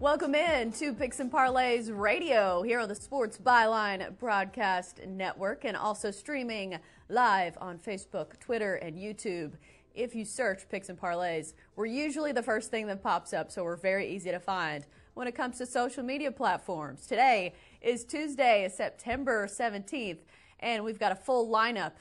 Welcome 0.00 0.34
in 0.34 0.72
to 0.72 0.94
Picks 0.94 1.20
and 1.20 1.30
Parlays 1.30 1.90
Radio 1.94 2.62
here 2.62 2.80
on 2.80 2.88
the 2.88 2.94
Sports 2.94 3.36
Byline 3.36 4.16
Broadcast 4.16 4.98
Network 5.06 5.66
and 5.66 5.76
also 5.76 6.10
streaming 6.10 6.78
live 7.10 7.58
on 7.60 7.76
Facebook, 7.78 8.40
Twitter, 8.40 8.76
and 8.76 8.96
YouTube. 8.96 9.52
If 9.94 10.14
you 10.14 10.24
search 10.24 10.66
Picks 10.70 10.88
and 10.88 10.98
Parlays, 10.98 11.52
we're 11.76 11.84
usually 11.84 12.32
the 12.32 12.42
first 12.42 12.70
thing 12.70 12.86
that 12.86 13.02
pops 13.02 13.34
up, 13.34 13.50
so 13.50 13.62
we're 13.62 13.76
very 13.76 14.08
easy 14.08 14.30
to 14.30 14.40
find 14.40 14.86
when 15.12 15.28
it 15.28 15.34
comes 15.34 15.58
to 15.58 15.66
social 15.66 16.02
media 16.02 16.32
platforms. 16.32 17.06
Today 17.06 17.52
is 17.82 18.06
Tuesday, 18.06 18.70
September 18.74 19.46
17th, 19.46 20.20
and 20.60 20.82
we've 20.82 20.98
got 20.98 21.12
a 21.12 21.16
full 21.16 21.46
lineup 21.46 21.92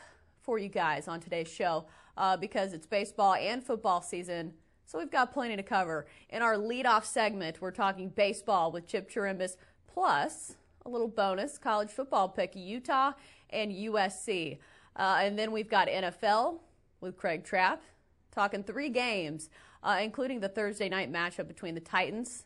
for 0.41 0.57
you 0.57 0.69
guys 0.69 1.09
on 1.09 1.19
today's 1.19 1.51
show 1.51 1.83
uh, 2.15 2.37
because 2.37 2.71
it's 2.71 2.87
baseball 2.87 3.33
and 3.33 3.61
football 3.61 4.01
season. 4.01 4.53
So 4.89 4.97
we've 4.97 5.11
got 5.11 5.31
plenty 5.31 5.55
to 5.55 5.61
cover. 5.61 6.07
In 6.29 6.41
our 6.41 6.55
leadoff 6.55 7.05
segment, 7.05 7.61
we're 7.61 7.69
talking 7.69 8.09
baseball 8.09 8.71
with 8.71 8.87
Chip 8.87 9.07
Chirimbas, 9.07 9.55
plus 9.85 10.55
a 10.83 10.89
little 10.89 11.07
bonus 11.07 11.59
college 11.59 11.91
football 11.91 12.27
pick 12.27 12.55
Utah 12.55 13.11
and 13.51 13.71
USC. 13.71 14.57
Uh, 14.95 15.19
and 15.21 15.37
then 15.37 15.51
we've 15.51 15.69
got 15.69 15.89
NFL 15.89 16.57
with 17.01 17.17
Craig 17.17 17.43
Trapp, 17.43 17.83
talking 18.31 18.63
three 18.63 18.89
games, 18.89 19.51
uh, 19.83 19.99
including 20.01 20.39
the 20.39 20.49
Thursday 20.49 20.89
night 20.89 21.13
matchup 21.13 21.47
between 21.47 21.75
the 21.75 21.81
Titans 21.81 22.45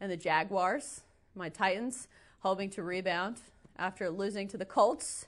and 0.00 0.10
the 0.10 0.16
Jaguars. 0.16 1.02
My 1.36 1.48
Titans 1.48 2.08
hoping 2.40 2.68
to 2.70 2.82
rebound 2.82 3.42
after 3.78 4.10
losing 4.10 4.48
to 4.48 4.56
the 4.56 4.64
Colts, 4.64 5.26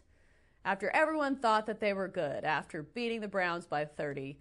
after 0.64 0.90
everyone 0.90 1.36
thought 1.36 1.66
that 1.66 1.78
they 1.78 1.92
were 1.92 2.08
good, 2.08 2.42
after 2.42 2.82
beating 2.82 3.20
the 3.20 3.28
Browns 3.28 3.64
by 3.64 3.84
30. 3.84 4.36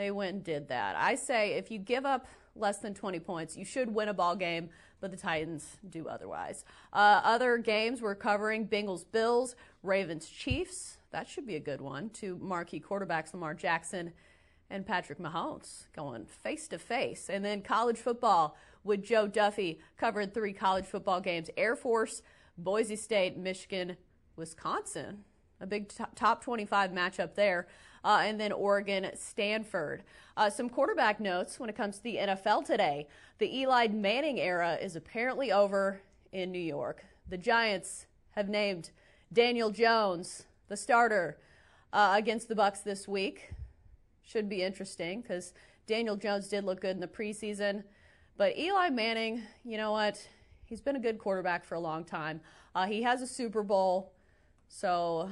They 0.00 0.10
went 0.10 0.32
and 0.34 0.42
did 0.42 0.68
that. 0.68 0.96
I 0.96 1.14
say 1.14 1.52
if 1.58 1.70
you 1.70 1.78
give 1.78 2.06
up 2.06 2.26
less 2.56 2.78
than 2.78 2.94
20 2.94 3.20
points, 3.20 3.54
you 3.54 3.66
should 3.66 3.94
win 3.94 4.08
a 4.08 4.14
ball 4.14 4.34
game, 4.34 4.70
but 4.98 5.10
the 5.10 5.16
Titans 5.18 5.76
do 5.90 6.08
otherwise. 6.08 6.64
Uh, 6.90 7.20
other 7.22 7.58
games 7.58 8.00
we're 8.00 8.14
covering 8.14 8.66
Bengals 8.66 9.04
Bills, 9.12 9.56
Ravens 9.82 10.26
Chiefs. 10.26 10.96
That 11.10 11.28
should 11.28 11.46
be 11.46 11.56
a 11.56 11.60
good 11.60 11.82
one. 11.82 12.08
Two 12.08 12.38
marquee 12.40 12.80
quarterbacks, 12.80 13.34
Lamar 13.34 13.52
Jackson 13.52 14.14
and 14.70 14.86
Patrick 14.86 15.18
Mahomes, 15.18 15.84
going 15.94 16.24
face 16.24 16.66
to 16.68 16.78
face. 16.78 17.28
And 17.28 17.44
then 17.44 17.60
college 17.60 17.98
football 17.98 18.56
with 18.82 19.04
Joe 19.04 19.26
Duffy 19.26 19.80
covered 19.98 20.32
three 20.32 20.54
college 20.54 20.86
football 20.86 21.20
games 21.20 21.50
Air 21.58 21.76
Force, 21.76 22.22
Boise 22.56 22.96
State, 22.96 23.36
Michigan, 23.36 23.98
Wisconsin. 24.34 25.24
A 25.60 25.66
big 25.66 25.92
top 26.14 26.42
25 26.42 26.90
matchup 26.90 27.34
there 27.34 27.68
uh, 28.04 28.22
and 28.22 28.40
then 28.40 28.52
Oregon, 28.52 29.10
Stanford. 29.14 30.02
Uh, 30.36 30.48
some 30.48 30.68
quarterback 30.68 31.20
notes 31.20 31.60
when 31.60 31.68
it 31.68 31.76
comes 31.76 31.98
to 31.98 32.02
the 32.02 32.16
NFL 32.16 32.64
today. 32.64 33.06
The 33.38 33.54
Eli 33.58 33.88
Manning 33.88 34.38
era 34.38 34.78
is 34.80 34.96
apparently 34.96 35.52
over 35.52 36.00
in 36.32 36.52
New 36.52 36.58
York. 36.58 37.04
The 37.28 37.38
Giants 37.38 38.06
have 38.32 38.48
named 38.48 38.90
Daniel 39.32 39.70
Jones 39.70 40.44
the 40.68 40.76
starter 40.76 41.38
uh, 41.92 42.14
against 42.16 42.48
the 42.48 42.54
Bucks 42.54 42.80
this 42.80 43.06
week. 43.06 43.50
Should 44.22 44.48
be 44.48 44.62
interesting 44.62 45.20
because 45.20 45.52
Daniel 45.86 46.16
Jones 46.16 46.48
did 46.48 46.64
look 46.64 46.80
good 46.80 46.92
in 46.92 47.00
the 47.00 47.08
preseason. 47.08 47.82
But 48.36 48.56
Eli 48.56 48.88
Manning, 48.90 49.42
you 49.64 49.76
know 49.76 49.92
what? 49.92 50.26
He's 50.64 50.80
been 50.80 50.96
a 50.96 51.00
good 51.00 51.18
quarterback 51.18 51.64
for 51.64 51.74
a 51.74 51.80
long 51.80 52.04
time. 52.04 52.40
Uh, 52.74 52.86
he 52.86 53.02
has 53.02 53.20
a 53.20 53.26
Super 53.26 53.64
Bowl, 53.64 54.12
so 54.68 55.30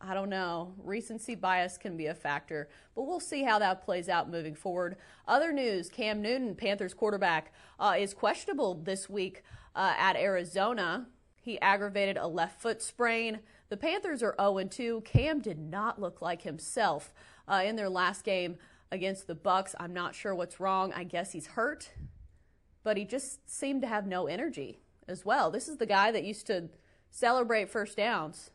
I 0.00 0.14
don't 0.14 0.30
know. 0.30 0.74
Recency 0.78 1.34
bias 1.34 1.76
can 1.76 1.96
be 1.96 2.06
a 2.06 2.14
factor, 2.14 2.68
but 2.94 3.02
we'll 3.02 3.20
see 3.20 3.42
how 3.42 3.58
that 3.58 3.84
plays 3.84 4.08
out 4.08 4.30
moving 4.30 4.54
forward. 4.54 4.96
Other 5.26 5.52
news 5.52 5.88
Cam 5.88 6.22
Newton, 6.22 6.54
Panthers 6.54 6.94
quarterback, 6.94 7.52
uh, 7.80 7.96
is 7.98 8.14
questionable 8.14 8.74
this 8.74 9.10
week 9.10 9.42
uh, 9.74 9.94
at 9.98 10.16
Arizona. 10.16 11.08
He 11.40 11.60
aggravated 11.60 12.16
a 12.16 12.28
left 12.28 12.60
foot 12.60 12.80
sprain. 12.80 13.40
The 13.70 13.76
Panthers 13.76 14.22
are 14.22 14.36
0 14.40 14.64
2. 14.70 15.02
Cam 15.04 15.40
did 15.40 15.58
not 15.58 16.00
look 16.00 16.22
like 16.22 16.42
himself 16.42 17.12
uh, 17.48 17.62
in 17.64 17.74
their 17.74 17.88
last 17.88 18.24
game 18.24 18.56
against 18.92 19.26
the 19.26 19.34
Bucks. 19.34 19.74
I'm 19.80 19.92
not 19.92 20.14
sure 20.14 20.34
what's 20.34 20.60
wrong. 20.60 20.92
I 20.94 21.04
guess 21.04 21.32
he's 21.32 21.48
hurt, 21.48 21.90
but 22.84 22.96
he 22.96 23.04
just 23.04 23.50
seemed 23.50 23.82
to 23.82 23.88
have 23.88 24.06
no 24.06 24.26
energy 24.26 24.78
as 25.08 25.24
well. 25.24 25.50
This 25.50 25.68
is 25.68 25.78
the 25.78 25.86
guy 25.86 26.12
that 26.12 26.24
used 26.24 26.46
to 26.46 26.68
celebrate 27.10 27.68
first 27.68 27.96
downs 27.96 28.50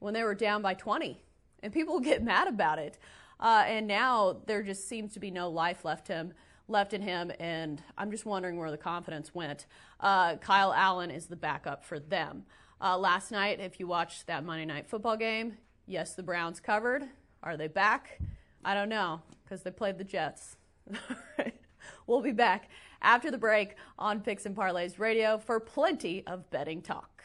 when 0.00 0.12
they 0.12 0.24
were 0.24 0.34
down 0.34 0.60
by 0.60 0.74
20, 0.74 1.22
and 1.62 1.72
people 1.72 2.00
get 2.00 2.22
mad 2.24 2.48
about 2.48 2.78
it. 2.78 2.98
Uh, 3.38 3.64
and 3.66 3.86
now 3.86 4.36
there 4.46 4.62
just 4.62 4.86
seems 4.88 5.14
to 5.14 5.20
be 5.20 5.30
no 5.30 5.48
life 5.48 5.84
left 5.84 6.08
him 6.08 6.34
left 6.70 6.94
in 6.94 7.02
him, 7.02 7.32
and 7.38 7.82
I'm 7.98 8.10
just 8.10 8.24
wondering 8.24 8.56
where 8.56 8.70
the 8.70 8.78
confidence 8.78 9.34
went. 9.34 9.66
Uh, 9.98 10.36
Kyle 10.36 10.72
Allen 10.72 11.10
is 11.10 11.26
the 11.26 11.36
backup 11.36 11.84
for 11.84 11.98
them. 11.98 12.44
Uh, 12.80 12.96
last 12.96 13.30
night, 13.30 13.60
if 13.60 13.78
you 13.78 13.86
watched 13.86 14.26
that 14.28 14.44
Monday 14.44 14.64
night 14.64 14.88
football 14.88 15.16
game, 15.16 15.58
yes, 15.86 16.14
the 16.14 16.22
Browns 16.22 16.60
covered. 16.60 17.04
Are 17.42 17.56
they 17.56 17.68
back? 17.68 18.20
I 18.64 18.74
don't 18.74 18.88
know 18.88 19.20
because 19.44 19.62
they 19.62 19.70
played 19.70 19.98
the 19.98 20.04
Jets. 20.04 20.56
we'll 22.06 22.22
be 22.22 22.32
back 22.32 22.70
after 23.02 23.30
the 23.30 23.38
break 23.38 23.74
on 23.98 24.20
Picks 24.20 24.46
and 24.46 24.56
Parlays 24.56 24.98
Radio 24.98 25.38
for 25.38 25.60
plenty 25.60 26.24
of 26.26 26.48
betting 26.50 26.80
talk. 26.80 27.22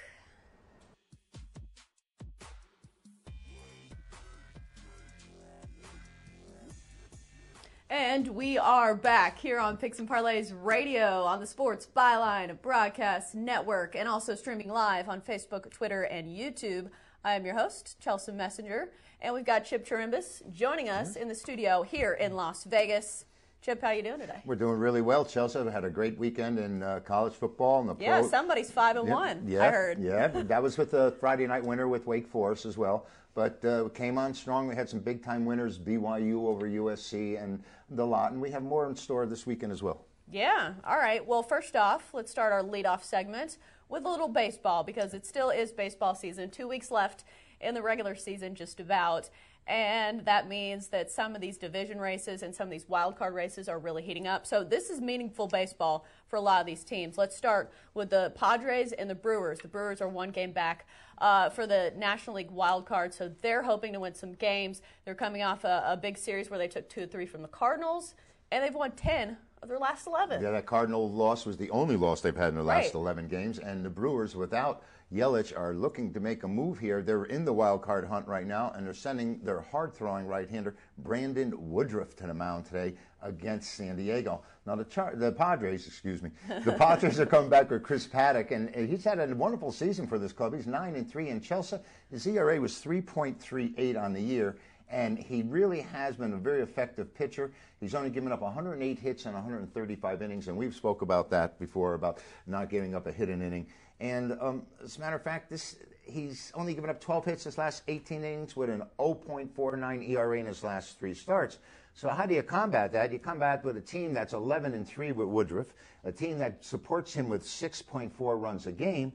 And 7.89 8.29
we 8.29 8.57
are 8.57 8.95
back 8.95 9.37
here 9.37 9.59
on 9.59 9.77
Picks 9.77 9.99
and 9.99 10.09
Parlays 10.09 10.51
Radio 10.63 11.21
on 11.21 11.39
the 11.39 11.45
Sports 11.45 11.87
Byline 11.95 12.59
Broadcast 12.63 13.35
Network 13.35 13.95
and 13.95 14.09
also 14.09 14.33
streaming 14.33 14.69
live 14.69 15.07
on 15.07 15.21
Facebook, 15.21 15.69
Twitter, 15.69 16.01
and 16.01 16.27
YouTube. 16.27 16.89
I 17.23 17.35
am 17.35 17.45
your 17.45 17.55
host, 17.55 17.99
Chelsea 17.99 18.31
Messenger, 18.31 18.89
and 19.21 19.35
we've 19.35 19.45
got 19.45 19.65
Chip 19.65 19.87
Chirimbas 19.87 20.51
joining 20.51 20.89
us 20.89 21.11
mm-hmm. 21.11 21.21
in 21.21 21.27
the 21.27 21.35
studio 21.35 21.83
here 21.83 22.13
in 22.13 22.33
Las 22.33 22.63
Vegas. 22.63 23.25
Chip, 23.65 23.81
how 23.81 23.87
are 23.87 23.95
you 23.95 24.03
doing 24.03 24.19
today? 24.19 24.39
We're 24.45 24.53
doing 24.53 24.77
really 24.77 25.01
well, 25.01 25.25
Chelsea. 25.25 25.59
We 25.59 25.71
had 25.71 25.85
a 25.85 25.89
great 25.89 26.19
weekend 26.19 26.59
in 26.59 26.83
uh, 26.83 26.99
college 27.03 27.33
football 27.33 27.79
and 27.79 27.89
the 27.89 27.95
yeah, 27.99 28.19
pro. 28.19 28.29
somebody's 28.29 28.69
five 28.69 28.95
and 28.95 29.07
yeah, 29.07 29.13
one. 29.15 29.43
Yeah, 29.47 29.63
I 29.63 29.71
heard. 29.71 29.99
Yeah, 29.99 30.27
that 30.27 30.61
was 30.61 30.77
with 30.77 30.91
the 30.91 31.15
Friday 31.19 31.47
night 31.47 31.63
winner 31.63 31.87
with 31.87 32.05
Wake 32.05 32.27
Forest 32.27 32.67
as 32.67 32.77
well. 32.77 33.07
But 33.33 33.65
uh, 33.65 33.89
came 33.89 34.19
on 34.19 34.35
strong. 34.35 34.67
We 34.67 34.75
had 34.75 34.87
some 34.87 34.99
big 34.99 35.23
time 35.23 35.45
winners: 35.45 35.79
BYU 35.79 36.45
over 36.45 36.67
USC 36.67 37.41
and 37.43 37.63
the 37.89 38.05
lot, 38.05 38.33
and 38.33 38.39
we 38.39 38.51
have 38.51 38.61
more 38.61 38.87
in 38.87 38.95
store 38.95 39.25
this 39.25 39.47
weekend 39.47 39.71
as 39.71 39.81
well. 39.81 40.05
Yeah. 40.31 40.73
All 40.85 40.97
right. 40.97 41.25
Well, 41.25 41.41
first 41.41 41.75
off, 41.75 42.13
let's 42.13 42.29
start 42.29 42.53
our 42.53 42.61
leadoff 42.61 43.01
segment 43.01 43.57
with 43.89 44.05
a 44.05 44.09
little 44.09 44.27
baseball 44.27 44.83
because 44.83 45.15
it 45.15 45.25
still 45.25 45.49
is 45.49 45.71
baseball 45.71 46.13
season. 46.13 46.51
Two 46.51 46.67
weeks 46.67 46.91
left 46.91 47.23
in 47.59 47.73
the 47.73 47.81
regular 47.81 48.13
season, 48.13 48.53
just 48.53 48.79
about. 48.79 49.31
And 49.67 50.23
that 50.25 50.47
means 50.47 50.87
that 50.89 51.11
some 51.11 51.33
of 51.33 51.41
these 51.41 51.57
division 51.57 51.99
races 51.99 52.43
and 52.43 52.53
some 52.53 52.67
of 52.67 52.71
these 52.71 52.87
wild 52.87 53.17
card 53.17 53.33
races 53.33 53.67
are 53.67 53.79
really 53.79 54.03
heating 54.03 54.27
up. 54.27 54.45
So 54.45 54.63
this 54.63 54.91
is 54.91 55.01
meaningful 55.01 55.47
baseball 55.47 56.05
for 56.27 56.35
a 56.35 56.41
lot 56.41 56.59
of 56.61 56.67
these 56.67 56.83
teams. 56.83 57.17
Let's 57.17 57.35
start 57.35 57.71
with 57.95 58.11
the 58.11 58.31
Padres 58.35 58.91
and 58.91 59.09
the 59.09 59.15
Brewers. 59.15 59.59
The 59.59 59.67
Brewers 59.67 60.01
are 60.01 60.07
one 60.07 60.29
game 60.29 60.51
back 60.51 60.85
uh, 61.17 61.49
for 61.49 61.65
the 61.65 61.91
National 61.97 62.35
League 62.35 62.51
wild 62.51 62.85
card, 62.85 63.13
so 63.13 63.31
they're 63.41 63.63
hoping 63.63 63.93
to 63.93 63.99
win 63.99 64.13
some 64.13 64.33
games. 64.33 64.83
They're 65.03 65.15
coming 65.15 65.41
off 65.41 65.63
a, 65.63 65.83
a 65.87 65.97
big 65.97 66.17
series 66.17 66.49
where 66.51 66.59
they 66.59 66.67
took 66.67 66.87
two 66.87 67.03
or 67.03 67.07
three 67.07 67.25
from 67.25 67.41
the 67.41 67.47
Cardinals, 67.47 68.13
and 68.51 68.63
they've 68.63 68.75
won 68.75 68.91
10 68.91 69.37
of 69.63 69.69
their 69.69 69.79
last 69.79 70.05
11. 70.05 70.43
Yeah, 70.43 70.51
that 70.51 70.67
Cardinal 70.67 71.09
loss 71.09 71.45
was 71.45 71.57
the 71.57 71.71
only 71.71 71.95
loss 71.95 72.21
they've 72.21 72.35
had 72.35 72.49
in 72.49 72.55
their 72.55 72.63
last 72.63 72.85
right. 72.85 72.95
11 72.95 73.29
games, 73.29 73.57
and 73.57 73.83
the 73.83 73.89
Brewers, 73.89 74.35
without 74.35 74.83
Yelich 75.13 75.57
are 75.57 75.73
looking 75.73 76.11
to 76.13 76.19
make 76.19 76.43
a 76.43 76.47
move 76.47 76.79
here. 76.79 77.01
They're 77.01 77.25
in 77.25 77.45
the 77.45 77.53
wild 77.53 77.81
card 77.81 78.05
hunt 78.05 78.27
right 78.27 78.45
now, 78.45 78.71
and 78.75 78.85
they're 78.85 78.93
sending 78.93 79.39
their 79.39 79.61
hard 79.61 79.93
throwing 79.93 80.25
right 80.25 80.49
hander, 80.49 80.75
Brandon 80.97 81.53
Woodruff, 81.55 82.15
to 82.17 82.27
the 82.27 82.33
mound 82.33 82.65
today 82.65 82.95
against 83.21 83.75
San 83.75 83.95
Diego. 83.95 84.41
Now, 84.65 84.75
the, 84.75 84.83
Char- 84.85 85.15
the 85.15 85.31
Padres, 85.31 85.85
excuse 85.87 86.23
me, 86.23 86.31
the 86.63 86.73
Padres 86.77 87.19
are 87.19 87.25
coming 87.25 87.49
back 87.49 87.69
with 87.69 87.83
Chris 87.83 88.07
Paddack, 88.07 88.51
and 88.51 88.73
he's 88.73 89.03
had 89.03 89.19
a 89.19 89.33
wonderful 89.35 89.71
season 89.71 90.07
for 90.07 90.17
this 90.17 90.33
club. 90.33 90.55
He's 90.55 90.67
9 90.67 90.95
and 90.95 91.09
3 91.09 91.29
in 91.29 91.39
Chelsea. 91.39 91.77
His 92.09 92.25
ERA 92.25 92.59
was 92.59 92.73
3.38 92.73 94.01
on 94.01 94.13
the 94.13 94.21
year 94.21 94.57
and 94.89 95.17
he 95.17 95.41
really 95.43 95.81
has 95.81 96.15
been 96.15 96.33
a 96.33 96.37
very 96.37 96.61
effective 96.61 97.13
pitcher. 97.15 97.51
He's 97.79 97.95
only 97.95 98.09
given 98.09 98.31
up 98.31 98.41
108 98.41 98.99
hits 98.99 99.25
in 99.25 99.33
135 99.33 100.21
innings, 100.21 100.47
and 100.47 100.55
we've 100.55 100.75
spoke 100.75 101.01
about 101.01 101.29
that 101.31 101.59
before 101.59 101.95
about 101.95 102.19
not 102.45 102.69
giving 102.69 102.93
up 102.93 103.07
a 103.07 103.11
hit 103.11 103.29
an 103.29 103.41
inning. 103.41 103.67
And 103.99 104.37
um, 104.41 104.63
as 104.83 104.97
a 104.97 104.99
matter 104.99 105.15
of 105.15 105.23
fact, 105.23 105.49
this 105.49 105.77
he's 106.05 106.51
only 106.55 106.73
given 106.73 106.89
up 106.89 107.01
12 107.01 107.25
hits 107.25 107.43
his 107.45 107.57
last 107.57 107.83
18 107.87 108.23
innings 108.23 108.55
with 108.55 108.69
an 108.69 108.83
0.49 108.99 110.09
ERA 110.09 110.39
in 110.39 110.45
his 110.45 110.63
last 110.63 110.99
three 110.99 111.13
starts. 111.13 111.57
So 111.93 112.09
how 112.09 112.25
do 112.25 112.35
you 112.35 112.43
combat 112.43 112.91
that? 112.91 113.11
You 113.11 113.19
combat 113.19 113.63
with 113.63 113.77
a 113.77 113.81
team 113.81 114.13
that's 114.13 114.33
11 114.33 114.73
and 114.73 114.87
3 114.87 115.13
with 115.13 115.27
Woodruff, 115.27 115.73
a 116.03 116.11
team 116.11 116.37
that 116.39 116.63
supports 116.63 117.13
him 117.13 117.29
with 117.29 117.43
6.4 117.43 118.11
runs 118.19 118.67
a 118.67 118.71
game, 118.71 119.13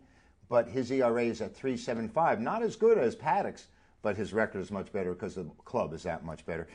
but 0.48 0.66
his 0.66 0.90
ERA 0.90 1.24
is 1.24 1.42
at 1.42 1.54
3.75. 1.54 2.40
Not 2.40 2.62
as 2.62 2.76
good 2.76 2.98
as 2.98 3.14
Paddack's, 3.14 3.66
but 4.02 4.16
his 4.16 4.32
record 4.32 4.60
is 4.60 4.70
much 4.70 4.92
better 4.92 5.12
because 5.12 5.34
the 5.34 5.44
club 5.64 5.92
is 5.92 6.02
that 6.04 6.24
much 6.24 6.46
better. 6.46 6.68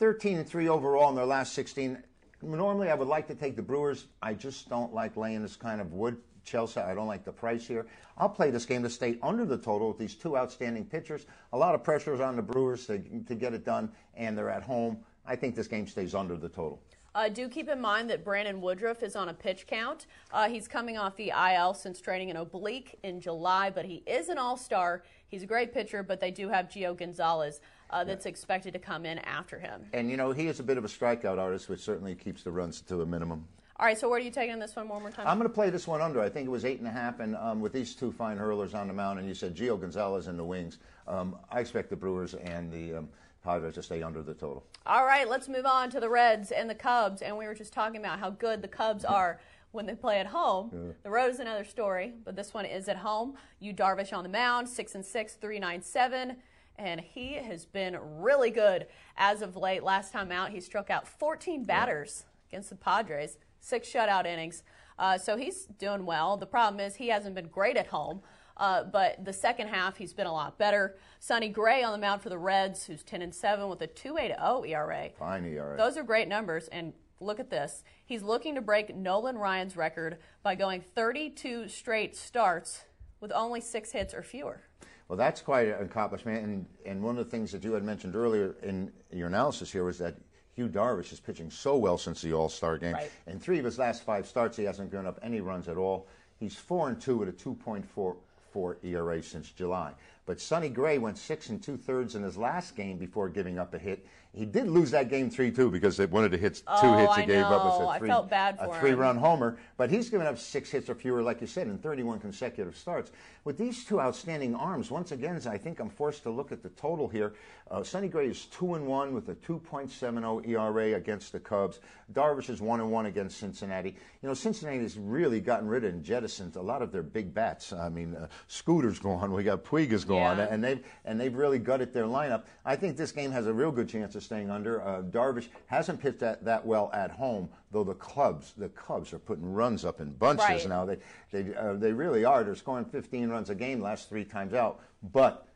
13 0.00 0.38
and 0.38 0.48
3 0.48 0.68
overall 0.68 1.10
in 1.10 1.14
their 1.14 1.24
last 1.24 1.54
16. 1.54 2.02
Normally, 2.42 2.90
I 2.90 2.94
would 2.94 3.08
like 3.08 3.28
to 3.28 3.34
take 3.34 3.56
the 3.56 3.62
Brewers. 3.62 4.06
I 4.20 4.34
just 4.34 4.68
don't 4.68 4.92
like 4.92 5.16
laying 5.16 5.42
this 5.42 5.56
kind 5.56 5.80
of 5.80 5.92
wood. 5.92 6.18
Chelsea, 6.46 6.80
I 6.80 6.94
don't 6.94 7.08
like 7.08 7.24
the 7.24 7.32
price 7.32 7.66
here. 7.66 7.86
I'll 8.16 8.28
play 8.28 8.50
this 8.50 8.64
game 8.64 8.82
to 8.84 8.90
stay 8.90 9.18
under 9.22 9.44
the 9.44 9.58
total 9.58 9.88
with 9.88 9.98
these 9.98 10.14
two 10.14 10.38
outstanding 10.38 10.86
pitchers. 10.86 11.26
A 11.52 11.58
lot 11.58 11.74
of 11.74 11.82
pressure 11.82 12.14
is 12.14 12.20
on 12.20 12.36
the 12.36 12.42
Brewers 12.42 12.86
to, 12.86 12.98
to 12.98 13.34
get 13.34 13.52
it 13.52 13.64
done, 13.64 13.90
and 14.14 14.38
they're 14.38 14.48
at 14.48 14.62
home. 14.62 14.98
I 15.26 15.36
think 15.36 15.54
this 15.56 15.66
game 15.66 15.86
stays 15.86 16.14
under 16.14 16.36
the 16.36 16.48
total. 16.48 16.80
Uh, 17.16 17.30
do 17.30 17.48
keep 17.48 17.68
in 17.68 17.80
mind 17.80 18.10
that 18.10 18.22
Brandon 18.22 18.60
Woodruff 18.60 19.02
is 19.02 19.16
on 19.16 19.30
a 19.30 19.34
pitch 19.34 19.66
count. 19.66 20.06
Uh, 20.32 20.48
he's 20.48 20.68
coming 20.68 20.98
off 20.98 21.16
the 21.16 21.30
IL 21.30 21.72
since 21.72 21.98
training 21.98 22.30
an 22.30 22.36
oblique 22.36 22.98
in 23.02 23.20
July, 23.20 23.70
but 23.70 23.86
he 23.86 24.02
is 24.06 24.28
an 24.28 24.36
all 24.36 24.56
star. 24.56 25.02
He's 25.28 25.42
a 25.42 25.46
great 25.46 25.72
pitcher, 25.72 26.02
but 26.02 26.20
they 26.20 26.30
do 26.30 26.48
have 26.50 26.68
Gio 26.68 26.96
Gonzalez 26.96 27.60
uh, 27.88 28.04
that's 28.04 28.26
yeah. 28.26 28.30
expected 28.30 28.74
to 28.74 28.78
come 28.78 29.06
in 29.06 29.18
after 29.20 29.58
him. 29.58 29.86
And, 29.94 30.10
you 30.10 30.18
know, 30.18 30.30
he 30.30 30.46
is 30.46 30.60
a 30.60 30.62
bit 30.62 30.76
of 30.76 30.84
a 30.84 30.88
strikeout 30.88 31.38
artist, 31.38 31.70
which 31.70 31.80
certainly 31.80 32.14
keeps 32.14 32.42
the 32.42 32.50
runs 32.50 32.82
to 32.82 33.00
a 33.00 33.06
minimum. 33.06 33.46
All 33.78 33.84
right, 33.84 33.98
so 33.98 34.08
where 34.08 34.18
are 34.18 34.22
you 34.22 34.30
taking 34.30 34.58
this 34.58 34.74
one 34.74 34.88
one 34.88 35.02
more 35.02 35.10
time? 35.10 35.26
I'm 35.26 35.36
going 35.36 35.48
to 35.48 35.54
play 35.54 35.68
this 35.68 35.86
one 35.86 36.00
under. 36.00 36.22
I 36.22 36.30
think 36.30 36.46
it 36.46 36.50
was 36.50 36.64
eight 36.64 36.78
and 36.78 36.88
a 36.88 36.90
half, 36.90 37.20
and 37.20 37.36
um, 37.36 37.60
with 37.60 37.74
these 37.74 37.94
two 37.94 38.10
fine 38.10 38.38
hurlers 38.38 38.72
on 38.72 38.88
the 38.88 38.94
mound, 38.94 39.18
and 39.18 39.28
you 39.28 39.34
said 39.34 39.54
Gio 39.54 39.78
Gonzalez 39.78 40.28
in 40.28 40.38
the 40.38 40.44
wings, 40.44 40.78
um, 41.06 41.36
I 41.50 41.60
expect 41.60 41.90
the 41.90 41.96
Brewers 41.96 42.32
and 42.32 42.72
the 42.72 42.94
um, 42.94 43.08
Padres 43.44 43.74
to 43.74 43.82
stay 43.82 44.02
under 44.02 44.22
the 44.22 44.32
total. 44.32 44.64
All 44.86 45.04
right, 45.04 45.28
let's 45.28 45.46
move 45.46 45.66
on 45.66 45.90
to 45.90 46.00
the 46.00 46.08
Reds 46.08 46.52
and 46.52 46.70
the 46.70 46.74
Cubs. 46.74 47.20
And 47.20 47.36
we 47.36 47.46
were 47.46 47.54
just 47.54 47.74
talking 47.74 48.00
about 48.00 48.18
how 48.18 48.30
good 48.30 48.62
the 48.62 48.68
Cubs 48.68 49.04
are 49.04 49.40
when 49.72 49.84
they 49.84 49.94
play 49.94 50.20
at 50.20 50.26
home. 50.26 50.70
Yeah. 50.72 50.92
The 51.02 51.10
road 51.10 51.30
is 51.30 51.38
another 51.38 51.64
story, 51.64 52.14
but 52.24 52.34
this 52.34 52.54
one 52.54 52.64
is 52.64 52.88
at 52.88 52.96
home. 52.96 53.34
Yu 53.60 53.74
Darvish 53.74 54.14
on 54.14 54.22
the 54.22 54.30
mound, 54.30 54.70
six 54.70 54.94
and 54.94 55.04
six, 55.04 55.34
three 55.34 55.58
nine 55.58 55.82
seven, 55.82 56.36
and 56.78 56.98
he 56.98 57.34
has 57.34 57.66
been 57.66 57.98
really 58.20 58.50
good 58.50 58.86
as 59.18 59.42
of 59.42 59.54
late. 59.54 59.82
Last 59.82 60.12
time 60.12 60.32
out, 60.32 60.50
he 60.50 60.60
struck 60.60 60.88
out 60.88 61.06
14 61.06 61.64
batters. 61.64 62.24
Against 62.48 62.70
the 62.70 62.76
Padres, 62.76 63.38
six 63.60 63.88
shutout 63.88 64.26
innings. 64.26 64.62
Uh, 64.98 65.18
so 65.18 65.36
he's 65.36 65.66
doing 65.66 66.06
well. 66.06 66.36
The 66.36 66.46
problem 66.46 66.80
is 66.80 66.96
he 66.96 67.08
hasn't 67.08 67.34
been 67.34 67.48
great 67.48 67.76
at 67.76 67.88
home. 67.88 68.22
Uh, 68.56 68.84
but 68.84 69.22
the 69.24 69.32
second 69.32 69.68
half, 69.68 69.96
he's 69.96 70.14
been 70.14 70.26
a 70.26 70.32
lot 70.32 70.58
better. 70.58 70.96
Sonny 71.20 71.48
Gray 71.48 71.82
on 71.82 71.92
the 71.92 71.98
mound 71.98 72.22
for 72.22 72.30
the 72.30 72.38
Reds, 72.38 72.86
who's 72.86 73.02
10 73.02 73.20
and 73.20 73.34
7 73.34 73.68
with 73.68 73.82
a 73.82 73.86
2.80 73.86 74.68
ERA. 74.68 75.10
Fine 75.18 75.44
ERA. 75.44 75.76
Those 75.76 75.96
are 75.98 76.02
great 76.02 76.26
numbers. 76.26 76.68
And 76.68 76.94
look 77.20 77.38
at 77.38 77.50
this. 77.50 77.84
He's 78.04 78.22
looking 78.22 78.54
to 78.54 78.62
break 78.62 78.94
Nolan 78.94 79.36
Ryan's 79.36 79.76
record 79.76 80.18
by 80.42 80.54
going 80.54 80.80
32 80.80 81.68
straight 81.68 82.16
starts 82.16 82.84
with 83.20 83.30
only 83.32 83.60
six 83.60 83.92
hits 83.92 84.14
or 84.14 84.22
fewer. 84.22 84.62
Well, 85.08 85.16
that's 85.16 85.40
quite 85.40 85.68
an 85.68 85.84
accomplishment. 85.84 86.44
And, 86.44 86.66
and 86.84 87.02
one 87.02 87.18
of 87.18 87.24
the 87.24 87.30
things 87.30 87.52
that 87.52 87.62
you 87.62 87.72
had 87.72 87.84
mentioned 87.84 88.16
earlier 88.16 88.56
in 88.62 88.90
your 89.12 89.28
analysis 89.28 89.70
here 89.70 89.84
was 89.84 89.98
that 89.98 90.16
Yu 90.56 90.68
Darvish 90.68 91.12
is 91.12 91.20
pitching 91.20 91.50
so 91.50 91.76
well 91.76 91.98
since 91.98 92.22
the 92.22 92.32
All 92.32 92.48
Star 92.48 92.78
game. 92.78 92.94
Right. 92.94 93.10
In 93.26 93.38
three 93.38 93.58
of 93.58 93.64
his 93.64 93.78
last 93.78 94.04
five 94.04 94.26
starts, 94.26 94.56
he 94.56 94.64
hasn't 94.64 94.90
given 94.90 95.06
up 95.06 95.20
any 95.22 95.40
runs 95.40 95.68
at 95.68 95.76
all. 95.76 96.06
He's 96.40 96.56
4 96.56 96.88
and 96.88 97.00
2 97.00 97.18
with 97.18 97.28
a 97.28 97.32
2.44 97.32 98.76
ERA 98.82 99.22
since 99.22 99.50
July. 99.50 99.92
But 100.24 100.40
Sonny 100.40 100.68
Gray 100.68 100.98
went 100.98 101.18
six 101.18 101.50
and 101.50 101.62
two 101.62 101.76
thirds 101.76 102.14
in 102.14 102.22
his 102.22 102.36
last 102.36 102.74
game 102.74 102.96
before 102.98 103.28
giving 103.28 103.58
up 103.58 103.74
a 103.74 103.78
hit. 103.78 104.06
He 104.36 104.44
did 104.44 104.68
lose 104.68 104.90
that 104.90 105.08
game 105.08 105.30
3 105.30 105.50
2 105.50 105.70
because 105.70 105.98
one 105.98 106.24
of 106.24 106.30
the 106.30 106.36
hits, 106.36 106.60
two 106.60 106.66
oh, 106.68 106.98
hits 106.98 107.16
he 107.16 107.22
I 107.22 107.26
gave 107.26 107.40
know. 107.40 107.56
up 107.56 107.64
was 107.64 107.96
a 107.96 107.98
three, 107.98 108.10
a 108.10 108.80
three 108.80 108.92
run 108.92 109.16
homer. 109.16 109.56
But 109.78 109.90
he's 109.90 110.10
given 110.10 110.26
up 110.26 110.38
six 110.38 110.70
hits 110.70 110.90
or 110.90 110.94
fewer, 110.94 111.22
like 111.22 111.40
you 111.40 111.46
said, 111.46 111.66
in 111.66 111.78
31 111.78 112.20
consecutive 112.20 112.76
starts. 112.76 113.10
With 113.44 113.56
these 113.56 113.84
two 113.84 114.00
outstanding 114.00 114.54
arms, 114.54 114.90
once 114.90 115.12
again, 115.12 115.40
I 115.48 115.56
think 115.56 115.80
I'm 115.80 115.88
forced 115.88 116.22
to 116.24 116.30
look 116.30 116.52
at 116.52 116.62
the 116.62 116.68
total 116.70 117.08
here. 117.08 117.34
Uh, 117.70 117.82
Sonny 117.82 118.08
Gray 118.08 118.28
is 118.28 118.44
2 118.46 118.74
and 118.74 118.86
1 118.86 119.14
with 119.14 119.28
a 119.28 119.34
2.70 119.34 120.48
ERA 120.48 120.96
against 120.96 121.32
the 121.32 121.40
Cubs. 121.40 121.80
Darvish 122.12 122.50
is 122.50 122.60
1 122.60 122.80
and 122.80 122.90
1 122.90 123.06
against 123.06 123.38
Cincinnati. 123.38 123.96
You 124.22 124.28
know, 124.28 124.34
Cincinnati 124.34 124.80
has 124.80 124.98
really 124.98 125.40
gotten 125.40 125.66
rid 125.66 125.84
of 125.84 125.86
and 125.96 126.04
jettisoned 126.04 126.56
a 126.56 126.60
lot 126.60 126.82
of 126.82 126.92
their 126.92 127.02
big 127.02 127.32
bats. 127.32 127.72
I 127.72 127.88
mean, 127.88 128.14
uh, 128.14 128.28
Scooter's 128.48 128.98
gone, 128.98 129.32
we 129.32 129.42
got 129.42 129.64
Puig 129.64 129.92
is 129.92 130.04
gone, 130.04 130.38
yeah. 130.38 130.48
and 130.50 130.62
they've 130.62 130.84
and 131.04 131.18
they've 131.18 131.34
really 131.34 131.58
gutted 131.58 131.92
their 131.92 132.04
lineup. 132.04 132.44
I 132.64 132.76
think 132.76 132.96
this 132.96 133.12
game 133.12 133.30
has 133.30 133.46
a 133.46 133.52
real 133.52 133.72
good 133.72 133.88
chance 133.88 134.14
of 134.14 134.22
staying 134.26 134.50
under. 134.50 134.82
Uh, 134.82 135.02
Darvish 135.02 135.48
hasn't 135.66 136.00
pitched 136.00 136.20
that, 136.20 136.44
that 136.44 136.66
well 136.66 136.90
at 136.92 137.10
home, 137.10 137.48
though 137.72 137.84
the 137.84 137.94
Cubs 137.94 138.52
the 138.56 138.68
Cubs 138.68 139.12
are 139.12 139.18
putting 139.18 139.52
runs 139.52 139.84
up 139.84 140.00
in 140.00 140.10
bunches 140.12 140.46
right. 140.46 140.68
now. 140.68 140.84
They 140.84 140.98
they 141.30 141.54
uh, 141.54 141.74
they 141.74 141.92
really 141.92 142.24
are. 142.24 142.44
They're 142.44 142.54
scoring 142.54 142.84
15 142.84 143.28
runs 143.28 143.50
a 143.50 143.54
game 143.54 143.80
last 143.80 144.08
three 144.08 144.24
times 144.24 144.52
out, 144.52 144.80
but 145.12 145.48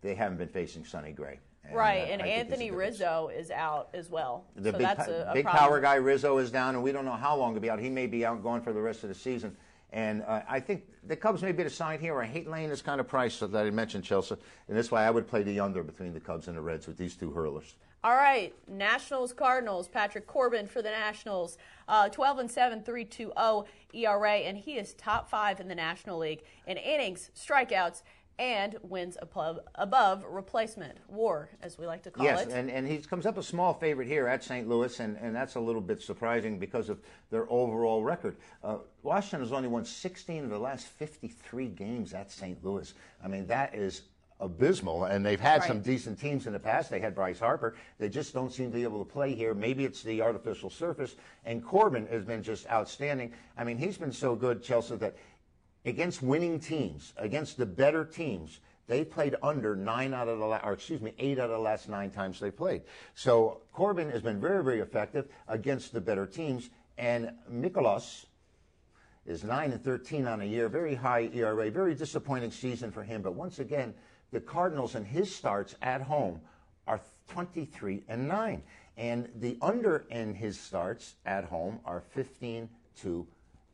they 0.00 0.14
haven't 0.14 0.38
been 0.38 0.48
facing 0.48 0.84
Sonny 0.84 1.12
Gray. 1.12 1.38
And, 1.64 1.76
right, 1.76 2.02
uh, 2.02 2.12
and 2.12 2.22
Anthony 2.22 2.70
Rizzo 2.70 3.30
is 3.32 3.50
out 3.50 3.90
as 3.94 4.10
well. 4.10 4.46
The 4.56 4.72
so 4.72 4.78
big, 4.78 4.86
that's 4.86 5.08
a, 5.08 5.28
a 5.30 5.34
big 5.34 5.44
problem. 5.44 5.62
power 5.62 5.80
guy 5.80 5.94
Rizzo 5.94 6.38
is 6.38 6.50
down, 6.50 6.74
and 6.74 6.82
we 6.82 6.90
don't 6.90 7.04
know 7.04 7.12
how 7.12 7.36
long 7.36 7.54
to 7.54 7.60
be 7.60 7.70
out. 7.70 7.78
He 7.78 7.90
may 7.90 8.06
be 8.06 8.24
out 8.24 8.42
going 8.42 8.62
for 8.62 8.72
the 8.72 8.80
rest 8.80 9.04
of 9.04 9.08
the 9.08 9.14
season. 9.14 9.56
And 9.92 10.22
uh, 10.22 10.40
I 10.48 10.58
think 10.58 10.84
the 11.06 11.14
Cubs 11.14 11.42
may 11.42 11.52
be 11.52 11.62
the 11.62 11.70
side 11.70 12.00
here. 12.00 12.20
I 12.20 12.26
hate 12.26 12.48
laying 12.48 12.70
this 12.70 12.80
kind 12.80 12.98
of 12.98 13.06
price 13.06 13.38
that 13.40 13.54
I 13.54 13.70
mentioned, 13.70 14.04
Chelsea. 14.04 14.36
And 14.68 14.76
that's 14.76 14.90
why 14.90 15.04
I 15.04 15.10
would 15.10 15.28
play 15.28 15.42
the 15.42 15.60
under 15.60 15.82
between 15.82 16.14
the 16.14 16.20
Cubs 16.20 16.48
and 16.48 16.56
the 16.56 16.62
Reds 16.62 16.86
with 16.86 16.96
these 16.96 17.14
two 17.14 17.30
hurlers. 17.30 17.74
All 18.04 18.16
right, 18.16 18.52
Nationals 18.66 19.32
Cardinals. 19.32 19.86
Patrick 19.86 20.26
Corbin 20.26 20.66
for 20.66 20.82
the 20.82 20.90
Nationals, 20.90 21.56
uh, 21.86 22.08
12 22.08 22.38
and 22.40 22.50
7, 22.50 22.82
3.20 22.82 23.66
ERA, 23.94 24.32
and 24.32 24.58
he 24.58 24.72
is 24.72 24.94
top 24.94 25.30
five 25.30 25.60
in 25.60 25.68
the 25.68 25.74
National 25.74 26.18
League 26.18 26.42
in 26.66 26.76
innings, 26.78 27.30
strikeouts, 27.36 28.02
and 28.40 28.76
wins 28.82 29.16
above, 29.22 29.60
above 29.76 30.24
replacement 30.24 30.98
war, 31.06 31.48
as 31.62 31.78
we 31.78 31.86
like 31.86 32.02
to 32.02 32.10
call 32.10 32.24
yes, 32.24 32.42
it. 32.42 32.48
Yes, 32.48 32.56
and, 32.56 32.70
and 32.70 32.88
he 32.88 32.98
comes 32.98 33.24
up 33.24 33.38
a 33.38 33.42
small 33.42 33.72
favorite 33.72 34.08
here 34.08 34.26
at 34.26 34.42
St. 34.42 34.68
Louis, 34.68 34.98
and, 34.98 35.16
and 35.18 35.36
that's 35.36 35.54
a 35.54 35.60
little 35.60 35.80
bit 35.80 36.02
surprising 36.02 36.58
because 36.58 36.88
of 36.88 36.98
their 37.30 37.46
overall 37.52 38.02
record. 38.02 38.36
Uh, 38.64 38.78
Washington 39.04 39.40
has 39.40 39.52
only 39.52 39.68
won 39.68 39.84
16 39.84 40.42
of 40.42 40.50
the 40.50 40.58
last 40.58 40.88
53 40.88 41.68
games 41.68 42.14
at 42.14 42.32
St. 42.32 42.64
Louis. 42.64 42.92
I 43.22 43.28
mean, 43.28 43.46
that 43.46 43.76
is 43.76 44.02
abysmal, 44.42 45.04
and 45.04 45.24
they've 45.24 45.40
had 45.40 45.60
right. 45.60 45.68
some 45.68 45.80
decent 45.80 46.20
teams 46.20 46.46
in 46.46 46.52
the 46.52 46.58
past. 46.58 46.90
They 46.90 47.00
had 47.00 47.14
Bryce 47.14 47.38
Harper. 47.38 47.76
They 47.98 48.08
just 48.08 48.34
don't 48.34 48.52
seem 48.52 48.70
to 48.70 48.76
be 48.76 48.82
able 48.82 49.02
to 49.02 49.10
play 49.10 49.34
here. 49.34 49.54
Maybe 49.54 49.84
it's 49.84 50.02
the 50.02 50.20
artificial 50.20 50.68
surface. 50.68 51.14
And 51.44 51.64
Corbin 51.64 52.06
has 52.08 52.24
been 52.24 52.42
just 52.42 52.68
outstanding. 52.68 53.32
I 53.56 53.64
mean, 53.64 53.78
he's 53.78 53.96
been 53.96 54.12
so 54.12 54.34
good, 54.34 54.62
Chelsea, 54.62 54.96
that 54.96 55.16
against 55.84 56.22
winning 56.22 56.58
teams, 56.58 57.14
against 57.16 57.56
the 57.56 57.66
better 57.66 58.04
teams, 58.04 58.58
they 58.88 59.04
played 59.04 59.36
under 59.42 59.76
nine 59.76 60.12
out 60.12 60.28
of 60.28 60.38
the, 60.38 60.44
or 60.44 60.72
excuse 60.72 61.00
me, 61.00 61.14
eight 61.18 61.38
out 61.38 61.44
of 61.44 61.52
the 61.52 61.58
last 61.58 61.88
nine 61.88 62.10
times 62.10 62.40
they 62.40 62.50
played. 62.50 62.82
So 63.14 63.62
Corbin 63.72 64.10
has 64.10 64.22
been 64.22 64.40
very, 64.40 64.62
very 64.64 64.80
effective 64.80 65.28
against 65.46 65.92
the 65.92 66.00
better 66.00 66.26
teams. 66.26 66.68
And 66.98 67.30
Mikolas 67.50 68.26
is 69.24 69.44
nine 69.44 69.70
and 69.70 69.82
13 69.82 70.26
on 70.26 70.40
a 70.40 70.44
year, 70.44 70.68
very 70.68 70.96
high 70.96 71.30
ERA, 71.32 71.70
very 71.70 71.94
disappointing 71.94 72.50
season 72.50 72.90
for 72.90 73.04
him. 73.04 73.22
But 73.22 73.34
once 73.34 73.60
again, 73.60 73.94
the 74.32 74.40
Cardinals 74.40 74.94
in 74.94 75.04
his 75.04 75.34
starts 75.34 75.74
at 75.82 76.02
home 76.02 76.40
are 76.86 77.00
23 77.28 78.02
and 78.08 78.26
nine, 78.26 78.62
and 78.96 79.28
the 79.36 79.56
under 79.62 80.04
in 80.10 80.34
his 80.34 80.58
starts 80.58 81.14
at 81.24 81.44
home 81.44 81.78
are 81.84 82.02
15 82.10 82.68
to 83.02 83.26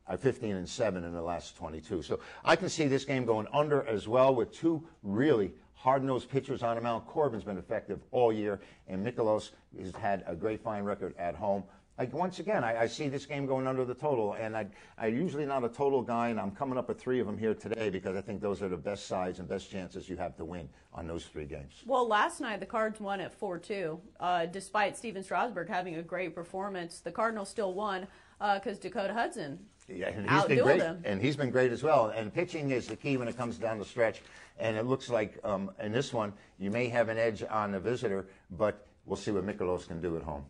uh, 0.07 0.17
15 0.17 0.55
and 0.55 0.67
7 0.67 1.03
in 1.03 1.13
the 1.13 1.21
last 1.21 1.55
22. 1.57 2.01
So 2.01 2.19
I 2.43 2.55
can 2.55 2.69
see 2.69 2.87
this 2.87 3.05
game 3.05 3.25
going 3.25 3.47
under 3.53 3.85
as 3.87 4.07
well 4.07 4.33
with 4.33 4.51
two 4.51 4.83
really 5.03 5.51
hard-nosed 5.75 6.29
pitchers 6.29 6.61
on 6.61 6.75
the 6.75 6.81
mound. 6.81 7.05
Corbin's 7.05 7.43
been 7.43 7.57
effective 7.57 7.99
all 8.11 8.33
year, 8.33 8.59
and 8.87 9.05
Mikolas 9.05 9.51
has 9.79 9.95
had 9.95 10.23
a 10.27 10.35
great 10.35 10.61
fine 10.61 10.83
record 10.83 11.15
at 11.17 11.35
home. 11.35 11.63
Like 11.99 12.13
once 12.13 12.39
again, 12.39 12.63
I, 12.63 12.83
I, 12.83 12.87
see 12.87 13.09
this 13.09 13.25
game 13.25 13.45
going 13.45 13.67
under 13.67 13.83
the 13.83 13.93
total, 13.93 14.31
and 14.31 14.55
I, 14.55 14.67
I'm 14.97 15.13
usually 15.13 15.45
not 15.45 15.65
a 15.65 15.67
total 15.67 16.01
guy, 16.01 16.29
and 16.29 16.39
I'm 16.39 16.51
coming 16.51 16.77
up 16.77 16.87
with 16.87 16.97
three 16.97 17.19
of 17.19 17.27
them 17.27 17.37
here 17.37 17.53
today 17.53 17.89
because 17.89 18.15
I 18.15 18.21
think 18.21 18.39
those 18.39 18.61
are 18.61 18.69
the 18.69 18.77
best 18.77 19.07
sides 19.07 19.39
and 19.39 19.49
best 19.49 19.69
chances 19.69 20.07
you 20.07 20.15
have 20.15 20.37
to 20.37 20.45
win 20.45 20.69
on 20.93 21.07
those 21.07 21.25
three 21.25 21.43
games. 21.43 21.83
Well, 21.85 22.07
last 22.07 22.39
night 22.39 22.61
the 22.61 22.65
Cards 22.65 23.01
won 23.01 23.19
at 23.19 23.37
4-2. 23.37 23.99
Uh, 24.17 24.45
despite 24.45 24.95
Stephen 24.95 25.21
Strasburg 25.23 25.67
having 25.67 25.95
a 25.95 26.01
great 26.01 26.33
performance, 26.33 27.01
the 27.01 27.11
Cardinals 27.11 27.49
still 27.49 27.73
won 27.73 28.07
because 28.39 28.77
uh, 28.77 28.81
Dakota 28.81 29.13
Hudson 29.13 29.59
Yeah, 29.89 30.07
and 30.07 30.29
he's 30.29 30.45
been 30.45 30.63
great, 30.63 30.79
them. 30.79 31.01
and 31.03 31.21
he's 31.21 31.35
been 31.35 31.51
great 31.51 31.73
as 31.73 31.83
well. 31.83 32.13
And 32.15 32.33
pitching 32.33 32.71
is 32.71 32.87
the 32.87 32.95
key 32.95 33.17
when 33.17 33.27
it 33.27 33.35
comes 33.35 33.57
down 33.57 33.77
the 33.77 33.83
stretch. 33.83 34.21
And 34.57 34.77
it 34.77 34.85
looks 34.85 35.09
like 35.09 35.37
um, 35.43 35.71
in 35.81 35.91
this 35.91 36.13
one, 36.13 36.31
you 36.59 36.71
may 36.71 36.87
have 36.87 37.09
an 37.09 37.17
edge 37.17 37.43
on 37.49 37.73
the 37.73 37.79
visitor, 37.81 38.27
but 38.51 38.87
we'll 39.05 39.17
see 39.17 39.31
what 39.31 39.45
Mikolas 39.45 39.85
can 39.85 39.99
do 39.99 40.15
at 40.15 40.23
home. 40.23 40.45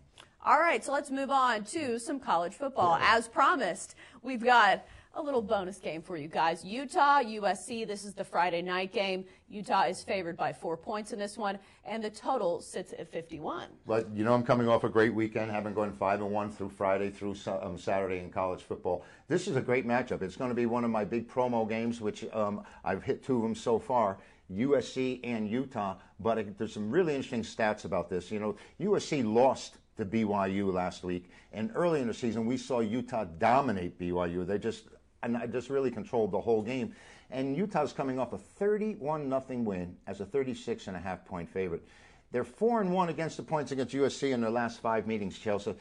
All 0.49 0.59
right, 0.59 0.83
so 0.83 0.91
let's 0.91 1.11
move 1.11 1.29
on 1.29 1.63
to 1.65 1.99
some 1.99 2.19
college 2.19 2.55
football. 2.55 2.97
As 2.99 3.27
promised, 3.27 3.93
we've 4.23 4.43
got 4.43 4.83
a 5.13 5.21
little 5.21 5.43
bonus 5.43 5.77
game 5.77 6.01
for 6.01 6.17
you 6.17 6.27
guys. 6.27 6.65
Utah, 6.65 7.21
USC, 7.21 7.85
this 7.85 8.03
is 8.03 8.15
the 8.15 8.23
Friday 8.23 8.63
night 8.63 8.91
game. 8.91 9.25
Utah 9.47 9.83
is 9.83 10.01
favored 10.03 10.35
by 10.35 10.51
four 10.51 10.75
points 10.75 11.13
in 11.13 11.19
this 11.19 11.37
one, 11.37 11.59
and 11.85 12.03
the 12.03 12.09
total 12.09 12.61
sits 12.61 12.93
at 12.93 13.11
51. 13.11 13.67
But 13.85 14.09
you 14.11 14.23
know, 14.23 14.33
I'm 14.33 14.41
coming 14.41 14.67
off 14.67 14.83
a 14.83 14.89
great 14.89 15.13
weekend, 15.13 15.51
having 15.51 15.75
gone 15.75 15.93
five 15.93 16.19
and 16.19 16.31
one 16.31 16.49
through 16.49 16.69
Friday 16.69 17.11
through 17.11 17.35
um, 17.61 17.77
Saturday 17.77 18.17
in 18.17 18.31
college 18.31 18.63
football. 18.63 19.05
This 19.27 19.47
is 19.47 19.55
a 19.55 19.61
great 19.61 19.85
matchup. 19.85 20.23
It's 20.23 20.35
going 20.35 20.49
to 20.49 20.55
be 20.55 20.65
one 20.65 20.83
of 20.83 20.89
my 20.89 21.05
big 21.05 21.29
promo 21.29 21.69
games, 21.69 22.01
which 22.01 22.25
um, 22.33 22.63
I've 22.83 23.03
hit 23.03 23.23
two 23.23 23.35
of 23.35 23.43
them 23.43 23.53
so 23.53 23.77
far. 23.77 24.17
USC 24.51 25.19
and 25.23 25.47
Utah, 25.47 25.97
but 26.19 26.39
uh, 26.39 26.43
there's 26.57 26.73
some 26.73 26.89
really 26.89 27.13
interesting 27.13 27.43
stats 27.43 27.85
about 27.85 28.09
this. 28.09 28.31
You 28.31 28.39
know, 28.39 28.55
USC 28.81 29.23
lost 29.23 29.77
to 29.99 30.05
BYU 30.05 30.73
last 30.73 31.03
week, 31.03 31.29
and 31.53 31.71
early 31.75 32.01
in 32.01 32.07
the 32.07 32.13
season 32.13 32.45
we 32.45 32.57
saw 32.57 32.79
Utah 32.79 33.25
dominate 33.25 33.99
BYU. 33.99 34.45
They 34.45 34.57
just 34.57 34.85
and 35.21 35.37
I 35.37 35.47
just 35.47 35.69
really 35.69 35.91
controlled 35.91 36.31
the 36.31 36.41
whole 36.41 36.61
game. 36.61 36.95
And 37.31 37.55
Utah's 37.55 37.93
coming 37.93 38.19
off 38.19 38.33
a 38.33 38.37
31 38.37 39.29
nothing 39.29 39.65
win 39.65 39.95
as 40.07 40.21
a 40.21 40.25
36 40.25 40.87
and 40.87 40.97
a 40.97 40.99
half 40.99 41.25
point 41.25 41.49
favorite. 41.49 41.85
They're 42.31 42.43
4 42.43 42.81
and 42.81 42.93
1 42.93 43.09
against 43.09 43.37
the 43.37 43.43
points 43.43 43.71
against 43.71 43.93
USC 43.93 44.31
in 44.31 44.41
their 44.41 44.49
last 44.49 44.81
5 44.81 45.07
meetings, 45.07 45.37
Chelsea, 45.37 45.75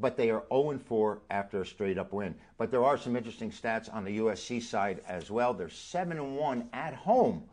but 0.00 0.16
they 0.16 0.30
are 0.30 0.44
0 0.52 0.70
and 0.70 0.82
4 0.82 1.20
after 1.30 1.60
a 1.60 1.66
straight 1.66 1.98
up 1.98 2.12
win. 2.12 2.34
But 2.58 2.70
there 2.70 2.84
are 2.84 2.98
some 2.98 3.16
interesting 3.16 3.50
stats 3.50 3.92
on 3.92 4.04
the 4.04 4.18
USC 4.18 4.62
side 4.62 5.00
as 5.06 5.30
well. 5.30 5.54
They're 5.54 5.68
7 5.68 6.18
and 6.18 6.36
1 6.36 6.68
at 6.72 6.94
home 6.94 7.44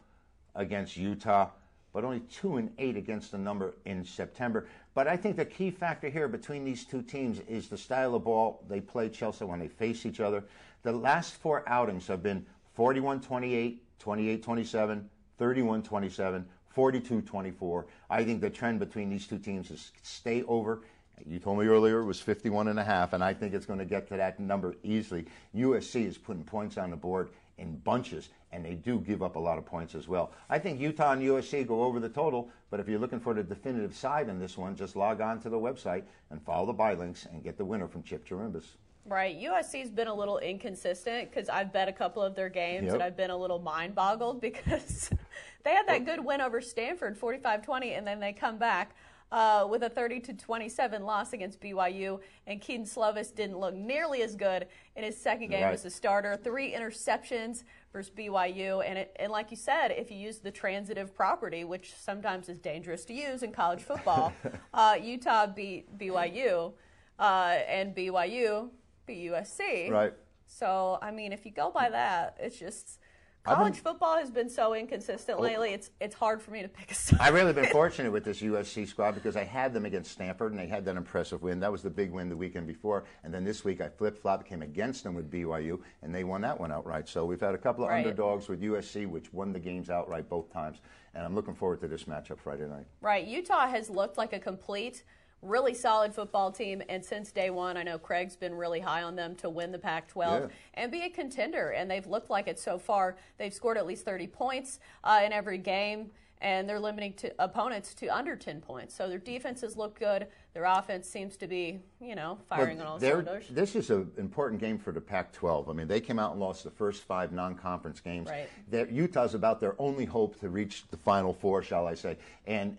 against 0.56 0.98
Utah, 0.98 1.50
but 1.94 2.04
only 2.04 2.22
2 2.22 2.58
and 2.58 2.72
8 2.78 2.98
against 2.98 3.32
the 3.32 3.38
number 3.38 3.76
in 3.86 4.04
September. 4.04 4.68
But 4.94 5.08
I 5.08 5.16
think 5.16 5.38
the 5.38 5.46
key 5.46 5.72
factor 5.72 6.10
here 6.10 6.28
between 6.28 6.66
these 6.66 6.84
two 6.84 7.02
teams 7.02 7.40
is 7.48 7.70
the 7.70 7.78
style 7.78 8.16
of 8.16 8.26
ball 8.26 8.64
they 8.68 8.82
play 8.82 9.10
Chelsea 9.10 9.46
when 9.46 9.60
they 9.60 9.68
face 9.68 10.06
each 10.06 10.20
other. 10.20 10.44
The 10.84 10.92
last 10.92 11.36
four 11.36 11.68
outings 11.68 12.08
have 12.08 12.22
been 12.22 12.46
41 12.74 13.22
28, 13.22 13.82
28 14.00 14.44
27, 14.44 15.10
31 15.38 15.84
27, 15.84 16.46
42 16.70 17.22
24. 17.22 17.86
I 18.10 18.24
think 18.24 18.42
the 18.42 18.50
trend 18.50 18.80
between 18.80 19.10
these 19.10 19.28
two 19.28 19.40
teams 19.40 19.72
is 19.72 19.92
stay 20.02 20.44
over. 20.44 20.82
You 21.26 21.40
told 21.40 21.60
me 21.60 21.68
earlier 21.68 22.00
it 22.00 22.06
was 22.06 22.20
51 22.20 22.68
and 22.68 22.80
a 22.80 22.84
half, 22.84 23.14
and 23.14 23.24
I 23.24 23.34
think 23.34 23.54
it's 23.54 23.66
going 23.66 23.80
to 23.80 23.86
get 23.86 24.08
to 24.08 24.18
that 24.18 24.40
number 24.40 24.76
easily. 24.84 25.26
USC 25.56 26.08
is 26.08 26.18
putting 26.18 26.44
points 26.44 26.78
on 26.78 26.90
the 26.90 26.98
board 26.98 27.30
in 27.58 27.78
bunches, 27.78 28.30
and 28.54 28.64
they 28.64 28.74
do 28.76 29.00
give 29.00 29.24
up 29.24 29.36
a 29.36 29.40
lot 29.40 29.58
of 29.58 29.66
points 29.66 29.96
as 29.96 30.08
well. 30.08 30.32
I 30.50 30.60
think 30.60 30.80
Utah 30.80 31.14
and 31.14 31.22
USC 31.22 31.66
go 31.68 31.84
over 31.84 32.00
the 32.00 32.10
total, 32.10 32.50
but 32.70 32.80
if 32.80 32.88
you're 32.88 33.00
looking 33.00 33.20
for 33.20 33.34
the 33.34 33.44
definitive 33.44 33.96
side 33.96 34.30
in 34.30 34.40
this 34.40 34.58
one, 34.58 34.76
just 34.76 34.96
log 34.96 35.22
on 35.22 35.40
to 35.42 35.50
the 35.50 35.58
website 35.58 36.04
and 36.30 36.42
follow 36.42 36.66
the 36.66 36.74
buy 36.74 36.94
links 36.94 37.26
and 37.32 37.44
get 37.44 37.58
the 37.58 37.66
winner 37.66 37.88
from 37.88 38.04
Chip 38.04 38.28
Chirimbas. 38.28 38.66
Right. 39.06 39.36
USC's 39.42 39.90
been 39.90 40.08
a 40.08 40.14
little 40.14 40.38
inconsistent 40.38 41.32
because 41.32 41.50
I've 41.50 41.74
bet 41.74 41.88
a 41.88 41.94
couple 41.94 42.22
of 42.22 42.36
their 42.36 42.50
games 42.50 42.86
Yep. 42.86 42.94
and 42.96 43.04
I've 43.04 43.18
been 43.18 43.32
a 43.32 43.38
little 43.38 43.60
mind 43.60 43.96
boggled 43.96 44.42
because 44.42 45.10
they 45.64 45.72
had 45.72 45.88
that 45.88 46.06
good 46.06 46.24
win 46.24 46.42
over 46.42 46.62
Stanford, 46.62 47.18
45 47.18 47.64
20, 47.66 47.94
and 47.94 48.06
then 48.06 48.20
they 48.20 48.34
come 48.34 48.58
back. 48.58 48.96
Uh, 49.32 49.66
with 49.70 49.82
a 49.84 49.90
30 49.90 50.20
to 50.20 50.34
27 50.34 51.06
loss 51.06 51.32
against 51.32 51.62
BYU, 51.62 52.20
and 52.48 52.60
Kedon 52.60 52.86
Slovis 52.86 53.34
didn't 53.34 53.58
look 53.58 53.74
nearly 53.74 54.24
as 54.24 54.36
good 54.36 54.68
in 54.98 55.06
his 55.06 55.16
second 55.18 55.52
game 55.52 55.64
Right. 55.64 55.74
as 55.74 55.86
a 55.86 55.90
starter. 55.90 56.36
Three 56.36 56.74
interceptions 56.74 57.64
versus 57.94 58.12
BYU, 58.14 58.84
and 58.86 58.98
it, 59.00 59.16
and 59.18 59.32
like 59.32 59.50
you 59.50 59.56
said, 59.56 59.92
if 59.92 60.12
you 60.12 60.18
use 60.18 60.40
the 60.40 60.52
transitive 60.52 61.16
property, 61.16 61.64
which 61.64 61.94
sometimes 61.96 62.50
is 62.50 62.60
dangerous 62.60 63.06
to 63.06 63.14
use 63.14 63.42
in 63.42 63.54
college 63.54 63.82
football, 63.82 64.34
uh, 64.74 64.98
Utah 65.02 65.48
beat 65.48 65.98
BYU, 65.98 66.74
uh, 67.18 67.24
and 67.70 67.96
BYU 67.96 68.70
beat 69.06 69.32
USC. 69.32 69.90
Right. 69.90 70.14
So, 70.46 71.00
I 71.02 71.12
mean, 71.12 71.32
if 71.32 71.46
you 71.46 71.52
go 71.54 71.72
by 71.72 71.90
that, 71.90 72.36
it's 72.38 72.60
just 72.60 73.00
college 73.44 73.74
been- 73.74 73.84
football 73.84 74.18
has 74.18 74.30
been 74.32 74.50
so 74.50 74.74
inconsistent 74.74 75.40
lately. 75.40 75.74
It's 75.74 75.90
it's 76.00 76.16
hard 76.16 76.42
for 76.42 76.52
me 76.52 76.62
to 76.62 76.68
pick 76.68 76.92
a 76.92 76.96
side. 76.96 77.20
I've 77.22 77.34
really 77.34 77.54
been 77.54 77.66
fortunate 77.72 78.12
with 78.12 78.24
this 78.24 78.42
USC 78.42 78.88
squad 78.88 79.14
because 79.16 79.36
I 79.36 79.44
had 79.44 79.74
them 79.74 79.86
against 79.86 80.12
Stanford 80.12 80.52
and 80.52 80.60
they 80.60 80.68
had 80.68 80.86
that 80.86 80.96
impressive 80.98 81.42
win. 81.42 81.60
That 81.60 81.72
was 81.72 81.82
the 81.82 81.90
big 81.90 82.12
win 82.12 82.30
the 82.30 82.38
weekend 82.38 82.68
before. 82.68 83.06
And 83.24 83.34
then 83.34 83.44
this 83.44 83.64
week 83.64 83.82
I 83.82 83.90
flip 83.90 84.18
flop, 84.22 84.46
came 84.48 84.62
against 84.62 85.04
them 85.04 85.14
with 85.14 85.30
BYU, 85.32 85.80
and 86.02 86.14
they 86.14 86.24
won 86.24 86.42
that 86.42 86.60
one 86.60 86.72
outright. 86.72 87.08
So 87.08 87.26
we've 87.26 87.42
had 87.42 87.56
a 87.56 87.58
couple 87.58 87.84
of 87.84 87.90
Right. 87.90 88.06
underdogs 88.06 88.48
with 88.48 88.62
USC, 88.62 89.06
which 89.08 89.34
won 89.34 89.54
the 89.54 89.60
games 89.60 89.90
outright 89.90 90.30
both 90.30 90.52
times. 90.52 90.78
And 91.14 91.26
I'm 91.26 91.36
looking 91.36 91.56
forward 91.56 91.82
to 91.82 91.88
this 91.90 92.06
matchup 92.06 92.40
Friday 92.40 92.68
night. 92.68 92.86
Right. 93.02 93.26
Utah 93.28 93.68
has 93.68 93.90
looked 93.90 94.18
like 94.18 94.32
a 94.34 94.40
complete, 94.40 95.04
really 95.42 95.74
solid 95.74 96.14
football 96.14 96.52
team. 96.52 96.82
And 96.90 97.04
since 97.04 97.32
day 97.32 97.50
one, 97.50 97.78
I 97.78 97.84
know 97.84 97.98
Craig's 97.98 98.36
been 98.36 98.54
really 98.56 98.80
high 98.80 99.04
on 99.04 99.16
them 99.16 99.36
to 99.38 99.50
win 99.50 99.72
the 99.72 99.80
Pac 99.80 100.08
12 100.08 100.44
Yeah. 100.44 100.48
and 100.76 100.92
be 100.92 101.02
a 101.02 101.10
contender. 101.10 101.70
And 101.72 101.90
they've 101.90 102.06
looked 102.08 102.30
like 102.30 102.48
it 102.48 102.60
so 102.60 102.78
far. 102.78 103.16
They've 103.38 103.54
scored 103.54 103.78
at 103.78 103.86
least 103.86 104.06
30 104.06 104.28
points 104.28 104.80
uh, 105.04 105.22
in 105.26 105.34
every 105.34 105.58
game. 105.58 106.12
And 106.44 106.68
they're 106.68 106.80
limiting 106.80 107.14
to 107.18 107.32
opponents 107.38 107.94
to 107.96 108.08
under 108.08 108.36
10 108.36 108.62
points. 108.62 108.96
So 108.96 109.08
their 109.08 109.20
defenses 109.20 109.78
look 109.78 110.00
good. 110.00 110.26
Their 110.56 110.64
offense 110.64 111.08
seems 111.08 111.38
to 111.38 111.46
be, 111.48 111.82
you 112.00 112.16
know, 112.16 112.40
firing 112.50 112.78
But 112.80 112.86
on 112.88 112.92
all 112.94 113.00
cylinders. 113.00 113.46
This 113.52 113.76
is 113.76 113.92
an 113.92 114.12
important 114.18 114.60
game 114.60 114.80
for 114.80 114.92
the 114.92 115.00
Pac-12. 115.02 115.70
I 115.70 115.74
mean, 115.74 115.88
they 115.88 116.00
came 116.02 116.18
out 116.18 116.32
and 116.32 116.40
lost 116.40 116.64
the 116.64 116.72
first 116.72 117.04
five 117.04 117.32
non-conference 117.32 118.00
games. 118.00 118.28
Right. 118.28 118.50
They're- 118.70 118.90
Utah's 118.90 119.36
about 119.36 119.60
their 119.60 119.76
only 119.80 120.06
hope 120.06 120.40
to 120.40 120.50
reach 120.50 120.88
the 120.88 120.98
Final 120.98 121.32
Four, 121.32 121.62
shall 121.62 121.86
I 121.86 121.94
say? 121.94 122.18
And 122.48 122.76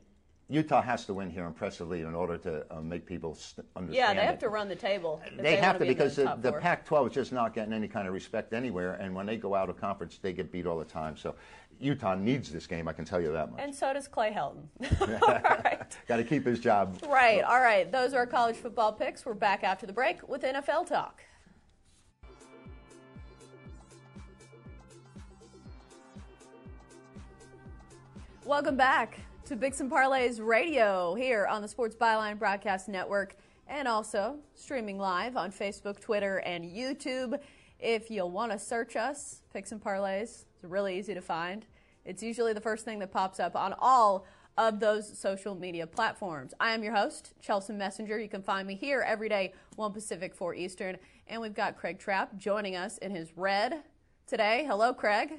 Utah 0.52 0.82
has 0.82 1.06
to 1.06 1.14
win 1.14 1.30
here 1.30 1.46
impressively 1.46 2.02
in 2.02 2.14
order 2.14 2.36
to 2.36 2.66
uh, 2.70 2.82
make 2.82 3.06
people 3.06 3.34
st- 3.34 3.66
understand. 3.74 3.96
Yeah, 3.96 4.12
they 4.12 4.26
have 4.26 4.34
it. 4.34 4.40
to 4.40 4.50
run 4.50 4.68
the 4.68 4.76
table. 4.76 5.22
if 5.24 5.42
They, 5.42 5.56
have 5.56 5.78
be 5.78 5.88
because 5.88 6.16
the, 6.16 6.24
the, 6.24 6.50
the. 6.50 6.52
Pac-12 6.52 7.08
is 7.08 7.14
just 7.14 7.32
not 7.32 7.54
getting 7.54 7.72
any 7.72 7.88
kind 7.88 8.06
of 8.06 8.12
respect 8.12 8.52
anywhere, 8.52 8.94
and 8.94 9.14
when 9.14 9.24
they 9.24 9.38
go 9.38 9.54
out 9.54 9.70
of 9.70 9.80
conference, 9.80 10.18
they 10.20 10.34
get 10.34 10.52
beat 10.52 10.66
all 10.66 10.78
the 10.78 10.84
time. 10.84 11.16
So 11.16 11.36
Utah 11.80 12.14
needs 12.16 12.52
this 12.52 12.66
game, 12.66 12.86
I 12.86 12.92
can 12.92 13.06
tell 13.06 13.18
you 13.18 13.32
that 13.32 13.50
much. 13.50 13.60
And 13.62 13.74
so 13.74 13.94
does 13.94 14.06
Clay 14.06 14.30
Helton. 14.30 14.66
right. 15.64 15.96
Got 16.06 16.18
to 16.18 16.24
keep 16.24 16.44
his 16.44 16.60
job. 16.60 16.98
Right. 17.08 17.42
All 17.42 17.60
right. 17.60 17.90
Those 17.90 18.12
are 18.12 18.18
our 18.18 18.26
college 18.26 18.56
football 18.56 18.92
picks. 18.92 19.24
We're 19.24 19.32
back 19.32 19.64
after 19.64 19.86
the 19.86 19.94
break 19.94 20.28
with 20.28 20.42
NFL 20.42 20.86
talk. 20.86 21.22
Welcome 28.44 28.76
back 28.76 29.20
to 29.46 29.56
Picks 29.56 29.80
and 29.80 29.90
Parlays 29.90 30.40
Radio 30.40 31.14
here 31.14 31.46
on 31.46 31.62
the 31.62 31.68
Sports 31.68 31.96
Byline 31.96 32.38
Broadcast 32.38 32.88
Network 32.88 33.34
and 33.66 33.88
also 33.88 34.36
streaming 34.54 34.98
live 34.98 35.36
on 35.36 35.50
Facebook, 35.50 35.98
Twitter, 35.98 36.38
and 36.38 36.64
YouTube. 36.64 37.40
If 37.80 38.08
you 38.08 38.24
want 38.24 38.52
to 38.52 38.58
search 38.58 38.94
us, 38.94 39.42
Picks 39.52 39.72
and 39.72 39.82
Parlays, 39.82 40.44
it's 40.54 40.62
really 40.62 40.96
easy 40.96 41.12
to 41.14 41.20
find. 41.20 41.66
It's 42.04 42.22
usually 42.22 42.52
the 42.52 42.60
first 42.60 42.84
thing 42.84 43.00
that 43.00 43.10
pops 43.10 43.40
up 43.40 43.56
on 43.56 43.74
all 43.80 44.26
of 44.58 44.78
those 44.78 45.18
social 45.18 45.56
media 45.56 45.88
platforms. 45.88 46.54
I 46.60 46.72
am 46.72 46.84
your 46.84 46.94
host, 46.94 47.32
Chelsea 47.40 47.72
Messenger. 47.72 48.20
You 48.20 48.28
can 48.28 48.42
find 48.42 48.68
me 48.68 48.76
here 48.76 49.04
every 49.04 49.28
day, 49.28 49.54
1 49.74 49.92
Pacific, 49.92 50.36
4 50.36 50.54
Eastern. 50.54 50.98
And 51.26 51.42
we've 51.42 51.54
got 51.54 51.76
Craig 51.76 51.98
Trapp 51.98 52.36
joining 52.36 52.76
us 52.76 52.96
in 52.98 53.10
his 53.10 53.32
red 53.36 53.82
today. 54.24 54.64
Hello, 54.68 54.94
Craig. 54.94 55.32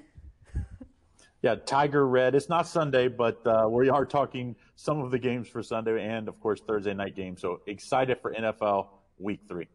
Yeah, 1.44 1.56
Tiger 1.56 2.08
Red. 2.08 2.36
It's 2.36 2.48
not 2.48 2.68
Sunday, 2.68 3.10
but 3.10 3.46
uh, 3.46 3.68
we 3.70 3.90
are 3.90 4.06
talking 4.06 4.56
some 4.78 5.02
of 5.02 5.12
the 5.12 5.20
games 5.20 5.50
for 5.50 5.62
Sunday 5.62 6.02
and, 6.02 6.30
of 6.30 6.40
course, 6.40 6.62
Thursday 6.62 6.94
night 6.94 7.18
game. 7.18 7.36
So 7.36 7.60
excited 7.68 8.20
for 8.22 8.34
NFL 8.34 8.88
Week 9.20 9.42
Three. 9.46 9.68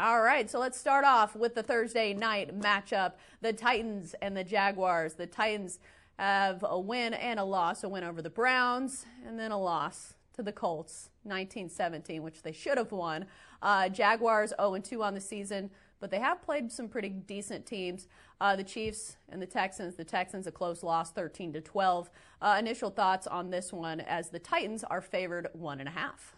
All 0.00 0.20
right, 0.20 0.50
so 0.50 0.58
let's 0.58 0.76
start 0.76 1.04
off 1.04 1.36
with 1.36 1.54
the 1.54 1.62
Thursday 1.62 2.12
night 2.12 2.58
matchup 2.58 3.12
the 3.40 3.52
Titans 3.52 4.16
and 4.20 4.36
the 4.36 4.42
Jaguars. 4.42 5.14
The 5.14 5.28
Titans 5.28 5.78
have 6.18 6.64
a 6.68 6.78
win 6.78 7.14
and 7.14 7.38
a 7.38 7.44
loss 7.44 7.84
a 7.84 7.88
win 7.88 8.02
over 8.02 8.20
the 8.20 8.28
Browns, 8.28 9.06
and 9.24 9.38
then 9.38 9.52
a 9.52 9.58
loss 9.58 10.14
to 10.34 10.42
the 10.42 10.52
Colts, 10.52 11.10
19 11.24 11.68
17, 11.68 12.20
which 12.20 12.42
they 12.42 12.52
should 12.52 12.78
have 12.78 12.90
won. 12.90 13.26
Uh, 13.62 13.88
Jaguars 13.88 14.52
0 14.60 14.76
2 14.78 15.04
on 15.04 15.14
the 15.14 15.20
season, 15.20 15.70
but 16.00 16.10
they 16.10 16.18
have 16.18 16.42
played 16.42 16.70
some 16.70 16.88
pretty 16.88 17.08
decent 17.08 17.66
teams. 17.66 18.06
Uh, 18.40 18.56
the 18.56 18.64
Chiefs 18.64 19.16
and 19.28 19.40
the 19.40 19.46
Texans. 19.46 19.94
The 19.94 20.04
Texans 20.04 20.46
a 20.46 20.52
close 20.52 20.82
loss, 20.82 21.10
13 21.12 21.52
to 21.54 21.60
12. 21.60 22.10
Uh, 22.40 22.56
initial 22.58 22.90
thoughts 22.90 23.26
on 23.26 23.50
this 23.50 23.72
one 23.72 24.00
as 24.00 24.28
the 24.30 24.38
Titans 24.38 24.84
are 24.84 25.00
favored 25.00 25.48
one 25.52 25.80
and 25.80 25.88
a 25.88 25.92
half. 25.92 26.34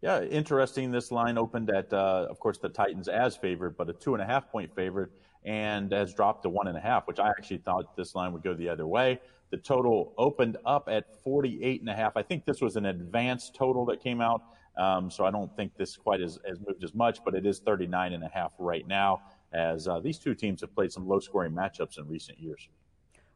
Yeah, 0.00 0.22
interesting. 0.22 0.92
This 0.92 1.10
line 1.10 1.38
opened 1.38 1.70
at, 1.70 1.92
uh, 1.92 2.26
of 2.30 2.38
course, 2.38 2.58
the 2.58 2.68
Titans 2.68 3.08
as 3.08 3.36
favored, 3.36 3.76
but 3.76 3.88
a 3.88 3.92
two 3.92 4.14
and 4.14 4.22
a 4.22 4.26
half 4.26 4.50
point 4.50 4.72
favorite, 4.74 5.10
and 5.44 5.90
has 5.92 6.14
dropped 6.14 6.44
to 6.44 6.48
one 6.48 6.68
and 6.68 6.76
a 6.76 6.80
half, 6.80 7.06
which 7.08 7.18
I 7.18 7.28
actually 7.30 7.58
thought 7.58 7.96
this 7.96 8.14
line 8.14 8.32
would 8.32 8.42
go 8.42 8.54
the 8.54 8.68
other 8.68 8.86
way. 8.86 9.20
The 9.50 9.56
total 9.56 10.12
opened 10.18 10.56
up 10.64 10.88
at 10.88 11.22
48 11.24 11.80
and 11.80 11.90
a 11.90 11.94
half. 11.94 12.16
I 12.16 12.22
think 12.22 12.44
this 12.44 12.60
was 12.60 12.76
an 12.76 12.86
advanced 12.86 13.54
total 13.54 13.86
that 13.86 14.00
came 14.00 14.20
out 14.20 14.42
Um, 14.78 15.10
so 15.10 15.24
I 15.24 15.30
don't 15.30 15.54
think 15.56 15.76
this 15.76 15.96
quite 15.96 16.20
has, 16.20 16.38
has 16.46 16.58
moved 16.60 16.84
as 16.84 16.94
much, 16.94 17.24
but 17.24 17.34
it 17.34 17.44
is 17.44 17.58
39 17.58 18.12
and 18.12 18.22
a 18.22 18.28
half 18.28 18.52
right 18.58 18.86
now 18.86 19.20
as 19.52 19.88
uh, 19.88 19.98
these 19.98 20.18
two 20.18 20.34
teams 20.34 20.60
have 20.60 20.74
played 20.74 20.92
some 20.92 21.08
low 21.08 21.18
scoring 21.18 21.52
matchups 21.52 21.98
in 21.98 22.06
recent 22.06 22.38
years. 22.38 22.68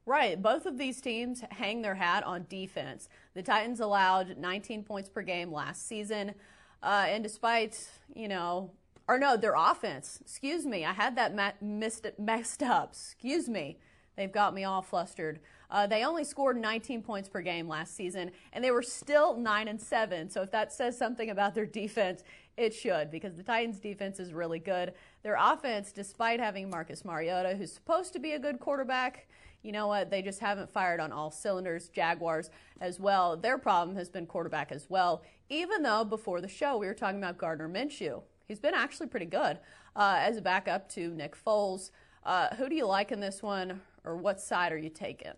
Right. 0.05 0.41
Both 0.41 0.67
of 0.67 0.79
these 0.79 1.01
teams 1.01 1.43
hang 1.51 1.83
their 1.83 1.95
hat 1.95 2.25
on 2.25 2.47
defense. 2.49 3.09
The 3.35 3.43
Titans 3.43 3.81
allowed 3.81 4.37
19 4.37 4.83
points 4.83 5.09
per 5.09 5.23
game 5.23 5.53
last 5.53 5.87
season. 5.87 6.35
Uh, 6.83 7.07
and 7.09 7.23
despite, 7.23 7.89
you 8.15 8.27
know, 8.29 8.73
or 9.09 9.19
no, 9.19 9.37
their 9.37 9.55
offense, 9.57 10.19
excuse 10.21 10.67
me, 10.67 10.85
I 10.85 10.93
had 10.93 11.17
that 11.17 11.35
ma- 11.35 11.53
messed 11.61 12.63
up. 12.63 12.91
Excuse 12.93 13.49
me. 13.49 13.79
They've 14.17 14.33
got 14.33 14.55
me 14.55 14.65
all 14.65 14.83
flustered. 14.83 15.41
Uh, 15.73 15.87
they 15.87 16.05
only 16.05 16.23
scored 16.23 16.59
19 16.59 17.03
points 17.03 17.31
per 17.31 17.41
game 17.41 17.67
last 17.67 17.97
season, 17.97 18.31
and 18.53 18.63
they 18.63 18.71
were 18.71 18.83
still 18.83 19.35
9 19.37 19.69
and 19.69 19.81
7. 19.81 20.29
So 20.29 20.43
if 20.43 20.51
that 20.51 20.71
says 20.71 20.97
something 20.99 21.31
about 21.31 21.55
their 21.55 21.67
defense, 21.81 22.23
it 22.59 22.75
should, 22.75 23.11
because 23.11 23.35
the 23.35 23.43
Titans' 23.43 23.81
defense 23.81 24.21
is 24.21 24.35
really 24.35 24.59
good. 24.59 24.93
Their 25.23 25.39
offense, 25.41 25.91
despite 25.91 26.41
having 26.41 26.69
Marcus 26.69 27.07
Mariota, 27.07 27.57
who's 27.57 27.73
supposed 27.73 28.13
to 28.13 28.19
be 28.19 28.33
a 28.33 28.39
good 28.39 28.61
quarterback, 28.61 29.27
you 29.63 29.73
know 29.73 29.87
what? 29.87 30.11
They 30.11 30.21
just 30.21 30.41
haven't 30.41 30.69
fired 30.69 31.01
on 31.01 31.11
all 31.11 31.31
cylinders. 31.31 31.89
Jaguars 31.89 32.51
as 32.81 33.01
well. 33.01 33.37
Their 33.37 33.57
problem 33.57 33.97
has 33.97 34.11
been 34.11 34.27
quarterback 34.27 34.73
as 34.73 34.91
well. 34.91 35.23
Even 35.49 35.83
though 35.83 36.05
before 36.05 36.43
the 36.43 36.49
show 36.49 36.77
we 36.77 36.87
were 36.87 36.95
talking 36.95 37.19
about 37.19 37.39
Gardner 37.39 37.69
Minshew, 37.69 38.23
he's 38.47 38.61
been 38.61 38.75
actually 38.75 39.07
pretty 39.07 39.27
good 39.27 39.59
uh, 39.97 40.17
as 40.19 40.37
a 40.37 40.43
backup 40.43 40.89
to 40.91 41.15
Nick 41.15 41.35
Foles. 41.43 41.91
Uh, 42.25 42.55
who 42.57 42.69
do 42.69 42.75
you 42.75 42.87
like 42.87 43.13
in 43.13 43.21
this 43.21 43.43
one, 43.43 43.81
or 44.05 44.17
what 44.17 44.41
side 44.41 44.73
are 44.73 44.79
you 44.79 44.91
taking? 44.91 45.33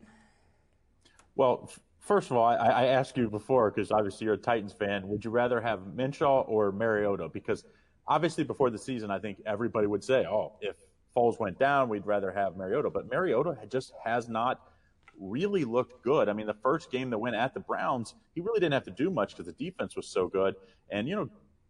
Well, 1.37 1.71
first 1.99 2.31
of 2.31 2.37
all, 2.37 2.45
I, 2.45 2.57
I 2.57 2.85
asked 2.87 3.17
you 3.17 3.29
before 3.29 3.71
because 3.71 3.91
obviously 3.91 4.27
you're 4.27 4.35
a 4.35 4.39
Titans 4.39 4.73
fan. 4.73 5.07
Would 5.09 5.25
you 5.25 5.31
rather 5.31 5.61
have 5.61 5.81
Minshew 5.95 6.49
or 6.49 6.73
Mariota? 6.73 7.29
Because 7.29 7.65
obviously 8.07 8.45
before 8.45 8.71
the 8.71 8.79
season, 8.79 9.11
I 9.11 9.19
think 9.19 9.41
everybody 9.47 9.87
would 9.87 10.05
say, 10.05 10.27
"Oh, 10.27 10.53
if 10.61 10.77
Foles 11.17 11.39
went 11.39 11.59
down, 11.59 11.89
we'd 11.89 12.07
rather 12.07 12.31
have 12.31 12.57
Mariota." 12.57 12.91
But 12.91 13.11
Mariota 13.11 13.57
just 13.69 13.93
has 14.05 14.29
not 14.29 14.61
really 15.19 15.65
looked 15.65 16.03
good. 16.03 16.29
I 16.29 16.33
mean, 16.33 16.47
the 16.47 16.55
first 16.55 16.91
game 16.91 17.11
that 17.11 17.19
went 17.19 17.37
at 17.37 17.55
the 17.55 17.61
Browns, 17.61 18.15
he 18.35 18.41
really 18.41 18.61
didn't 18.61 18.75
have 18.75 18.85
to 18.85 18.91
do 18.91 19.11
much 19.11 19.31
because 19.37 19.47
the 19.47 19.53
defense 19.53 19.97
was 19.97 20.09
so 20.09 20.29
good. 20.29 20.55
And 20.91 21.09
you 21.09 21.17
know, 21.17 21.29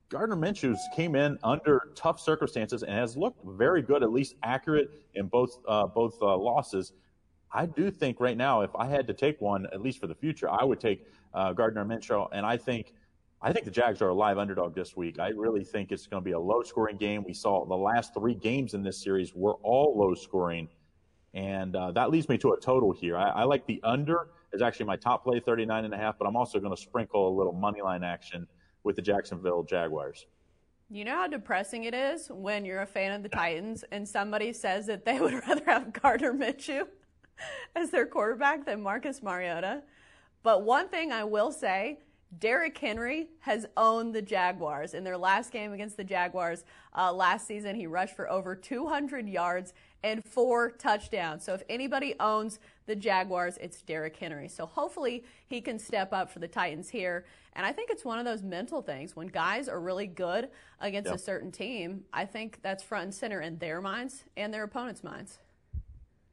Gardner 0.09 0.37
Minshew 0.37 0.77
came 0.95 1.15
in 1.15 1.39
under 1.43 1.91
tough 1.95 2.21
circumstances 2.21 2.83
and 2.83 2.93
has 2.93 3.17
looked 3.17 3.41
very 3.45 3.83
good, 3.83 4.03
at 4.03 4.13
least 4.13 4.35
accurate 4.43 4.91
in 5.15 5.27
both 5.27 5.59
uh, 5.67 5.87
both 5.87 6.21
uh, 6.21 6.37
losses. 6.37 6.93
I 7.55 7.67
do 7.67 7.91
think 7.91 8.19
right 8.19 8.37
now, 8.37 8.63
if 8.63 8.75
I 8.75 8.87
had 8.87 9.07
to 9.07 9.15
take 9.15 9.41
one, 9.41 9.67
at 9.73 9.81
least 9.81 10.01
for 10.01 10.09
the 10.09 10.15
future, 10.15 10.51
I 10.51 10.65
would 10.65 10.81
take 10.81 11.07
uh, 11.33 11.53
Gardner 11.53 11.85
Minshew, 11.85 12.29
and 12.33 12.45
I 12.45 12.57
think. 12.57 12.93
I 13.43 13.53
think 13.53 13.67
the 13.67 13.71
Jags 13.71 14.01
are 14.01 14.09
a 14.09 14.15
live 14.15 14.39
underdog 14.39 14.75
this 14.75 14.97
week. 14.97 15.19
I 15.19 15.29
really 15.29 15.65
think 15.65 15.93
it's 15.93 16.07
going 16.07 16.23
to 16.23 16.25
be 16.25 16.33
a 16.33 16.39
low 16.39 16.63
scoring 16.63 16.97
game. 16.97 17.23
We 17.25 17.35
saw 17.35 17.67
the 17.67 17.77
last 17.77 18.15
three 18.15 18.35
games 18.35 18.73
in 18.73 18.83
this 18.83 18.97
series 18.97 19.35
were 19.35 19.57
all 19.63 19.95
low 19.99 20.15
scoring. 20.15 20.67
And 21.35 21.77
uh, 21.77 21.93
that 21.93 22.11
leads 22.11 22.27
me 22.31 22.39
to 22.39 22.53
a 22.53 22.59
total 22.59 22.91
here. 22.91 23.19
I, 23.19 23.29
I, 23.29 23.45
like 23.45 23.67
the 23.67 23.83
under 23.85 24.29
is 24.55 24.63
actually 24.63 24.87
my 24.87 24.97
top 24.97 25.25
play, 25.25 25.41
39 25.41 25.85
and 25.85 25.93
a 25.93 25.97
half, 25.99 26.17
but 26.19 26.27
I'm 26.27 26.37
also 26.37 26.59
going 26.59 26.75
to 26.75 26.81
sprinkle 26.81 27.29
a 27.29 27.35
little 27.37 27.53
money 27.53 27.83
line 27.83 28.03
action 28.03 28.47
with 28.83 28.97
the 28.97 29.03
Jacksonville 29.03 29.63
Jaguars. 29.63 30.25
You 30.89 31.05
know 31.05 31.17
how 31.17 31.27
depressing 31.27 31.85
it 31.85 31.93
is 31.93 32.29
when 32.29 32.65
you're 32.65 32.81
a 32.81 32.87
fan 32.87 33.13
of 33.13 33.23
the 33.23 33.29
Titans 33.29 33.85
and 33.93 34.09
somebody 34.09 34.55
says 34.55 34.87
that 34.87 35.05
they 35.05 35.21
would 35.21 35.35
rather 35.49 35.65
have 35.67 35.93
Gardner 35.93 36.33
Minshew? 36.33 36.87
as 37.77 37.91
their 37.91 38.07
quarterback 38.07 38.65
than 38.65 38.83
Marcus 38.83 39.23
Mariota. 39.23 39.83
But 40.43 40.63
one 40.63 40.89
thing 40.89 41.13
I 41.13 41.25
will 41.25 41.53
say, 41.53 41.99
Derrick 42.39 42.77
Henry 42.77 43.29
has 43.41 43.67
owned 43.77 44.15
the 44.15 44.23
Jaguars. 44.23 44.95
In 44.95 45.05
their 45.05 45.17
last 45.17 45.53
game 45.53 45.73
against 45.73 45.97
the 45.97 46.05
Jaguars 46.05 46.65
uh, 46.97 47.13
last 47.13 47.47
season, 47.47 47.77
he 47.77 47.87
rushed 47.87 48.17
for 48.17 48.31
over 48.31 48.55
200 48.55 49.29
yards 49.29 49.73
and 50.03 50.23
four 50.25 50.71
touchdowns. 50.73 51.45
So 51.45 51.55
if 51.55 51.63
anybody 51.69 52.15
owns 52.21 52.59
the 52.87 52.95
Jaguars, 52.97 53.57
it's 53.61 53.81
Derrick 53.83 54.17
Henry. 54.17 54.49
So 54.49 54.67
hopefully 54.67 55.25
he 55.47 55.61
can 55.61 55.79
step 55.79 56.13
up 56.13 56.31
for 56.31 56.41
the 56.41 56.49
Titans 56.49 56.91
here. 56.91 57.25
And 57.55 57.65
I 57.65 57.73
think 57.73 57.91
it's 57.91 58.05
one 58.05 58.19
of 58.19 58.25
those 58.25 58.43
mental 58.43 58.83
things. 58.83 59.17
When 59.17 59.29
guys 59.29 59.69
are 59.69 59.81
really 59.81 60.07
good 60.07 60.51
against 60.81 61.07
yep. 61.07 61.17
a 61.17 61.19
certain 61.19 61.53
team, 61.53 62.05
I 62.13 62.27
think 62.27 62.59
that's 62.63 62.83
front 62.83 63.05
and 63.05 63.15
center 63.15 63.41
in 63.41 63.59
their 63.59 63.81
minds 63.81 64.25
and 64.37 64.53
their 64.53 64.65
opponents' 64.65 65.05
minds. 65.05 65.39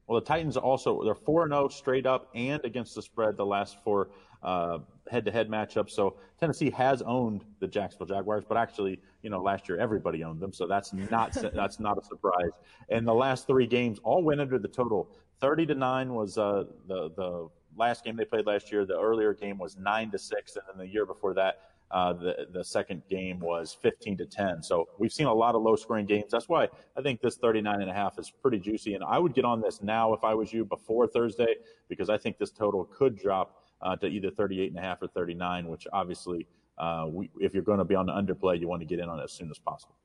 Well, 0.07 0.19
the 0.19 0.25
Titans 0.25 0.57
also 0.57 1.03
they're 1.03 1.15
four 1.15 1.43
and 1.43 1.51
zero 1.51 1.65
oh 1.65 1.67
straight 1.67 2.05
up 2.05 2.29
and 2.35 2.63
against 2.65 2.95
the 2.95 3.01
spread 3.01 3.37
the 3.37 3.45
last 3.45 3.77
four 3.83 4.09
uh, 4.43 4.79
head-to-head 5.09 5.49
matchups. 5.49 5.91
So 5.91 6.15
Tennessee 6.39 6.69
has 6.71 7.01
owned 7.03 7.45
the 7.59 7.67
Jacksonville 7.67 8.07
Jaguars, 8.07 8.43
but 8.47 8.57
actually, 8.57 8.99
you 9.21 9.29
know, 9.29 9.41
last 9.41 9.69
year 9.69 9.79
everybody 9.79 10.23
owned 10.23 10.39
them, 10.39 10.51
so 10.51 10.67
that's 10.67 10.93
not 10.93 11.33
that's 11.53 11.79
not 11.79 11.97
a 11.97 12.03
surprise. 12.03 12.51
And 12.89 13.07
the 13.07 13.13
last 13.13 13.47
three 13.47 13.67
games 13.67 13.99
all 14.03 14.23
went 14.23 14.41
under 14.41 14.57
the 14.57 14.67
total. 14.67 15.09
Thirty 15.39 15.65
to 15.65 15.75
nine 15.75 16.13
was 16.13 16.37
uh, 16.37 16.65
the 16.87 17.09
the 17.15 17.49
last 17.77 18.03
game 18.03 18.15
they 18.15 18.25
played 18.25 18.45
last 18.45 18.71
year. 18.71 18.85
The 18.85 18.99
earlier 18.99 19.33
game 19.33 19.57
was 19.57 19.77
nine 19.77 20.11
to 20.11 20.19
six, 20.19 20.55
and 20.55 20.65
then 20.67 20.77
the 20.77 20.91
year 20.91 21.05
before 21.05 21.33
that 21.35 21.70
uh, 21.91 22.13
the 22.13 22.47
the 22.51 22.63
second 22.63 23.01
game 23.09 23.39
was 23.39 23.77
15 23.81 24.17
to 24.17 24.25
10. 24.25 24.63
So 24.63 24.87
we've 24.97 25.11
seen 25.11 25.27
a 25.27 25.33
lot 25.33 25.55
of 25.55 25.61
low 25.61 25.75
scoring 25.75 26.05
games. 26.05 26.31
That's 26.31 26.49
why 26.49 26.67
I 26.97 27.01
think 27.01 27.21
this 27.21 27.35
39 27.37 27.81
and 27.81 27.89
a 27.89 27.93
half 27.93 28.17
is 28.17 28.31
pretty 28.31 28.59
juicy. 28.59 28.95
And 28.95 29.03
I 29.03 29.19
would 29.19 29.33
get 29.33 29.45
on 29.45 29.61
this 29.61 29.81
now 29.81 30.13
if 30.13 30.23
I 30.23 30.33
was 30.33 30.53
you 30.53 30.65
before 30.65 31.07
Thursday 31.07 31.55
because 31.89 32.09
I 32.09 32.17
think 32.17 32.37
this 32.37 32.51
total 32.51 32.85
could 32.85 33.17
drop 33.17 33.61
uh, 33.81 33.95
to 33.97 34.07
either 34.07 34.29
38 34.29 34.69
and 34.69 34.79
a 34.79 34.81
half 34.81 35.01
or 35.01 35.07
39, 35.07 35.67
which 35.67 35.87
obviously, 35.91 36.47
uh, 36.77 37.05
we, 37.09 37.29
if 37.39 37.53
you're 37.53 37.63
going 37.63 37.79
to 37.79 37.85
be 37.85 37.95
on 37.95 38.05
the 38.05 38.13
underplay, 38.13 38.59
you 38.59 38.67
want 38.67 38.81
to 38.81 38.85
get 38.85 38.99
in 38.99 39.09
on 39.09 39.19
it 39.19 39.23
as 39.23 39.31
soon 39.31 39.49
as 39.49 39.59
possible. 39.59 39.95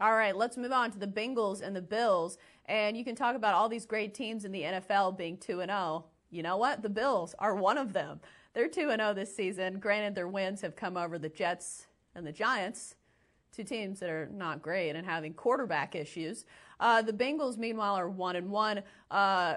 All 0.00 0.14
right, 0.14 0.34
let's 0.34 0.56
move 0.56 0.72
on 0.72 0.90
to 0.92 0.98
the 0.98 1.06
Bengals 1.06 1.60
and 1.60 1.76
the 1.76 1.82
Bills. 1.82 2.38
And 2.66 2.96
you 2.96 3.04
can 3.04 3.14
talk 3.14 3.36
about 3.36 3.54
all 3.54 3.68
these 3.68 3.84
great 3.84 4.14
teams 4.14 4.44
in 4.44 4.52
the 4.52 4.62
NFL 4.62 5.18
being 5.18 5.36
2 5.36 5.60
and 5.60 5.70
0. 5.70 6.06
You 6.30 6.42
know 6.42 6.56
what? 6.56 6.82
The 6.82 6.88
Bills 6.88 7.34
are 7.38 7.54
one 7.54 7.76
of 7.76 7.92
them. 7.92 8.20
They're 8.52 8.68
2 8.68 8.90
0 8.90 9.14
this 9.14 9.34
season. 9.34 9.78
Granted, 9.78 10.14
their 10.14 10.28
wins 10.28 10.60
have 10.62 10.74
come 10.74 10.96
over 10.96 11.18
the 11.18 11.28
Jets 11.28 11.86
and 12.14 12.26
the 12.26 12.32
Giants, 12.32 12.96
two 13.52 13.62
teams 13.62 14.00
that 14.00 14.10
are 14.10 14.28
not 14.32 14.62
great 14.62 14.90
and 14.90 15.06
having 15.06 15.34
quarterback 15.34 15.94
issues. 15.94 16.44
Uh, 16.80 17.02
the 17.02 17.12
Bengals, 17.12 17.56
meanwhile, 17.56 17.94
are 17.94 18.08
1 18.08 18.36
and 18.36 18.50
1, 18.50 18.82
uh, 19.10 19.54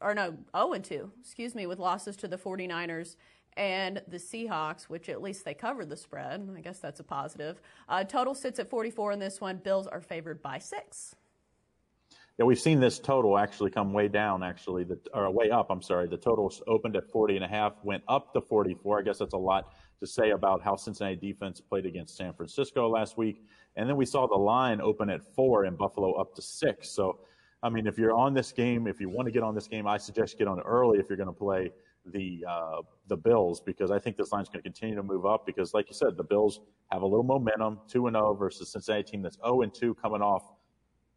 or 0.00 0.14
no, 0.14 0.36
0 0.56 0.72
and 0.74 0.84
2, 0.84 1.10
excuse 1.20 1.54
me, 1.54 1.66
with 1.66 1.78
losses 1.78 2.16
to 2.16 2.28
the 2.28 2.38
49ers 2.38 3.16
and 3.56 4.02
the 4.06 4.18
Seahawks, 4.18 4.84
which 4.84 5.08
at 5.08 5.22
least 5.22 5.44
they 5.44 5.54
covered 5.54 5.88
the 5.88 5.96
spread. 5.96 6.48
I 6.56 6.60
guess 6.60 6.78
that's 6.78 7.00
a 7.00 7.04
positive. 7.04 7.60
Uh, 7.88 8.04
total 8.04 8.34
sits 8.34 8.58
at 8.58 8.68
44 8.68 9.12
in 9.12 9.18
this 9.18 9.40
one. 9.40 9.56
Bills 9.56 9.86
are 9.86 10.00
favored 10.00 10.42
by 10.42 10.58
six. 10.58 11.16
Yeah, 12.38 12.44
we've 12.44 12.60
seen 12.60 12.80
this 12.80 12.98
total 12.98 13.38
actually 13.38 13.70
come 13.70 13.94
way 13.94 14.08
down, 14.08 14.42
actually, 14.42 14.84
the, 14.84 14.98
or 15.14 15.30
way 15.30 15.50
up. 15.50 15.68
I'm 15.70 15.80
sorry. 15.80 16.06
The 16.06 16.18
total 16.18 16.52
opened 16.66 16.94
at 16.94 17.10
40 17.10 17.36
and 17.36 17.44
a 17.44 17.48
half, 17.48 17.72
went 17.82 18.02
up 18.08 18.34
to 18.34 18.42
44. 18.42 18.98
I 18.98 19.02
guess 19.02 19.18
that's 19.18 19.32
a 19.32 19.38
lot 19.38 19.72
to 20.00 20.06
say 20.06 20.32
about 20.32 20.62
how 20.62 20.76
Cincinnati 20.76 21.16
defense 21.16 21.62
played 21.62 21.86
against 21.86 22.14
San 22.14 22.34
Francisco 22.34 22.90
last 22.90 23.16
week. 23.16 23.42
And 23.76 23.88
then 23.88 23.96
we 23.96 24.04
saw 24.04 24.26
the 24.26 24.36
line 24.36 24.82
open 24.82 25.08
at 25.08 25.22
four 25.34 25.64
and 25.64 25.78
Buffalo 25.78 26.12
up 26.12 26.34
to 26.34 26.42
six. 26.42 26.90
So, 26.90 27.20
I 27.62 27.70
mean, 27.70 27.86
if 27.86 27.96
you're 27.96 28.14
on 28.14 28.34
this 28.34 28.52
game, 28.52 28.86
if 28.86 29.00
you 29.00 29.08
want 29.08 29.26
to 29.26 29.32
get 29.32 29.42
on 29.42 29.54
this 29.54 29.66
game, 29.66 29.86
I 29.86 29.96
suggest 29.96 30.34
you 30.34 30.38
get 30.40 30.48
on 30.48 30.60
early 30.60 30.98
if 30.98 31.08
you're 31.08 31.16
going 31.16 31.28
to 31.28 31.32
play 31.32 31.70
the 32.12 32.44
uh, 32.48 32.82
the 33.08 33.16
Bills 33.16 33.60
because 33.60 33.90
I 33.90 33.98
think 33.98 34.16
this 34.16 34.30
line's 34.30 34.48
going 34.48 34.62
to 34.62 34.68
continue 34.68 34.94
to 34.94 35.02
move 35.02 35.26
up 35.26 35.46
because, 35.46 35.74
like 35.74 35.88
you 35.88 35.94
said, 35.94 36.16
the 36.16 36.22
Bills 36.22 36.60
have 36.92 37.02
a 37.02 37.06
little 37.06 37.24
momentum, 37.24 37.80
two 37.88 38.06
and 38.06 38.14
zero 38.14 38.28
oh 38.28 38.34
versus 38.34 38.70
Cincinnati 38.70 39.02
team 39.02 39.22
that's 39.22 39.36
zero 39.36 39.56
oh 39.56 39.62
and 39.62 39.74
two 39.74 39.94
coming 39.94 40.22
off 40.22 40.52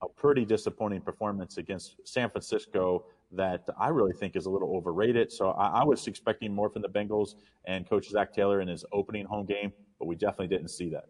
a 0.02 0.08
pretty 0.08 0.46
disappointing 0.46 1.02
performance 1.02 1.58
against 1.58 1.96
San 2.06 2.30
Francisco 2.30 3.06
that 3.32 3.68
I 3.78 3.90
really 3.90 4.14
think 4.14 4.36
is 4.36 4.46
a 4.46 4.50
little 4.50 4.76
overrated. 4.76 5.32
So 5.32 5.50
I, 5.52 5.82
I, 5.82 5.84
was 5.84 6.08
expecting 6.08 6.54
more 6.54 6.70
from 6.70 6.82
the 6.82 6.90
Bengals 6.90 7.36
and 7.66 7.88
Coach 7.88 8.10
Zac 8.10 8.34
Taylor 8.34 8.62
in 8.62 8.68
his 8.68 8.86
opening 8.92 9.26
home 9.26 9.46
game, 9.46 9.72
but 10.00 10.08
we 10.08 10.16
definitely 10.16 10.48
didn't 10.48 10.70
see 10.70 10.90
that. 10.90 11.10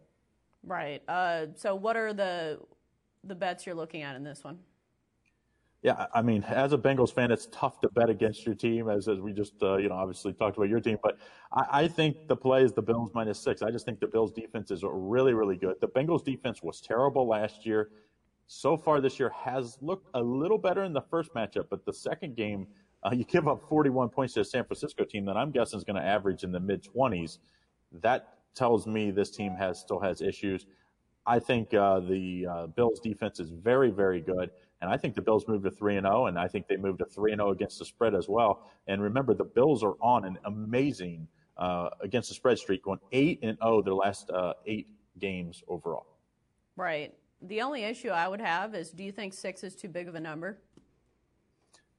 Right. 0.62 1.02
Uh, 1.08 1.46
so 1.54 1.74
what 1.74 1.96
are 1.96 2.12
the 2.12 2.58
the 3.24 3.34
bets 3.34 3.64
you're 3.64 3.74
looking 3.74 4.02
at 4.02 4.16
in 4.16 4.24
this 4.24 4.44
one? 4.44 4.58
Yeah, 5.82 6.06
I 6.12 6.20
mean, 6.20 6.42
as 6.42 6.74
a 6.74 6.78
Bengals 6.78 7.10
fan, 7.10 7.30
it's 7.30 7.48
tough 7.50 7.80
to 7.80 7.88
bet 7.88 8.10
against 8.10 8.44
your 8.44 8.54
team, 8.54 8.90
as, 8.90 9.08
as 9.08 9.18
we 9.18 9.32
just, 9.32 9.54
uh, 9.62 9.78
you 9.78 9.88
know, 9.88 9.94
obviously 9.94 10.34
talked 10.34 10.58
about 10.58 10.68
your 10.68 10.80
team. 10.80 10.98
But 11.02 11.16
I, 11.52 11.84
I, 11.84 11.88
think 11.88 12.28
the 12.28 12.36
play 12.36 12.62
is 12.62 12.74
the 12.74 12.82
Bills 12.82 13.12
minus 13.14 13.38
six. 13.38 13.62
I 13.62 13.70
just 13.70 13.86
think 13.86 13.98
the 13.98 14.06
Bills 14.06 14.30
defense 14.30 14.70
is 14.70 14.84
really, 14.84 15.32
really 15.32 15.56
good. 15.56 15.76
The 15.80 15.88
Bengals 15.88 16.22
defense 16.22 16.62
was 16.62 16.82
terrible 16.82 17.26
last 17.26 17.64
year 17.64 17.92
so 18.52 18.76
far 18.76 19.00
this 19.00 19.20
year 19.20 19.30
has 19.30 19.78
looked 19.80 20.08
a 20.14 20.20
little 20.20 20.58
better 20.58 20.82
in 20.82 20.92
the 20.92 21.00
first 21.00 21.32
matchup, 21.34 21.66
but 21.70 21.84
the 21.84 21.92
second 21.92 22.34
game, 22.34 22.66
uh, 23.04 23.10
you 23.12 23.22
give 23.24 23.46
up 23.46 23.62
41 23.68 24.08
points 24.08 24.34
to 24.34 24.40
a 24.40 24.44
San 24.44 24.64
Francisco 24.64 25.04
team 25.04 25.24
that 25.26 25.36
I'm 25.36 25.52
guessing 25.52 25.78
is 25.78 25.84
going 25.84 26.02
to 26.02 26.06
average 26.06 26.42
in 26.42 26.50
the 26.50 26.58
mid 26.58 26.82
20s. 26.82 27.38
That 27.92 28.38
tells 28.56 28.88
me 28.88 29.12
this 29.12 29.30
team 29.30 29.54
has 29.54 29.78
still 29.78 30.00
has 30.00 30.20
issues. 30.20 30.66
I 31.24 31.38
think 31.38 31.72
uh, 31.74 32.00
the 32.00 32.46
uh, 32.46 32.66
Bills 32.66 32.98
defense 32.98 33.38
is 33.38 33.50
very, 33.50 33.90
very 33.90 34.20
good. 34.20 34.50
And 34.80 34.90
I 34.90 34.96
think 34.96 35.14
the 35.14 35.22
Bills 35.22 35.46
moved 35.46 35.62
to 35.62 35.70
3 35.70 35.98
and 35.98 36.06
0, 36.06 36.26
and 36.26 36.36
I 36.36 36.48
think 36.48 36.66
they 36.66 36.76
moved 36.76 36.98
to 36.98 37.04
3 37.04 37.30
and 37.30 37.38
0 37.38 37.52
against 37.52 37.78
the 37.78 37.84
spread 37.84 38.16
as 38.16 38.28
well. 38.28 38.68
And 38.88 39.00
remember, 39.00 39.32
the 39.32 39.44
Bills 39.44 39.84
are 39.84 39.94
on 40.00 40.24
an 40.24 40.38
amazing 40.44 41.28
uh, 41.56 41.90
against 42.00 42.30
the 42.30 42.34
spread 42.34 42.58
streak, 42.58 42.82
going 42.82 42.98
8 43.12 43.38
and 43.42 43.58
0 43.62 43.82
their 43.82 43.94
last 43.94 44.28
uh, 44.30 44.54
eight 44.66 44.88
games 45.20 45.62
overall. 45.68 46.06
Right. 46.76 47.14
The 47.42 47.62
only 47.62 47.84
issue 47.84 48.08
I 48.08 48.28
would 48.28 48.40
have 48.40 48.74
is 48.74 48.90
do 48.90 49.02
you 49.02 49.12
think 49.12 49.32
six 49.32 49.64
is 49.64 49.74
too 49.74 49.88
big 49.88 50.08
of 50.08 50.14
a 50.14 50.20
number? 50.20 50.58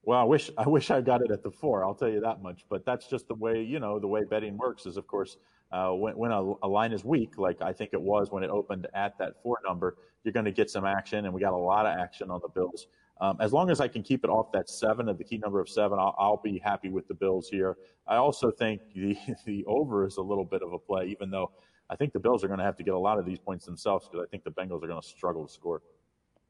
Well, 0.04 0.20
I 0.20 0.24
wish 0.24 0.50
I 0.58 0.68
wish 0.68 0.90
I 0.90 1.02
got 1.02 1.22
it 1.22 1.32
at 1.32 1.44
the 1.44 1.52
four. 1.52 1.84
I'll 1.84 1.96
tell 1.96 2.10
you 2.10 2.22
that 2.22 2.42
much. 2.42 2.66
But 2.70 2.86
that's 2.86 3.08
just 3.08 3.28
the 3.28 3.36
way 3.36 3.62
you 3.62 3.80
know 3.80 4.00
the 4.00 4.08
way 4.08 4.24
betting 4.24 4.58
works. 4.58 4.86
Is 4.86 4.98
of 4.98 5.08
course 5.08 5.38
uh, 5.72 5.92
when, 5.92 6.16
when 6.18 6.32
a, 6.32 6.54
a, 6.64 6.68
line 6.68 6.92
is 6.92 7.06
weak, 7.06 7.38
like 7.38 7.62
I 7.62 7.72
think 7.72 7.92
it 7.94 8.02
was 8.02 8.32
when 8.32 8.44
it 8.44 8.50
opened 8.50 8.88
at 8.94 9.18
that 9.20 9.42
four 9.42 9.60
number, 9.66 9.98
you're 10.24 10.34
going 10.34 10.46
to 10.46 10.52
get 10.52 10.70
some 10.70 10.86
action, 10.86 11.26
and 11.26 11.34
we 11.34 11.40
got 11.40 11.54
a 11.54 11.58
lot 11.58 11.86
of 11.86 11.98
action 11.98 12.30
on 12.30 12.42
the 12.42 12.50
Bills. 12.50 12.88
Um, 13.22 13.38
as 13.40 13.54
long 13.54 13.70
as 13.70 13.80
I 13.80 13.88
can 13.88 14.02
keep 14.02 14.24
it 14.24 14.30
off 14.30 14.52
that 14.52 14.68
seven 14.68 15.08
of 15.08 15.18
the 15.18 15.24
key 15.24 15.38
number 15.38 15.60
of 15.60 15.70
seven, 15.70 16.00
I'll, 16.00 16.16
I'll, 16.18 16.42
be 16.44 16.58
happy 16.58 16.90
with 16.90 17.08
the 17.08 17.14
Bills 17.14 17.48
here. 17.48 17.78
I 18.08 18.16
also 18.16 18.50
think 18.50 18.82
the 18.94 19.16
the 19.46 19.64
over 19.66 20.06
is 20.06 20.18
a 20.18 20.22
little 20.22 20.46
bit 20.46 20.64
of 20.64 20.74
a 20.74 20.80
play, 20.80 21.06
even 21.08 21.30
though 21.30 21.52
I 21.92 21.96
think 21.98 22.14
the 22.14 22.20
Bills 22.20 22.42
are 22.44 22.48
going 22.48 22.60
to 22.60 22.66
have 22.66 22.78
to 22.78 22.84
get 22.84 22.94
a 22.94 22.98
lot 22.98 23.20
of 23.20 23.26
these 23.26 23.38
points 23.38 23.66
themselves 23.66 24.08
because 24.08 24.26
I 24.26 24.30
think 24.30 24.46
the 24.46 24.52
Bengals 24.52 24.82
are 24.82 24.88
going 24.88 25.02
to 25.02 25.08
struggle 25.08 25.46
to 25.46 25.52
score. 25.52 25.82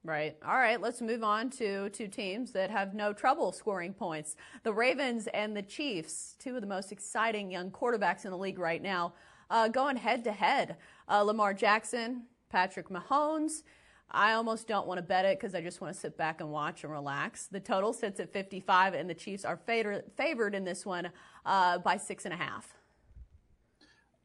Right. 0.04 0.38
All 0.47 0.58
right. 0.58 0.80
Let's 0.80 1.01
move 1.01 1.23
on 1.23 1.49
to 1.51 1.89
two 1.89 2.08
teams 2.08 2.51
that 2.51 2.69
have 2.69 2.93
no 2.93 3.12
trouble 3.12 3.51
scoring 3.51 3.93
points. 3.93 4.36
The 4.63 4.71
Ravens 4.71 5.27
and 5.34 5.58
the 5.58 5.63
Chiefs, 5.63 6.36
two 6.39 6.56
of 6.56 6.62
the 6.62 6.67
most 6.67 6.91
exciting 6.91 7.51
young 7.51 7.71
quarterbacks 7.71 8.23
in 8.23 8.32
the 8.32 8.38
league 8.38 8.60
right 8.60 8.82
now, 8.82 9.13
uh, 9.49 9.67
going 9.67 9.97
head 9.97 10.23
to 10.25 10.32
head. 10.32 10.77
Uh, 11.10 11.23
Lamar 11.23 11.56
Jackson, 11.56 12.23
Patrick 12.49 12.89
Mahomes. 12.89 13.63
I 14.12 14.34
almost 14.34 14.67
don't 14.67 14.88
want 14.88 14.97
to 14.99 15.04
bet 15.04 15.25
it 15.25 15.39
because 15.39 15.56
I 15.56 15.62
just 15.62 15.82
want 15.82 15.93
to 15.93 15.99
sit 15.99 16.17
back 16.17 16.41
and 16.41 16.51
watch 16.51 16.84
and 16.84 16.91
relax. 16.91 17.47
The 17.47 17.60
total 17.60 17.93
sits 17.93 18.19
at 18.19 18.32
55, 18.34 18.93
and 18.93 19.10
the 19.10 19.13
Chiefs 19.13 19.45
are 19.45 19.58
favored 19.58 20.56
in 20.56 20.65
this 20.65 20.86
one 20.86 21.10
uh, 21.45 21.77
by 21.80 21.97
six 21.97 22.25
and 22.25 22.34
a 22.34 22.38
half. 22.38 22.75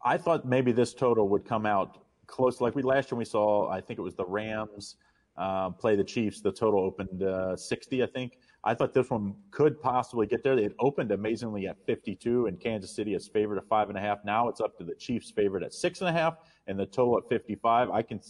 I 0.07 0.17
thought 0.17 0.47
maybe 0.47 0.71
this 0.71 0.95
total 0.95 1.29
would 1.31 1.45
come 1.45 1.67
out 1.67 1.99
close, 2.29 2.61
like 2.61 2.77
we 2.77 2.83
last 2.83 3.11
year 3.11 3.19
we 3.19 3.25
saw. 3.25 3.69
I 3.69 3.81
think 3.81 3.99
it 3.99 4.03
was 4.03 4.15
the 4.15 4.25
Rams 4.25 4.95
uh, 5.37 5.71
play 5.71 5.97
the 5.97 6.05
Chiefs. 6.05 6.41
The 6.41 6.53
total 6.53 6.79
opened 6.79 7.25
uh, 7.25 7.57
60, 7.57 8.05
I 8.05 8.07
think. 8.07 8.39
I 8.63 8.73
thought 8.73 8.95
this 8.95 9.11
one 9.11 9.35
could 9.51 9.83
possibly 9.83 10.29
get 10.29 10.45
there. 10.45 10.57
It 10.57 10.77
opened 10.79 11.11
amazingly 11.11 11.67
at 11.67 11.85
52, 11.87 12.47
and 12.47 12.61
Kansas 12.61 12.95
City 12.95 13.15
is 13.15 13.27
favored 13.27 13.59
at 13.59 13.67
five 13.67 13.89
and 13.89 13.99
a 13.99 14.01
half. 14.01 14.19
Now 14.25 14.49
it's 14.49 14.61
up 14.61 14.79
to 14.79 14.85
the 14.85 14.95
Chiefs 14.95 15.33
favored 15.33 15.65
at 15.65 15.75
six 15.75 16.01
and 16.03 16.09
a 16.09 16.13
half, 16.13 16.37
and 16.69 16.79
the 16.79 16.87
total 16.87 17.19
at 17.19 17.29
55. 17.29 17.91
I 17.91 18.03
can 18.03 18.21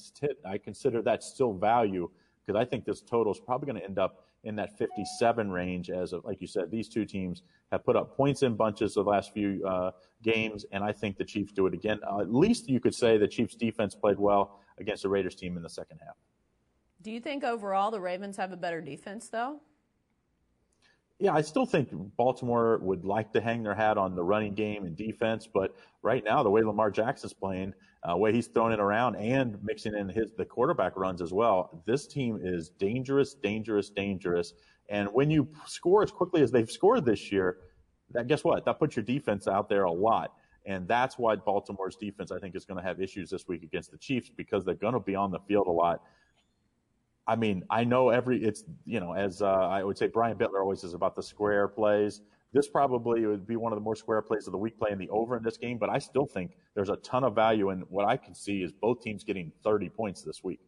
I 0.46 0.56
consider 0.56 1.02
that 1.02 1.22
still 1.22 1.52
value 1.52 2.08
because 2.46 2.60
I 2.60 2.64
think 2.64 2.84
this 2.84 3.00
total 3.00 3.32
is 3.32 3.40
probably 3.40 3.66
going 3.66 3.80
to 3.80 3.84
end 3.84 3.98
up 3.98 4.24
in 4.44 4.54
that 4.56 4.78
57 4.78 5.50
range. 5.50 5.90
As 5.90 6.12
of, 6.12 6.24
like 6.24 6.40
you 6.40 6.46
said, 6.46 6.70
these 6.70 6.88
two 6.88 7.04
teams 7.04 7.42
have 7.72 7.84
put 7.84 7.96
up 7.96 8.16
points 8.16 8.42
in 8.42 8.54
bunches 8.54 8.94
the 8.94 9.02
last 9.02 9.32
few 9.32 9.64
uh, 9.66 9.90
games, 10.22 10.64
and 10.72 10.84
I 10.84 10.92
think 10.92 11.16
the 11.16 11.24
Chiefs 11.24 11.52
do 11.52 11.66
it 11.66 11.74
again. 11.74 11.98
Uh, 12.08 12.20
at 12.20 12.32
least 12.32 12.68
you 12.68 12.80
could 12.80 12.94
say 12.94 13.18
the 13.18 13.28
Chiefs 13.28 13.56
defense 13.56 13.94
played 13.94 14.18
well 14.18 14.60
against 14.78 15.02
the 15.02 15.08
Raiders 15.08 15.34
team 15.34 15.56
in 15.56 15.62
the 15.62 15.68
second 15.68 15.98
half. 16.04 16.16
Do 17.02 17.10
you 17.10 17.20
think 17.20 17.44
overall 17.44 17.90
the 17.90 18.00
Ravens 18.00 18.36
have 18.36 18.52
a 18.52 18.56
better 18.56 18.80
defense, 18.80 19.28
though? 19.28 19.60
Yeah, 21.18 21.32
I 21.32 21.40
still 21.40 21.64
think 21.64 21.88
Baltimore 22.16 22.78
would 22.82 23.06
like 23.06 23.32
to 23.32 23.40
hang 23.40 23.62
their 23.62 23.74
hat 23.74 23.96
on 23.96 24.14
the 24.14 24.22
running 24.22 24.52
game 24.52 24.84
and 24.84 24.94
defense, 24.94 25.48
but 25.52 25.74
right 26.02 26.22
now 26.22 26.42
the 26.42 26.50
way 26.50 26.62
Lamar 26.62 26.90
Jackson's 26.90 27.32
playing, 27.32 27.72
uh, 28.02 28.16
way 28.16 28.32
he's 28.32 28.48
throwing 28.48 28.74
it 28.74 28.80
around 28.80 29.16
and 29.16 29.58
mixing 29.62 29.94
in 29.94 30.10
his 30.10 30.32
the 30.36 30.44
quarterback 30.44 30.94
runs 30.94 31.22
as 31.22 31.32
well, 31.32 31.82
this 31.86 32.06
team 32.06 32.38
is 32.42 32.68
dangerous, 32.68 33.32
dangerous, 33.32 33.88
dangerous. 33.88 34.52
And 34.90 35.08
when 35.08 35.30
you 35.30 35.48
score 35.66 36.02
as 36.02 36.10
quickly 36.10 36.42
as 36.42 36.50
they've 36.50 36.70
scored 36.70 37.06
this 37.06 37.32
year, 37.32 37.58
that 38.10 38.28
guess 38.28 38.44
what? 38.44 38.66
That 38.66 38.78
puts 38.78 38.94
your 38.94 39.04
defense 39.04 39.48
out 39.48 39.70
there 39.70 39.84
a 39.84 39.92
lot. 39.92 40.34
And 40.66 40.86
that's 40.86 41.16
why 41.16 41.36
Baltimore's 41.36 41.96
defense, 41.96 42.30
I 42.30 42.38
think, 42.40 42.56
is 42.56 42.64
going 42.64 42.76
to 42.78 42.86
have 42.86 43.00
issues 43.00 43.30
this 43.30 43.48
week 43.48 43.62
against 43.62 43.90
the 43.90 43.98
Chiefs 43.98 44.30
because 44.36 44.64
they're 44.64 44.74
going 44.74 44.94
to 44.94 45.00
be 45.00 45.14
on 45.14 45.30
the 45.30 45.38
field 45.48 45.66
a 45.66 45.72
lot. 45.72 46.02
I 47.26 47.36
mean, 47.36 47.64
I 47.70 47.84
know 47.84 48.10
every 48.10 48.42
it's 48.42 48.64
you 48.84 49.00
know 49.00 49.12
as 49.12 49.42
uh, 49.42 49.46
I 49.46 49.82
would 49.82 49.98
say 49.98 50.06
Brian 50.06 50.36
Bitler 50.36 50.60
always 50.60 50.80
says 50.80 50.94
about 50.94 51.16
the 51.16 51.22
square 51.22 51.68
plays. 51.68 52.20
This 52.52 52.68
probably 52.68 53.26
would 53.26 53.46
be 53.46 53.56
one 53.56 53.72
of 53.72 53.76
the 53.76 53.82
more 53.82 53.96
square 53.96 54.22
plays 54.22 54.46
of 54.46 54.52
the 54.52 54.58
week 54.58 54.78
playing 54.78 54.98
the 54.98 55.10
over 55.10 55.36
in 55.36 55.42
this 55.42 55.58
game, 55.58 55.76
but 55.76 55.90
I 55.90 55.98
still 55.98 56.24
think 56.24 56.52
there's 56.74 56.88
a 56.88 56.96
ton 56.96 57.24
of 57.24 57.34
value 57.34 57.70
in 57.70 57.80
what 57.90 58.06
I 58.06 58.16
can 58.16 58.34
see 58.34 58.62
is 58.62 58.72
both 58.72 59.02
teams 59.02 59.24
getting 59.24 59.52
30 59.62 59.90
points 59.90 60.22
this 60.22 60.42
week. 60.42 60.60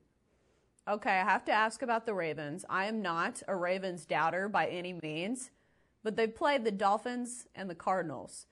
Okay, 0.86 1.20
I 1.20 1.24
have 1.24 1.44
to 1.46 1.52
ask 1.52 1.82
about 1.82 2.04
the 2.04 2.14
Ravens. 2.14 2.64
I 2.68 2.86
am 2.86 3.00
not 3.00 3.42
a 3.46 3.54
Ravens 3.54 4.04
doubter 4.04 4.48
by 4.48 4.66
any 4.66 4.98
means, 5.02 5.50
but 6.02 6.16
they 6.16 6.26
played 6.26 6.64
the 6.64 6.70
Dolphins 6.70 7.46
and 7.54 7.70
the 7.70 7.74
Cardinals. 7.74 8.46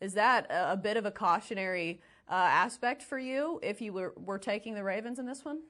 Is 0.00 0.14
that 0.14 0.46
a, 0.50 0.76
bit 0.76 0.96
of 0.96 1.06
a 1.06 1.10
cautionary 1.10 2.00
uh, 2.28 2.34
aspect 2.34 3.02
for 3.02 3.18
you 3.18 3.58
if 3.62 3.80
you 3.80 3.92
were, 3.92 4.12
were 4.16 4.38
taking 4.38 4.74
the 4.74 4.84
Ravens 4.84 5.18
in 5.18 5.26
this 5.26 5.44
one? 5.44 5.60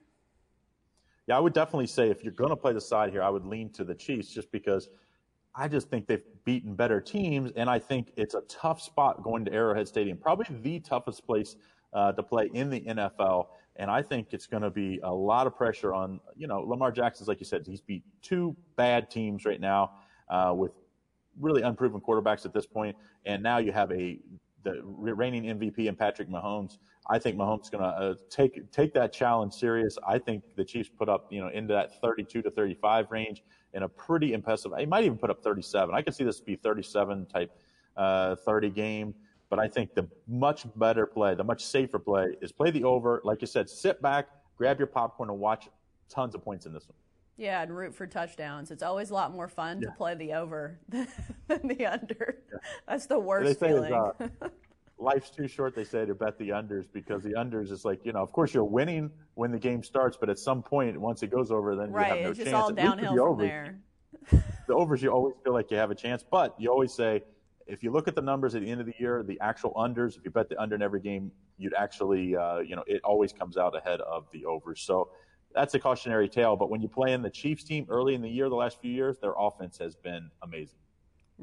Yeah, 1.27 1.37
I 1.37 1.41
would 1.41 1.53
definitely 1.53 1.89
say 1.89 2.11
if 2.11 2.23
you're 2.23 2.33
going 2.33 2.51
to 2.51 2.57
play 2.57 2.73
the 2.73 2.81
side 2.81 3.11
here, 3.11 3.23
I 3.23 3.29
would 3.29 3.45
lean 3.45 3.71
to 3.71 3.85
the 3.85 3.95
Chiefs 3.95 4.29
just 4.29 4.51
because 4.53 4.89
I 5.55 5.69
just 5.69 5.89
think 5.89 6.07
they've 6.07 6.23
beaten 6.45 6.75
better 6.75 7.01
teams, 7.01 7.51
and 7.57 7.69
I 7.69 7.79
think 7.79 8.12
it's 8.17 8.35
a 8.35 8.43
tough 8.43 8.81
spot 8.81 9.23
going 9.23 9.45
to 9.47 9.53
Arrowhead 9.53 9.89
Stadium, 9.89 10.19
probably 10.19 10.47
the 10.62 10.81
toughest 10.81 11.27
place 11.27 11.57
uh, 11.93 12.12
to 12.12 12.23
play 12.23 12.51
in 12.53 12.71
the 12.71 12.81
NFL. 12.83 13.47
And 13.77 13.91
I 13.91 14.03
think 14.03 14.29
it's 14.33 14.47
going 14.47 14.62
to 14.62 14.71
be 14.71 15.01
a 15.03 15.12
lot 15.12 15.47
of 15.47 15.57
pressure 15.57 15.93
on, 15.93 16.21
you 16.37 16.47
know, 16.47 16.61
Lamar 16.61 16.93
Jackson's, 16.93 17.29
like 17.29 17.41
you 17.41 17.47
said, 17.47 17.67
he's 17.67 17.81
beat 17.81 18.03
two 18.23 18.55
bad 18.77 19.11
teams 19.11 19.45
right 19.45 19.61
now 19.61 19.93
uh, 20.29 20.53
with 20.55 20.73
really 21.41 21.62
unproven 21.62 22.01
quarterbacks 22.01 22.45
at 22.47 22.53
this 22.53 22.67
point, 22.67 22.97
and 23.25 23.43
now 23.43 23.59
you 23.59 23.73
have 23.73 23.91
a 23.93 24.19
the 24.67 25.15
reigning 25.15 25.45
MVP 25.45 25.89
and 25.89 25.99
Patrick 25.99 26.29
Mahomes. 26.29 26.79
I 27.09 27.19
think 27.19 27.37
Mahomes 27.37 27.65
is 27.65 27.71
going 27.71 27.85
to 27.85 27.89
uh, 27.89 28.15
take 28.29 28.71
take 28.73 28.93
that 28.95 29.13
challenge 29.13 29.55
serious. 29.55 29.97
I 30.07 30.19
think 30.19 30.43
the 30.57 30.65
Chiefs 30.65 30.89
put 30.89 31.09
up 31.09 31.27
you 31.31 31.41
know 31.41 31.49
into 31.49 31.73
that 31.75 32.01
32 32.01 32.43
to 32.43 32.51
35 32.51 33.11
range 33.11 33.45
in 33.75 33.85
a 33.85 33.89
pretty 33.89 34.33
impressive. 34.33 34.73
He 34.79 34.87
might 34.87 35.05
even 35.05 35.19
put 35.19 35.31
up 35.31 35.43
37. 35.43 35.95
I 35.95 36.03
could 36.03 36.15
see 36.15 36.25
this 36.25 36.41
be 36.41 36.57
37 36.57 37.27
type 37.27 37.57
uh, 37.97 38.37
30 38.37 38.71
game. 38.71 39.15
But 39.49 39.61
I 39.61 39.69
think 39.69 39.95
the 39.95 40.09
much 40.27 40.67
better 40.75 41.07
play, 41.07 41.37
the 41.37 41.45
much 41.45 41.65
safer 41.65 42.01
play, 42.01 42.37
is 42.43 42.51
play 42.51 42.73
the 42.73 42.83
over. 42.83 43.21
Like 43.23 43.41
you 43.41 43.47
said, 43.47 43.71
sit 43.71 44.03
back, 44.03 44.27
grab 44.59 44.79
your 44.79 44.89
popcorn, 44.89 45.31
and 45.31 45.39
watch 45.39 45.69
tons 46.09 46.35
of 46.35 46.43
points 46.43 46.67
in 46.67 46.73
this 46.73 46.89
one. 46.89 46.97
Yeah, 47.37 47.62
and 47.62 47.77
root 47.77 47.94
for 47.94 48.07
touchdowns. 48.07 48.70
It's 48.70 48.83
always 48.83 49.11
a 49.11 49.14
lot 49.14 49.33
more 49.33 49.49
fun 49.49 49.81
yeah. 49.81 49.90
to 49.90 49.96
play 49.96 50.14
the 50.14 50.33
over 50.33 50.79
than 50.88 51.07
the 51.64 51.87
under. 51.87 52.38
Yeah. 52.51 52.59
That's 52.88 53.07
the 53.07 53.18
worst 53.18 53.61
feeling. 53.61 53.92
Uh, 53.92 54.29
life's 54.99 55.31
too 55.31 55.46
short, 55.46 55.75
they 55.75 55.85
say, 55.85 56.07
to 56.07 56.14
bet 56.14 56.38
the 56.38 56.51
unders 56.51 56.87
because 56.90 57.22
the 57.22 57.33
unders 57.33 57.70
is 57.70 57.85
like, 57.85 58.05
you 58.05 58.12
know, 58.12 58.20
of 58.20 58.33
course 58.33 58.55
you're 58.55 58.64
winning 58.64 59.11
when 59.35 59.51
the 59.51 59.59
game 59.59 59.83
starts, 59.83 60.16
but 60.18 60.31
at 60.31 60.38
some 60.38 60.62
point, 60.62 60.99
once 60.99 61.22
it 61.22 61.29
goes 61.29 61.51
over, 61.51 61.77
then 61.77 61.92
right, 61.92 62.07
you 62.07 62.14
have 62.14 62.22
no 62.22 62.31
it's 62.31 62.38
chance. 62.38 62.51
Just 62.51 62.55
all 62.55 62.72
downhill 62.72 63.14
the 63.14 63.22
from 63.22 63.38
there. 63.38 63.79
the 64.66 64.75
overs, 64.75 65.03
you 65.03 65.11
always 65.11 65.35
feel 65.44 65.53
like 65.53 65.70
you 65.70 65.77
have 65.77 65.90
a 65.90 65.94
chance, 65.94 66.25
but 66.29 66.55
you 66.59 66.70
always 66.70 66.92
say, 66.92 67.22
if 67.66 67.83
you 67.83 67.90
look 67.90 68.09
at 68.09 68.14
the 68.14 68.22
numbers 68.22 68.55
at 68.55 68.62
the 68.62 68.70
end 68.70 68.81
of 68.81 68.87
the 68.87 68.94
year, 68.99 69.22
the 69.27 69.38
actual 69.40 69.75
unders, 69.75 70.16
if 70.16 70.25
you 70.25 70.31
bet 70.31 70.49
the 70.49 70.61
under 70.61 70.77
in 70.77 70.83
every 70.83 71.01
game, 71.01 71.33
you'd 71.59 71.75
actually, 71.75 72.37
uh, 72.37 72.61
you 72.61 72.77
know, 72.77 72.85
it 72.87 73.01
always 73.03 73.33
comes 73.33 73.57
out 73.57 73.77
ahead 73.77 74.01
of 74.03 74.27
the 74.33 74.44
overs. 74.44 74.81
So 74.81 75.11
that's 75.55 75.75
a 75.75 75.79
cautionary 75.79 76.29
tale. 76.29 76.55
But 76.55 76.71
when 76.71 76.81
you 76.81 76.89
play 76.89 77.13
in 77.13 77.23
the 77.23 77.31
Chiefs 77.31 77.65
team 77.65 77.87
early 77.89 78.15
in 78.15 78.23
the 78.23 78.29
year, 78.29 78.49
the 78.49 78.55
last 78.55 78.81
few 78.81 78.93
years, 78.93 79.19
their 79.19 79.35
offense 79.39 79.79
has 79.79 79.97
been 79.97 80.31
amazing. 80.43 80.79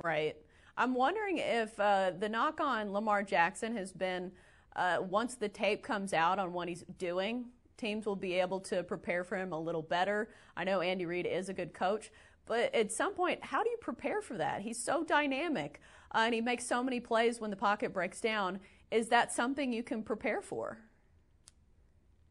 Right. 0.04 0.36
I'm 0.78 0.94
wondering 0.94 1.40
if 1.40 1.80
uh, 1.80 2.12
the 2.20 2.30
knock 2.30 2.60
on 2.60 2.92
Lamar 2.94 3.24
Jackson 3.24 3.76
has 3.76 3.92
been 3.92 4.32
uh, 4.76 4.98
once 5.02 5.36
the 5.36 5.50
tape 5.50 5.84
comes 5.84 6.14
out 6.14 6.40
on 6.40 6.54
what 6.54 6.68
he's 6.68 6.84
doing, 6.98 7.46
teams 7.78 8.06
will 8.06 8.16
be 8.16 8.34
able 8.34 8.60
to 8.60 8.84
prepare 8.84 9.24
for 9.24 9.36
him 9.36 9.52
a 9.52 9.60
little 9.60 9.82
better. 9.82 10.30
I 10.56 10.64
know 10.64 10.82
Andy 10.82 11.06
Reid 11.06 11.26
is 11.26 11.50
a 11.50 11.54
good 11.54 11.74
coach, 11.74 12.12
but 12.46 12.74
at 12.74 12.92
some 12.92 13.14
point, 13.14 13.44
how 13.44 13.64
do 13.64 13.70
you 13.70 13.78
prepare 13.82 14.22
for 14.22 14.38
that? 14.38 14.62
He's 14.62 14.82
so 14.82 15.04
dynamic 15.04 15.80
uh, 16.14 16.20
and 16.26 16.34
he 16.34 16.42
makes 16.42 16.66
so 16.66 16.84
many 16.84 17.00
plays 17.00 17.40
when 17.40 17.50
the 17.50 17.56
pocket 17.56 17.94
breaks 17.94 18.22
down. 18.22 18.60
Is 18.92 19.10
that 19.10 19.32
something 19.32 19.72
you 19.74 19.84
can 19.84 20.04
prepare 20.04 20.42
for? 20.42 20.80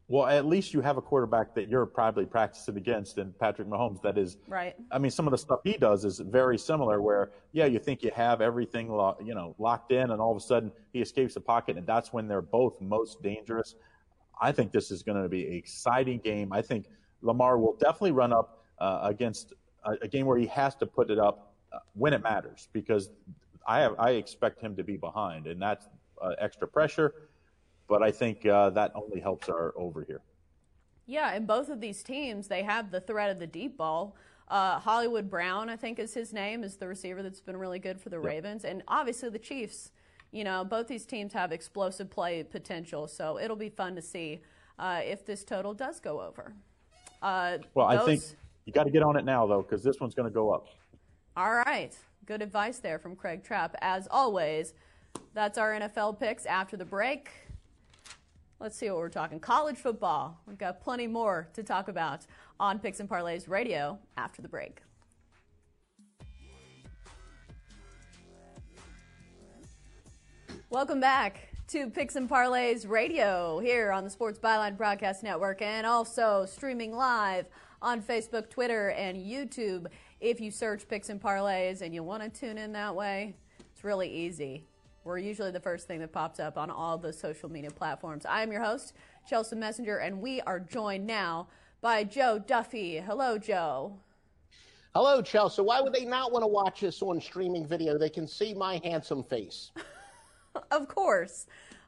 Well, 0.09 0.25
at 0.25 0.45
least 0.45 0.73
you 0.73 0.81
have 0.81 0.97
a 0.97 1.01
quarterback 1.01 1.55
that 1.55 1.69
you're 1.69 1.85
probably 1.85 2.25
practicing 2.25 2.75
against, 2.75 3.17
and 3.17 3.37
Patrick 3.39 3.69
Mahomes. 3.69 4.01
That 4.01 4.17
is, 4.17 4.37
right. 4.47 4.75
I 4.91 4.97
mean, 4.97 5.11
some 5.11 5.27
of 5.27 5.31
the 5.31 5.37
stuff 5.37 5.61
he 5.63 5.73
does 5.73 6.03
is 6.03 6.19
very 6.19 6.57
similar. 6.57 7.01
Where, 7.01 7.31
yeah, 7.53 7.65
you 7.65 7.79
think 7.79 8.03
you 8.03 8.11
have 8.13 8.41
everything, 8.41 8.91
lo- 8.91 9.17
you 9.23 9.33
know, 9.33 9.55
locked 9.59 9.93
in, 9.93 10.11
and 10.11 10.19
all 10.19 10.31
of 10.31 10.37
a 10.37 10.41
sudden 10.41 10.71
he 10.91 11.01
escapes 11.01 11.35
the 11.35 11.41
pocket, 11.41 11.77
and 11.77 11.87
that's 11.87 12.11
when 12.11 12.27
they're 12.27 12.41
both 12.41 12.81
most 12.81 13.23
dangerous. 13.23 13.75
I 14.41 14.51
think 14.51 14.73
this 14.73 14.91
is 14.91 15.03
going 15.03 15.21
to 15.21 15.29
be 15.29 15.47
an 15.47 15.53
exciting 15.53 16.19
game. 16.19 16.51
I 16.51 16.61
think 16.61 16.87
Lamar 17.21 17.57
will 17.57 17.77
definitely 17.77 18.11
run 18.11 18.33
up 18.33 18.65
uh, 18.79 18.99
against 19.03 19.53
a, 19.85 19.91
a, 20.01 20.07
game 20.07 20.25
where 20.25 20.37
he 20.37 20.47
has 20.47 20.75
to 20.75 20.85
put 20.85 21.11
it 21.11 21.19
up 21.19 21.53
uh, 21.71 21.77
when 21.93 22.11
it 22.11 22.21
matters, 22.21 22.67
because 22.73 23.09
I 23.65 23.79
have 23.79 23.95
I 23.97 24.11
expect 24.11 24.59
him 24.59 24.75
to 24.75 24.83
be 24.83 24.97
behind, 24.97 25.47
and 25.47 25.61
that's 25.61 25.87
uh, 26.21 26.33
extra 26.39 26.67
pressure 26.67 27.13
but 27.87 28.01
I 28.03 28.11
think 28.11 28.45
uh, 28.45 28.69
that 28.71 28.91
only 28.95 29.19
helps 29.19 29.49
our 29.49 29.73
over 29.77 30.03
here. 30.03 30.21
Yeah, 31.05 31.33
and 31.33 31.45
both 31.45 31.69
of 31.69 31.81
these 31.81 32.01
teams, 32.03 32.47
they 32.47 32.63
have 32.63 32.91
the 32.91 33.01
threat 33.01 33.29
of 33.29 33.39
the 33.39 33.47
deep 33.47 33.77
ball. 33.77 34.15
Uh, 34.47 34.79
Hollywood 34.79 35.29
Brown, 35.29 35.69
I 35.69 35.75
think 35.75 35.99
is 35.99 36.13
his 36.13 36.31
name, 36.31 36.63
is 36.63 36.77
the 36.77 36.87
receiver 36.87 37.21
that's 37.21 37.41
been 37.41 37.57
really 37.57 37.79
good 37.79 37.99
for 37.99 38.09
the 38.09 38.17
yep. 38.17 38.25
Ravens. 38.25 38.65
And 38.65 38.83
obviously 38.87 39.29
the 39.29 39.39
Chiefs, 39.39 39.91
you 40.31 40.43
know, 40.43 40.63
both 40.63 40.87
these 40.87 41.05
teams 41.05 41.33
have 41.33 41.51
explosive 41.51 42.09
play 42.09 42.43
potential, 42.43 43.07
so 43.07 43.39
it'll 43.39 43.57
be 43.57 43.69
fun 43.69 43.95
to 43.95 44.01
see. 44.01 44.41
uh, 44.79 45.01
if 45.03 45.25
this 45.25 45.43
total 45.43 45.73
does 45.73 45.99
go 45.99 46.21
over. 46.21 46.53
Uh, 47.21 47.57
well, 47.73 47.89
those... 47.89 47.99
I 47.99 48.05
think 48.05 48.23
you 48.65 48.73
got 48.73 48.83
to 48.85 48.91
get 48.91 49.03
on 49.03 49.17
it 49.17 49.25
now, 49.25 49.45
though, 49.47 49.61
because 49.61 49.83
this 49.83 49.99
one's 49.99 50.15
going 50.15 50.29
to 50.29 50.33
go 50.33 50.51
up. 50.51 50.67
All 51.35 51.53
right. 51.53 51.95
Good 52.25 52.41
advice 52.41 52.79
there 52.79 52.99
from 52.99 53.15
Craig 53.15 53.43
Trapp. 53.43 53.75
As 53.81 54.07
always, 54.09 54.73
that's 55.33 55.57
our 55.57 55.73
NFL 55.73 56.19
picks 56.19 56.45
after 56.45 56.77
the 56.77 56.85
break. 56.85 57.29
Let's 58.63 58.77
see 58.77 58.89
what 58.89 58.99
we're 58.99 59.09
talking. 59.09 59.41
College 59.41 59.75
football. 59.75 60.39
We've 60.47 60.57
got 60.57 60.79
plenty 60.79 61.05
more 61.05 61.49
to 61.53 61.63
talk 61.63 61.89
about 61.89 62.25
on 62.61 62.79
Picks 62.79 63.01
and 63.01 63.09
Parlays 63.09 63.49
Radio 63.49 63.99
after 64.15 64.41
the 64.41 64.47
break. 64.47 64.79
Welcome 70.69 71.01
back 71.01 71.49
to 71.67 71.89
Picks 71.89 72.15
and 72.15 72.29
Parlays 72.29 72.87
Radio 72.87 73.59
here 73.59 73.91
on 73.91 74.05
the 74.05 74.09
Sports 74.09 74.39
Byline 74.39 74.77
Broadcast 74.77 75.23
Network 75.23 75.61
and 75.61 75.85
also 75.85 76.45
streaming 76.45 76.95
live 76.95 77.47
on 77.81 78.01
Facebook, 78.01 78.49
Twitter, 78.49 78.91
and 78.91 79.17
YouTube. 79.17 79.87
If 80.21 80.39
you 80.39 80.51
search 80.51 80.87
Picks 80.87 81.09
and 81.09 81.21
Parlays 81.21 81.81
and 81.81 81.93
you 81.93 82.01
want 82.01 82.23
to 82.23 82.29
tune 82.29 82.57
in 82.57 82.71
that 82.71 82.95
way, 82.95 83.35
it's 83.73 83.83
really 83.83 84.09
easy. 84.09 84.67
We're 85.03 85.17
usually 85.17 85.51
the 85.51 85.59
first 85.59 85.85
thing 85.85 85.99
that 85.99 86.13
pops 86.13 86.39
up 86.39 86.57
on 86.57 86.69
all 86.69 86.97
the 86.97 87.11
social 87.11 87.51
media 87.51 87.71
platforms. 87.71 88.25
I 88.25 88.41
am 88.41 88.53
your 88.53 88.63
host, 88.63 88.93
Chelsea 89.27 89.55
Messenger, 89.57 89.97
and 89.97 90.21
we 90.21 90.39
are 90.41 90.61
joined 90.61 91.05
now 91.05 91.47
by 91.81 92.05
Joe 92.05 92.39
Duffy. 92.39 92.97
Hello, 92.97 93.37
Joe. 93.37 93.97
Hello, 94.95 95.21
Chelsea. 95.21 95.61
Why 95.61 95.81
would 95.81 95.91
they 95.91 96.05
not 96.05 96.31
want 96.31 96.43
to 96.43 96.47
watch 96.47 96.79
this 96.79 97.01
on 97.01 97.19
streaming 97.19 97.67
video? 97.67 97.97
They 97.97 98.09
can 98.09 98.25
see 98.27 98.53
my 98.53 98.79
handsome 98.81 99.23
face. 99.23 99.71
of 100.71 100.87
course. 100.87 101.47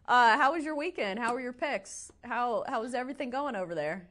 Uh, 0.09 0.37
how 0.37 0.51
was 0.51 0.65
your 0.65 0.75
weekend? 0.75 1.17
How 1.17 1.33
were 1.33 1.41
your 1.41 1.53
picks? 1.53 2.11
How 2.23 2.65
how 2.67 2.81
was 2.81 2.93
everything 2.93 3.29
going 3.29 3.55
over 3.55 3.73
there? 3.73 4.07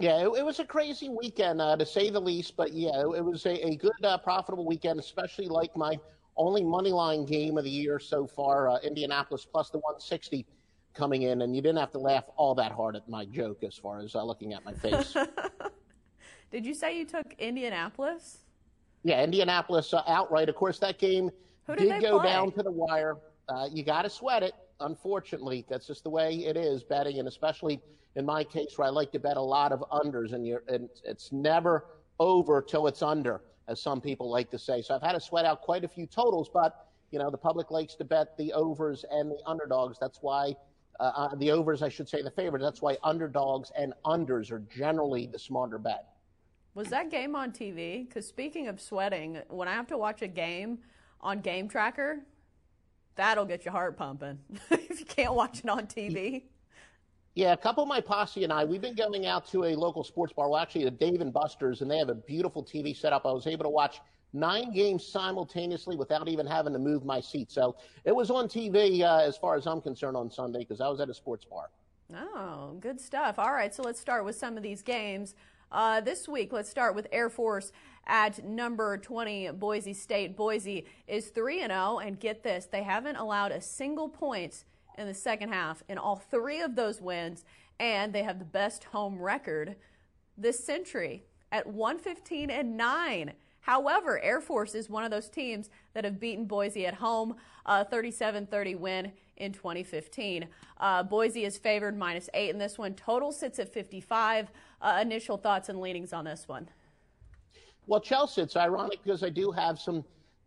Yeah, 0.00 0.22
it, 0.22 0.38
it 0.38 0.44
was 0.44 0.60
a 0.60 0.64
crazy 0.64 1.08
weekend 1.08 1.60
uh, 1.60 1.76
to 1.76 1.84
say 1.84 2.08
the 2.08 2.20
least. 2.20 2.56
But 2.56 2.72
yeah, 2.72 3.02
it, 3.02 3.18
it 3.18 3.24
was 3.24 3.44
a, 3.44 3.66
a 3.66 3.76
good, 3.76 3.92
uh, 4.02 4.16
profitable 4.18 4.64
weekend, 4.64 4.98
especially 4.98 5.46
like 5.46 5.76
my 5.76 5.98
only 6.36 6.64
money 6.64 6.90
line 6.90 7.24
game 7.24 7.58
of 7.58 7.64
the 7.64 7.70
year 7.70 7.98
so 7.98 8.26
far, 8.26 8.68
uh, 8.68 8.78
Indianapolis 8.82 9.46
plus 9.50 9.70
the 9.70 9.78
160 9.78 10.46
coming 10.94 11.22
in, 11.22 11.42
and 11.42 11.54
you 11.54 11.62
didn't 11.62 11.78
have 11.78 11.90
to 11.92 11.98
laugh 11.98 12.24
all 12.36 12.54
that 12.54 12.72
hard 12.72 12.96
at 12.96 13.08
my 13.08 13.24
joke 13.24 13.62
as 13.64 13.76
far 13.76 14.00
as 14.00 14.14
uh, 14.14 14.22
looking 14.22 14.52
at 14.52 14.64
my 14.64 14.72
face. 14.72 15.16
Did 16.50 16.64
you 16.64 16.74
say 16.74 16.96
you 16.96 17.04
took 17.04 17.34
Indianapolis? 17.38 18.38
Yeah, 19.02 19.22
Indianapolis 19.22 19.92
uh, 19.92 20.02
outright. 20.06 20.48
Of 20.48 20.54
course, 20.54 20.78
that 20.78 20.98
game 20.98 21.30
did, 21.66 21.78
did 21.78 22.02
go 22.02 22.20
play? 22.20 22.28
down 22.28 22.52
to 22.52 22.62
the 22.62 22.70
wire. 22.70 23.16
Uh, 23.48 23.68
you 23.70 23.82
got 23.82 24.02
to 24.02 24.10
sweat 24.10 24.42
it. 24.42 24.52
Unfortunately, 24.80 25.64
that's 25.68 25.86
just 25.86 26.04
the 26.04 26.10
way 26.10 26.36
it 26.36 26.56
is 26.56 26.84
betting, 26.84 27.18
and 27.18 27.28
especially 27.28 27.80
in 28.16 28.24
my 28.24 28.44
case 28.44 28.78
where 28.78 28.86
I 28.86 28.90
like 28.90 29.10
to 29.12 29.18
bet 29.18 29.36
a 29.36 29.42
lot 29.42 29.72
of 29.72 29.84
unders, 29.90 30.32
and, 30.32 30.46
and 30.68 30.88
it's 31.04 31.32
never 31.32 31.86
over 32.20 32.62
till 32.62 32.86
it's 32.86 33.02
under 33.02 33.42
as 33.68 33.80
some 33.80 34.00
people 34.00 34.30
like 34.30 34.50
to 34.50 34.58
say. 34.58 34.82
So 34.82 34.94
I've 34.94 35.02
had 35.02 35.12
to 35.12 35.20
sweat 35.20 35.44
out 35.44 35.62
quite 35.62 35.84
a 35.84 35.88
few 35.88 36.06
totals, 36.06 36.50
but 36.52 36.88
you 37.10 37.18
know 37.18 37.30
the 37.30 37.38
public 37.38 37.70
likes 37.70 37.94
to 37.96 38.04
bet 38.04 38.36
the 38.36 38.52
overs 38.52 39.04
and 39.10 39.30
the 39.30 39.38
underdogs. 39.46 39.98
That's 40.00 40.18
why 40.20 40.54
uh, 41.00 41.02
uh, 41.16 41.34
the 41.36 41.50
overs, 41.50 41.82
I 41.82 41.88
should 41.88 42.08
say, 42.08 42.22
the 42.22 42.30
favorites. 42.30 42.64
That's 42.64 42.82
why 42.82 42.96
underdogs 43.02 43.72
and 43.76 43.94
unders 44.04 44.50
are 44.50 44.60
generally 44.60 45.26
the 45.26 45.38
smarter 45.38 45.78
bet. 45.78 46.06
Was 46.74 46.88
that 46.88 47.10
game 47.10 47.36
on 47.36 47.52
TV? 47.52 48.06
Because 48.06 48.26
speaking 48.26 48.68
of 48.68 48.80
sweating, 48.80 49.38
when 49.48 49.68
I 49.68 49.74
have 49.74 49.86
to 49.88 49.98
watch 49.98 50.22
a 50.22 50.28
game 50.28 50.78
on 51.20 51.40
Game 51.40 51.68
Tracker, 51.68 52.20
that'll 53.16 53.44
get 53.44 53.64
your 53.64 53.72
heart 53.72 53.96
pumping. 53.96 54.38
if 54.70 55.00
you 55.00 55.06
can't 55.06 55.34
watch 55.34 55.60
it 55.60 55.68
on 55.68 55.86
TV. 55.86 56.44
Yeah, 57.34 57.52
a 57.52 57.56
couple 57.56 57.82
of 57.82 57.88
my 57.88 58.00
posse 58.00 58.44
and 58.44 58.52
I, 58.52 58.64
we've 58.64 58.80
been 58.80 58.94
going 58.94 59.26
out 59.26 59.50
to 59.50 59.64
a 59.64 59.74
local 59.74 60.04
sports 60.04 60.32
bar. 60.32 60.48
Well, 60.48 60.60
actually, 60.60 60.84
the 60.84 60.92
Dave 60.92 61.20
and 61.20 61.32
Buster's, 61.32 61.82
and 61.82 61.90
they 61.90 61.98
have 61.98 62.08
a 62.08 62.14
beautiful 62.14 62.62
TV 62.62 62.96
setup. 62.96 63.26
I 63.26 63.32
was 63.32 63.48
able 63.48 63.64
to 63.64 63.70
watch 63.70 64.00
nine 64.32 64.72
games 64.72 65.04
simultaneously 65.04 65.96
without 65.96 66.28
even 66.28 66.46
having 66.46 66.72
to 66.74 66.78
move 66.78 67.04
my 67.04 67.20
seat. 67.20 67.50
So 67.50 67.74
it 68.04 68.14
was 68.14 68.30
on 68.30 68.46
TV 68.46 69.00
uh, 69.00 69.18
as 69.18 69.36
far 69.36 69.56
as 69.56 69.66
I'm 69.66 69.80
concerned 69.80 70.16
on 70.16 70.30
Sunday 70.30 70.60
because 70.60 70.80
I 70.80 70.88
was 70.88 71.00
at 71.00 71.08
a 71.08 71.14
sports 71.14 71.44
bar. 71.44 71.70
Oh, 72.14 72.76
good 72.80 73.00
stuff. 73.00 73.40
All 73.40 73.52
right, 73.52 73.74
so 73.74 73.82
let's 73.82 73.98
start 73.98 74.24
with 74.24 74.36
some 74.36 74.56
of 74.56 74.62
these 74.62 74.82
games. 74.82 75.34
Uh, 75.72 76.00
this 76.00 76.28
week, 76.28 76.52
let's 76.52 76.70
start 76.70 76.94
with 76.94 77.08
Air 77.10 77.28
Force 77.28 77.72
at 78.06 78.44
number 78.44 78.96
20, 78.96 79.50
Boise 79.52 79.92
State. 79.92 80.36
Boise 80.36 80.86
is 81.08 81.28
3 81.30 81.60
0, 81.60 81.98
and 81.98 82.20
get 82.20 82.44
this, 82.44 82.66
they 82.66 82.84
haven't 82.84 83.16
allowed 83.16 83.50
a 83.50 83.60
single 83.60 84.08
point 84.08 84.64
in 84.98 85.06
the 85.06 85.14
second 85.14 85.50
half 85.50 85.82
in 85.88 85.98
all 85.98 86.16
three 86.16 86.60
of 86.60 86.74
those 86.74 87.00
wins, 87.00 87.44
and 87.78 88.12
they 88.12 88.22
have 88.22 88.38
the 88.38 88.44
best 88.44 88.84
home 88.84 89.20
record 89.20 89.76
this 90.36 90.64
century 90.64 91.24
at 91.52 91.66
115 91.66 92.50
and 92.50 92.76
9. 92.76 93.32
However, 93.60 94.20
Air 94.20 94.40
Force 94.40 94.74
is 94.74 94.90
one 94.90 95.04
of 95.04 95.10
those 95.10 95.28
teams 95.28 95.70
that 95.94 96.04
have 96.04 96.20
beaten 96.20 96.44
Boise 96.44 96.86
at 96.86 96.94
home, 96.94 97.36
a 97.64 97.84
37 97.84 98.46
30 98.46 98.74
win 98.74 99.12
in 99.36 99.52
2015. 99.52 100.46
Uh, 100.78 101.02
Boise 101.02 101.44
is 101.44 101.56
favored 101.56 101.96
minus 101.96 102.28
eight 102.34 102.50
in 102.50 102.58
this 102.58 102.76
one. 102.78 102.94
Total 102.94 103.32
sits 103.32 103.58
at 103.58 103.72
55. 103.72 104.50
Uh, 104.80 104.98
initial 105.00 105.38
thoughts 105.38 105.68
and 105.70 105.80
leanings 105.80 106.12
on 106.12 106.24
this 106.24 106.46
one? 106.46 106.68
Well, 107.86 108.00
Chelsea, 108.00 108.42
it's 108.42 108.56
ironic 108.56 109.02
because 109.02 109.22
I 109.22 109.30
do 109.30 109.50
have 109.50 109.78
some 109.78 110.04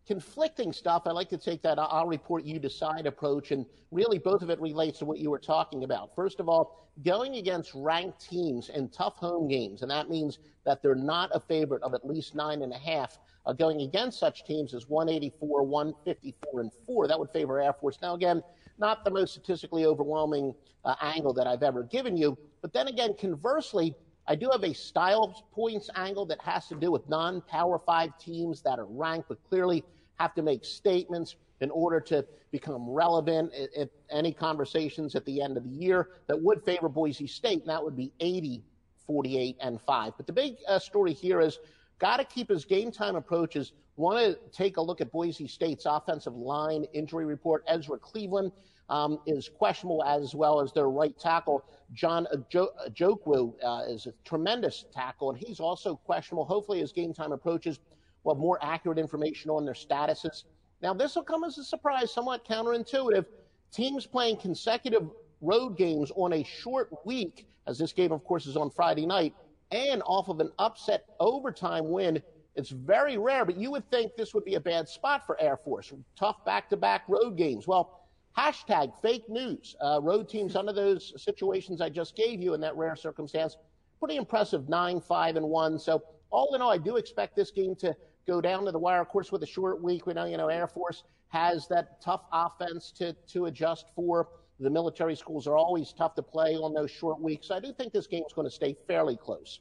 conflicting 0.08 0.72
stuff. 0.72 1.02
I 1.04 1.10
like 1.10 1.28
to 1.28 1.36
take 1.36 1.60
that 1.62 1.78
I'll 1.78 2.06
report 2.06 2.42
you 2.42 2.58
decide 2.58 3.04
approach, 3.06 3.50
and 3.50 3.66
really 3.90 4.18
both 4.18 4.40
of 4.40 4.48
it 4.48 4.58
relates 4.58 4.98
to 5.00 5.04
what 5.04 5.18
you 5.18 5.30
were 5.30 5.38
talking 5.38 5.84
about. 5.84 6.14
First 6.14 6.40
of 6.40 6.48
all, 6.48 6.88
going 7.04 7.36
against 7.36 7.72
ranked 7.74 8.18
teams 8.18 8.70
in 8.70 8.88
tough 8.88 9.16
home 9.16 9.48
games, 9.48 9.82
and 9.82 9.90
that 9.90 10.08
means 10.08 10.38
that 10.64 10.82
they're 10.82 10.94
not 10.94 11.30
a 11.34 11.40
favorite 11.40 11.82
of 11.82 11.92
at 11.92 12.06
least 12.06 12.34
nine 12.34 12.62
and 12.62 12.72
a 12.72 12.78
half. 12.78 13.18
Uh, 13.44 13.52
going 13.52 13.82
against 13.82 14.18
such 14.18 14.46
teams 14.46 14.72
is 14.72 14.88
184, 14.88 15.62
154, 15.62 16.60
and 16.62 16.72
four. 16.86 17.06
That 17.06 17.18
would 17.18 17.30
favor 17.30 17.60
Air 17.60 17.74
Force. 17.74 17.98
Now, 18.00 18.14
again, 18.14 18.42
not 18.78 19.04
the 19.04 19.10
most 19.10 19.32
statistically 19.32 19.84
overwhelming 19.84 20.54
uh, 20.86 20.94
angle 21.02 21.34
that 21.34 21.46
I've 21.46 21.62
ever 21.62 21.82
given 21.82 22.16
you, 22.16 22.36
but 22.62 22.72
then 22.72 22.88
again, 22.88 23.14
conversely. 23.18 23.94
I 24.30 24.34
do 24.34 24.50
have 24.52 24.62
a 24.62 24.74
style 24.74 25.42
points 25.52 25.88
angle 25.94 26.26
that 26.26 26.38
has 26.42 26.68
to 26.68 26.74
do 26.74 26.92
with 26.92 27.08
non 27.08 27.40
Power 27.40 27.78
Five 27.78 28.10
teams 28.18 28.60
that 28.60 28.78
are 28.78 28.84
ranked, 28.84 29.30
but 29.30 29.38
clearly 29.48 29.82
have 30.18 30.34
to 30.34 30.42
make 30.42 30.64
statements 30.64 31.36
in 31.60 31.70
order 31.70 32.00
to 32.00 32.24
become 32.50 32.88
relevant 32.88 33.52
at, 33.76 33.90
any 34.10 34.32
conversations 34.32 35.14
at 35.14 35.24
the 35.24 35.42
end 35.42 35.56
of 35.56 35.64
the 35.64 35.70
year 35.70 36.10
that 36.28 36.40
would 36.40 36.62
favor 36.64 36.88
Boise 36.88 37.26
State, 37.26 37.60
and 37.60 37.68
that 37.68 37.82
would 37.82 37.96
be 37.96 38.12
80, 38.20 38.62
48, 39.06 39.56
and 39.60 39.80
5. 39.80 40.12
But 40.16 40.26
the 40.26 40.32
big 40.32 40.56
uh, 40.66 40.78
story 40.78 41.12
here 41.12 41.40
is 41.40 41.58
got 41.98 42.18
to 42.18 42.24
keep 42.24 42.48
his 42.48 42.64
game 42.64 42.90
time 42.90 43.16
approaches. 43.16 43.72
Want 43.96 44.18
to 44.18 44.38
take 44.56 44.76
a 44.76 44.80
look 44.80 45.00
at 45.00 45.10
Boise 45.10 45.48
State's 45.48 45.84
offensive 45.84 46.34
line 46.34 46.84
injury 46.92 47.24
report. 47.24 47.64
Ezra 47.66 47.98
Cleveland 47.98 48.52
um, 48.88 49.18
is 49.26 49.48
questionable, 49.48 50.02
as 50.04 50.34
well 50.34 50.60
as 50.60 50.72
their 50.72 50.88
right 50.88 51.18
tackle. 51.18 51.64
John 51.92 52.26
Ojukwu 52.32 53.54
uh, 53.62 53.82
is 53.88 54.06
a 54.06 54.12
tremendous 54.24 54.86
tackle, 54.92 55.30
and 55.30 55.38
he's 55.38 55.60
also 55.60 55.96
questionable. 55.96 56.44
Hopefully, 56.44 56.80
as 56.80 56.92
game 56.92 57.12
time 57.12 57.32
approaches, 57.32 57.80
we'll 58.28 58.36
have 58.36 58.40
more 58.40 58.58
accurate 58.62 58.98
information 58.98 59.50
on 59.50 59.64
their 59.64 59.74
statuses. 59.74 60.44
Now, 60.82 60.92
this 60.92 61.16
will 61.16 61.22
come 61.22 61.44
as 61.44 61.56
a 61.56 61.64
surprise, 61.64 62.12
somewhat 62.12 62.46
counterintuitive. 62.46 63.24
Teams 63.72 64.06
playing 64.06 64.36
consecutive 64.36 65.08
road 65.40 65.76
games 65.76 66.12
on 66.14 66.34
a 66.34 66.44
short 66.44 66.90
week, 67.06 67.48
as 67.66 67.78
this 67.78 67.92
game, 67.92 68.12
of 68.12 68.24
course, 68.24 68.46
is 68.46 68.56
on 68.56 68.70
Friday 68.70 69.06
night, 69.06 69.34
and 69.70 70.02
off 70.04 70.28
of 70.28 70.40
an 70.40 70.50
upset 70.58 71.06
overtime 71.20 71.90
win. 71.90 72.22
It's 72.54 72.70
very 72.70 73.16
rare, 73.18 73.44
but 73.44 73.56
you 73.56 73.70
would 73.70 73.88
think 73.90 74.12
this 74.16 74.34
would 74.34 74.44
be 74.44 74.54
a 74.54 74.60
bad 74.60 74.88
spot 74.88 75.24
for 75.24 75.40
Air 75.40 75.56
Force. 75.56 75.92
Tough 76.16 76.44
back 76.44 76.68
to 76.70 76.76
back 76.76 77.04
road 77.08 77.36
games. 77.36 77.66
Well, 77.66 78.08
hashtag 78.36 78.92
fake 79.00 79.28
news. 79.28 79.74
Uh, 79.82 80.00
road 80.02 80.28
teams 80.28 80.54
under 80.54 80.72
those 80.72 81.14
situations 81.22 81.80
I 81.80 81.88
just 81.88 82.14
gave 82.14 82.42
you 82.42 82.54
in 82.54 82.60
that 82.60 82.76
rare 82.76 82.96
circumstance, 82.96 83.56
pretty 83.98 84.16
impressive 84.16 84.68
9 84.68 85.00
5 85.00 85.36
and 85.36 85.48
1. 85.48 85.78
So, 85.78 86.02
all 86.30 86.54
in 86.54 86.60
all, 86.60 86.70
I 86.70 86.78
do 86.78 86.96
expect 86.96 87.36
this 87.36 87.50
game 87.50 87.74
to 87.76 87.96
go 88.28 88.40
down 88.40 88.64
to 88.66 88.70
the 88.70 88.78
wire. 88.78 89.00
Of 89.00 89.08
course, 89.08 89.32
with 89.32 89.42
a 89.42 89.46
short 89.46 89.82
week, 89.82 90.06
we 90.06 90.12
know, 90.12 90.26
you 90.26 90.36
know, 90.36 90.48
Air 90.48 90.68
Force 90.68 91.02
has 91.28 91.66
that 91.68 92.00
tough 92.00 92.22
offense 92.32 92.92
to, 92.92 93.14
to 93.32 93.46
adjust 93.46 93.86
for. 93.96 94.28
The 94.60 94.70
military 94.70 95.16
schools 95.16 95.46
are 95.46 95.56
always 95.56 95.92
tough 95.92 96.14
to 96.16 96.22
play 96.22 96.54
on 96.54 96.74
those 96.74 96.90
short 96.90 97.20
weeks. 97.20 97.50
I 97.50 97.58
do 97.58 97.72
think 97.72 97.92
this 97.92 98.06
game 98.06 98.24
is 98.26 98.32
going 98.32 98.46
to 98.46 98.54
stay 98.54 98.76
fairly 98.86 99.16
close. 99.16 99.60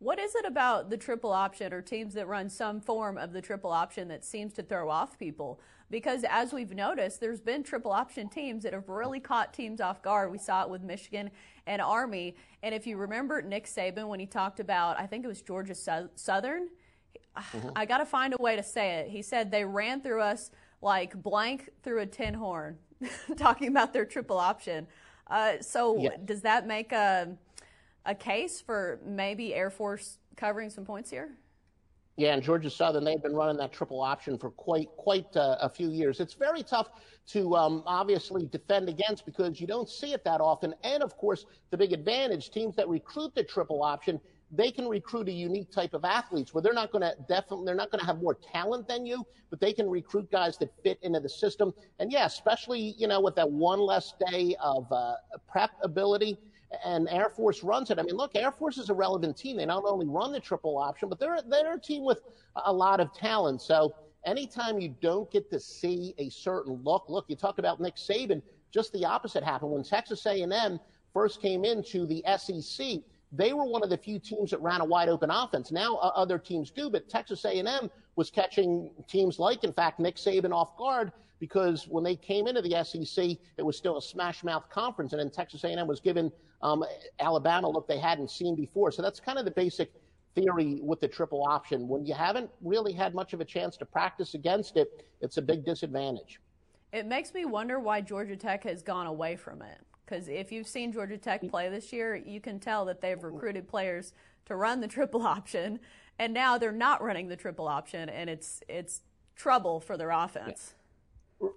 What 0.00 0.18
is 0.18 0.34
it 0.34 0.44
about 0.44 0.90
the 0.90 0.96
triple 0.96 1.32
option 1.32 1.72
or 1.72 1.80
teams 1.80 2.14
that 2.14 2.26
run 2.26 2.50
some 2.50 2.80
form 2.80 3.16
of 3.16 3.32
the 3.32 3.40
triple 3.40 3.70
option 3.70 4.08
that 4.08 4.24
seems 4.24 4.52
to 4.54 4.62
throw 4.62 4.90
off 4.90 5.18
people? 5.18 5.60
Because 5.88 6.24
as 6.28 6.52
we've 6.52 6.72
noticed, 6.72 7.20
there's 7.20 7.40
been 7.40 7.62
triple 7.62 7.92
option 7.92 8.28
teams 8.28 8.64
that 8.64 8.72
have 8.72 8.88
really 8.88 9.20
caught 9.20 9.54
teams 9.54 9.80
off 9.80 10.02
guard. 10.02 10.30
We 10.32 10.38
saw 10.38 10.62
it 10.64 10.68
with 10.68 10.82
Michigan 10.82 11.30
and 11.66 11.80
Army. 11.80 12.36
And 12.62 12.74
if 12.74 12.86
you 12.86 12.96
remember 12.96 13.40
Nick 13.40 13.66
Saban 13.66 14.08
when 14.08 14.20
he 14.20 14.26
talked 14.26 14.60
about, 14.60 14.98
I 14.98 15.06
think 15.06 15.24
it 15.24 15.28
was 15.28 15.40
Georgia 15.40 15.74
Southern, 15.74 16.68
mm-hmm. 17.36 17.68
I 17.76 17.86
got 17.86 17.98
to 17.98 18.06
find 18.06 18.34
a 18.38 18.42
way 18.42 18.56
to 18.56 18.62
say 18.62 18.96
it. 18.96 19.08
He 19.08 19.22
said 19.22 19.50
they 19.50 19.64
ran 19.64 20.00
through 20.00 20.20
us 20.20 20.50
like 20.80 21.20
blank 21.22 21.70
through 21.82 22.00
a 22.00 22.06
tin 22.06 22.34
horn, 22.34 22.78
talking 23.36 23.68
about 23.68 23.92
their 23.92 24.04
triple 24.04 24.38
option. 24.38 24.86
Uh, 25.26 25.54
so 25.60 25.98
yeah. 25.98 26.10
does 26.24 26.42
that 26.42 26.66
make 26.66 26.92
a 26.92 27.36
a 28.06 28.14
case 28.14 28.60
for 28.60 29.00
maybe 29.04 29.54
Air 29.54 29.70
Force 29.70 30.18
covering 30.36 30.68
some 30.70 30.84
points 30.84 31.10
here? 31.10 31.30
Yeah, 32.16 32.34
and 32.34 32.42
Georgia 32.42 32.70
Southern, 32.70 33.02
they've 33.02 33.22
been 33.22 33.34
running 33.34 33.56
that 33.56 33.72
triple 33.72 34.00
option 34.00 34.38
for 34.38 34.50
quite 34.50 34.88
quite 34.96 35.36
uh, 35.36 35.56
a 35.60 35.68
few 35.68 35.88
years. 35.90 36.20
It's 36.20 36.34
very 36.34 36.62
tough 36.62 36.90
to 37.28 37.56
um, 37.56 37.82
obviously 37.86 38.46
defend 38.46 38.88
against 38.88 39.26
because 39.26 39.60
you 39.60 39.66
don't 39.66 39.88
see 39.88 40.12
it 40.12 40.22
that 40.24 40.40
often. 40.40 40.74
And 40.84 41.02
of 41.02 41.16
course, 41.16 41.46
the 41.70 41.76
big 41.76 41.92
advantage 41.92 42.50
teams 42.50 42.76
that 42.76 42.88
recruit 42.88 43.34
the 43.34 43.42
triple 43.42 43.82
option, 43.82 44.20
they 44.56 44.70
can 44.70 44.88
recruit 44.88 45.28
a 45.28 45.32
unique 45.32 45.70
type 45.70 45.94
of 45.94 46.04
athletes 46.04 46.54
where 46.54 46.62
they're 46.62 46.72
not 46.72 46.92
going 46.92 47.02
to 47.02 47.14
definitely 47.28 47.66
they're 47.66 47.74
not 47.74 47.90
going 47.90 48.00
to 48.00 48.06
have 48.06 48.20
more 48.20 48.34
talent 48.34 48.88
than 48.88 49.06
you, 49.06 49.24
but 49.50 49.60
they 49.60 49.72
can 49.72 49.88
recruit 49.88 50.30
guys 50.30 50.56
that 50.58 50.70
fit 50.82 50.98
into 51.02 51.20
the 51.20 51.28
system. 51.28 51.72
And 51.98 52.12
yeah, 52.12 52.26
especially 52.26 52.94
you 52.98 53.08
know 53.08 53.20
with 53.20 53.34
that 53.36 53.50
one 53.50 53.80
less 53.80 54.14
day 54.30 54.56
of 54.60 54.90
uh, 54.92 55.14
prep 55.48 55.70
ability 55.82 56.38
and 56.84 57.08
Air 57.08 57.28
Force 57.28 57.62
runs 57.62 57.90
it. 57.90 57.98
I 57.98 58.02
mean, 58.02 58.16
look, 58.16 58.34
Air 58.34 58.50
Force 58.50 58.78
is 58.78 58.90
a 58.90 58.94
relevant 58.94 59.36
team. 59.36 59.56
They 59.56 59.66
not 59.66 59.84
only 59.86 60.06
run 60.06 60.32
the 60.32 60.40
triple 60.40 60.78
option, 60.78 61.08
but 61.08 61.18
they're 61.18 61.38
they're 61.48 61.74
a 61.74 61.80
team 61.80 62.04
with 62.04 62.22
a 62.64 62.72
lot 62.72 63.00
of 63.00 63.12
talent. 63.12 63.60
So 63.60 63.94
anytime 64.24 64.80
you 64.80 64.94
don't 65.00 65.30
get 65.30 65.50
to 65.50 65.60
see 65.60 66.14
a 66.18 66.28
certain 66.30 66.80
look, 66.82 67.04
look, 67.08 67.26
you 67.28 67.36
talk 67.36 67.58
about 67.58 67.80
Nick 67.80 67.96
Saban. 67.96 68.42
Just 68.70 68.92
the 68.92 69.04
opposite 69.04 69.44
happened 69.44 69.70
when 69.70 69.84
Texas 69.84 70.26
A&M 70.26 70.80
first 71.12 71.40
came 71.40 71.64
into 71.64 72.06
the 72.06 72.24
SEC. 72.36 72.98
They 73.36 73.52
were 73.52 73.64
one 73.64 73.82
of 73.82 73.90
the 73.90 73.96
few 73.96 74.18
teams 74.18 74.50
that 74.50 74.60
ran 74.60 74.80
a 74.80 74.84
wide 74.84 75.08
open 75.08 75.30
offense. 75.30 75.72
Now 75.72 75.96
uh, 75.96 76.12
other 76.14 76.38
teams 76.38 76.70
do, 76.70 76.88
but 76.88 77.08
Texas 77.08 77.44
A&M 77.44 77.90
was 78.16 78.30
catching 78.30 78.90
teams 79.08 79.38
like, 79.38 79.64
in 79.64 79.72
fact, 79.72 79.98
Nick 79.98 80.16
Saban 80.16 80.52
off 80.52 80.76
guard 80.76 81.12
because 81.40 81.88
when 81.88 82.04
they 82.04 82.14
came 82.14 82.46
into 82.46 82.62
the 82.62 82.84
SEC, 82.84 83.36
it 83.56 83.62
was 83.62 83.76
still 83.76 83.98
a 83.98 84.02
smash 84.02 84.44
mouth 84.44 84.70
conference, 84.70 85.12
and 85.12 85.20
then 85.20 85.30
Texas 85.30 85.64
A&M 85.64 85.86
was 85.86 86.00
given 86.00 86.30
um, 86.62 86.84
Alabama 87.20 87.68
look 87.68 87.88
they 87.88 87.98
hadn't 87.98 88.30
seen 88.30 88.54
before. 88.54 88.92
So 88.92 89.02
that's 89.02 89.20
kind 89.20 89.38
of 89.38 89.44
the 89.44 89.50
basic 89.50 89.92
theory 90.34 90.78
with 90.80 91.00
the 91.00 91.08
triple 91.08 91.44
option. 91.46 91.88
When 91.88 92.06
you 92.06 92.14
haven't 92.14 92.50
really 92.62 92.92
had 92.92 93.14
much 93.14 93.32
of 93.32 93.40
a 93.40 93.44
chance 93.44 93.76
to 93.78 93.84
practice 93.84 94.34
against 94.34 94.76
it, 94.76 95.04
it's 95.20 95.36
a 95.38 95.42
big 95.42 95.64
disadvantage. 95.64 96.40
It 96.92 97.06
makes 97.06 97.34
me 97.34 97.44
wonder 97.44 97.80
why 97.80 98.00
Georgia 98.00 98.36
Tech 98.36 98.62
has 98.64 98.82
gone 98.82 99.06
away 99.06 99.34
from 99.34 99.60
it. 99.62 99.80
Because 100.04 100.28
if 100.28 100.52
you've 100.52 100.66
seen 100.66 100.92
Georgia 100.92 101.16
Tech 101.16 101.48
play 101.48 101.68
this 101.68 101.92
year, 101.92 102.14
you 102.14 102.40
can 102.40 102.60
tell 102.60 102.84
that 102.84 103.00
they've 103.00 103.22
recruited 103.22 103.66
players 103.66 104.12
to 104.46 104.56
run 104.56 104.80
the 104.80 104.88
triple 104.96 105.22
option, 105.22 105.80
and 106.18 106.34
now 106.34 106.58
they're 106.58 106.72
not 106.72 107.02
running 107.02 107.28
the 107.28 107.36
triple 107.36 107.68
option, 107.68 108.08
and 108.08 108.28
it's 108.28 108.62
it's 108.68 109.00
trouble 109.36 109.80
for 109.80 109.96
their 109.96 110.10
offense. 110.10 110.74
Yeah. 110.74 110.80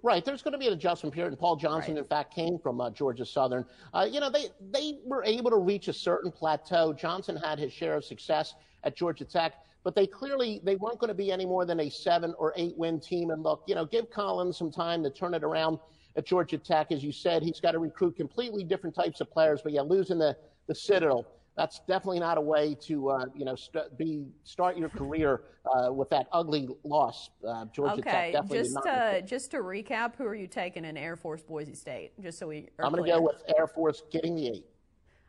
Right. 0.02 0.24
There's 0.24 0.42
going 0.42 0.52
to 0.52 0.58
be 0.58 0.66
an 0.66 0.72
adjustment 0.72 1.14
period. 1.14 1.32
And 1.32 1.38
Paul 1.38 1.56
Johnson, 1.56 1.94
right. 1.94 2.02
in 2.02 2.04
fact, 2.04 2.34
came 2.34 2.58
from 2.58 2.80
uh, 2.80 2.90
Georgia 2.90 3.24
Southern. 3.24 3.64
Uh, 3.94 4.06
you 4.10 4.20
know, 4.20 4.28
they, 4.28 4.48
they 4.70 4.98
were 5.04 5.24
able 5.24 5.50
to 5.50 5.56
reach 5.56 5.88
a 5.88 5.92
certain 5.92 6.30
plateau. 6.30 6.92
Johnson 6.92 7.36
had 7.36 7.58
his 7.58 7.72
share 7.72 7.94
of 7.94 8.04
success 8.04 8.54
at 8.84 8.96
Georgia 8.96 9.24
Tech, 9.24 9.54
but 9.84 9.94
they 9.94 10.06
clearly 10.06 10.60
they 10.64 10.76
weren't 10.76 10.98
going 10.98 11.08
to 11.08 11.14
be 11.14 11.32
any 11.32 11.46
more 11.46 11.64
than 11.64 11.80
a 11.80 11.88
seven 11.88 12.34
or 12.38 12.52
eight 12.56 12.76
win 12.76 13.00
team. 13.00 13.30
And 13.30 13.42
look, 13.42 13.62
you 13.66 13.74
know, 13.74 13.86
give 13.86 14.10
Collins 14.10 14.58
some 14.58 14.70
time 14.70 15.02
to 15.04 15.10
turn 15.10 15.32
it 15.32 15.44
around 15.44 15.78
at 16.18 16.26
Georgia 16.26 16.58
Tech. 16.58 16.92
As 16.92 17.02
you 17.02 17.12
said, 17.12 17.42
he's 17.42 17.60
got 17.60 17.70
to 17.70 17.78
recruit 17.78 18.16
completely 18.16 18.64
different 18.64 18.94
types 18.94 19.22
of 19.22 19.30
players. 19.30 19.60
But 19.62 19.72
yeah, 19.72 19.80
losing 19.80 20.18
the, 20.18 20.36
the 20.66 20.74
Citadel 20.74 21.26
that's 21.56 21.80
definitely 21.88 22.20
not 22.20 22.38
a 22.38 22.40
way 22.40 22.76
to 22.82 23.08
uh, 23.10 23.24
you 23.34 23.44
know 23.44 23.56
st- 23.56 23.98
be 23.98 24.26
start 24.44 24.76
your 24.76 24.88
career 24.88 25.40
uh, 25.74 25.92
with 25.92 26.08
that 26.10 26.28
ugly 26.30 26.68
loss. 26.84 27.30
Uh, 27.46 27.64
Georgia 27.72 27.94
okay, 27.94 28.02
Tech 28.02 28.32
definitely 28.32 28.58
just 28.58 28.86
uh, 28.86 29.20
just 29.22 29.50
to 29.50 29.56
recap, 29.56 30.14
who 30.16 30.24
are 30.24 30.36
you 30.36 30.46
taking 30.46 30.84
in 30.84 30.96
Air 30.96 31.16
Force 31.16 31.42
Boise 31.42 31.74
State? 31.74 32.12
Just 32.22 32.38
so 32.38 32.46
we 32.46 32.68
I'm 32.78 32.92
going 32.92 33.02
to 33.02 33.10
go 33.10 33.20
with 33.20 33.42
Air 33.58 33.66
Force 33.66 34.04
getting 34.12 34.36
the 34.36 34.46
eight. 34.46 34.66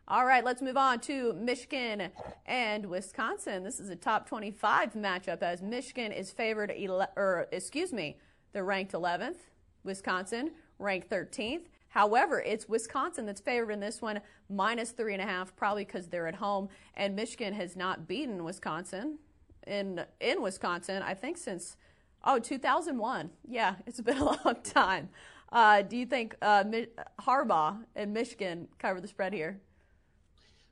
All 0.07 0.25
right, 0.25 0.43
let's 0.43 0.61
move 0.61 0.77
on 0.77 0.99
to 1.01 1.33
Michigan 1.33 2.09
and 2.45 2.85
Wisconsin. 2.85 3.63
This 3.63 3.79
is 3.79 3.89
a 3.89 3.95
top 3.95 4.27
25 4.27 4.93
matchup 4.93 5.43
as 5.43 5.61
Michigan 5.61 6.11
is 6.11 6.31
favored, 6.31 6.71
ele- 6.71 7.11
or 7.15 7.47
excuse 7.51 7.93
me, 7.93 8.17
they're 8.51 8.65
ranked 8.65 8.93
11th. 8.93 9.37
Wisconsin 9.83 10.51
ranked 10.79 11.09
13th. 11.09 11.65
However, 11.89 12.39
it's 12.41 12.69
Wisconsin 12.69 13.25
that's 13.25 13.41
favored 13.41 13.71
in 13.71 13.79
this 13.79 14.01
one, 14.01 14.21
minus 14.49 14.91
three 14.91 15.13
and 15.13 15.21
a 15.21 15.25
half, 15.25 15.55
probably 15.55 15.85
because 15.85 16.07
they're 16.07 16.27
at 16.27 16.35
home. 16.35 16.69
And 16.95 17.15
Michigan 17.15 17.53
has 17.53 17.75
not 17.75 18.07
beaten 18.07 18.43
Wisconsin 18.43 19.17
in 19.65 20.03
in 20.19 20.41
Wisconsin, 20.41 21.01
I 21.01 21.13
think 21.13 21.37
since 21.37 21.77
oh 22.23 22.39
2001. 22.39 23.29
Yeah, 23.47 23.75
it's 23.85 24.01
been 24.01 24.17
a 24.17 24.23
long 24.45 24.57
time. 24.63 25.09
Uh, 25.51 25.81
do 25.81 25.97
you 25.97 26.05
think 26.05 26.35
uh, 26.41 26.63
Harbaugh 27.21 27.77
and 27.95 28.13
Michigan 28.13 28.67
cover 28.77 29.01
the 29.01 29.07
spread 29.07 29.33
here? 29.33 29.59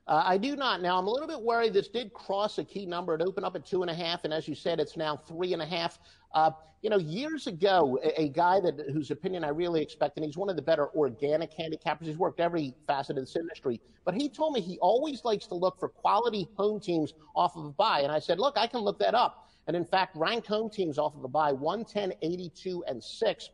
Uh, 0.08 0.22
I 0.24 0.38
do 0.38 0.56
not. 0.56 0.80
Now, 0.80 0.98
I'm 0.98 1.06
a 1.06 1.10
little 1.10 1.28
bit 1.28 1.40
worried. 1.40 1.74
This 1.74 1.88
did 1.88 2.14
cross 2.14 2.56
a 2.56 2.64
key 2.64 2.86
number. 2.86 3.14
It 3.14 3.20
opened 3.20 3.44
up 3.44 3.54
at 3.54 3.66
two 3.66 3.82
and 3.82 3.90
a 3.90 3.94
half, 3.94 4.24
and 4.24 4.32
as 4.32 4.48
you 4.48 4.54
said, 4.54 4.80
it's 4.80 4.96
now 4.96 5.18
three 5.18 5.52
and 5.52 5.60
a 5.60 5.66
half. 5.66 5.98
Uh, 6.34 6.50
you 6.80 6.88
know, 6.88 6.96
years 6.96 7.46
ago, 7.46 7.98
a, 8.02 8.22
a, 8.22 8.28
guy 8.30 8.58
that 8.60 8.88
whose 8.90 9.10
opinion 9.10 9.44
I 9.44 9.48
really 9.48 9.82
expect, 9.82 10.16
and 10.16 10.24
he's 10.24 10.38
one 10.38 10.48
of 10.48 10.56
the 10.56 10.62
better 10.62 10.88
organic 10.94 11.52
handicappers. 11.54 12.04
He's 12.04 12.16
worked 12.16 12.40
every 12.40 12.74
facet 12.86 13.18
of 13.18 13.24
this 13.24 13.36
industry, 13.36 13.82
but 14.06 14.14
he 14.14 14.30
told 14.30 14.54
me 14.54 14.62
he 14.62 14.78
always 14.78 15.24
likes 15.24 15.46
to 15.48 15.54
look 15.54 15.78
for 15.78 15.90
quality 15.90 16.48
home 16.56 16.80
teams 16.80 17.12
off 17.36 17.56
of 17.56 17.66
a 17.66 17.70
bye. 17.70 18.00
And 18.00 18.10
I 18.10 18.18
said, 18.18 18.38
look, 18.38 18.56
I 18.56 18.66
can 18.66 18.80
look 18.80 18.98
that 19.00 19.14
up. 19.14 19.50
And 19.66 19.76
in 19.76 19.84
fact, 19.84 20.16
ranked 20.16 20.46
home 20.46 20.70
teams 20.70 20.98
off 20.98 21.14
of 21.16 21.24
a 21.24 21.28
bye 21.28 21.52
110, 21.52 22.14
82, 22.22 22.84
and 22.88 23.02
6. 23.04 23.50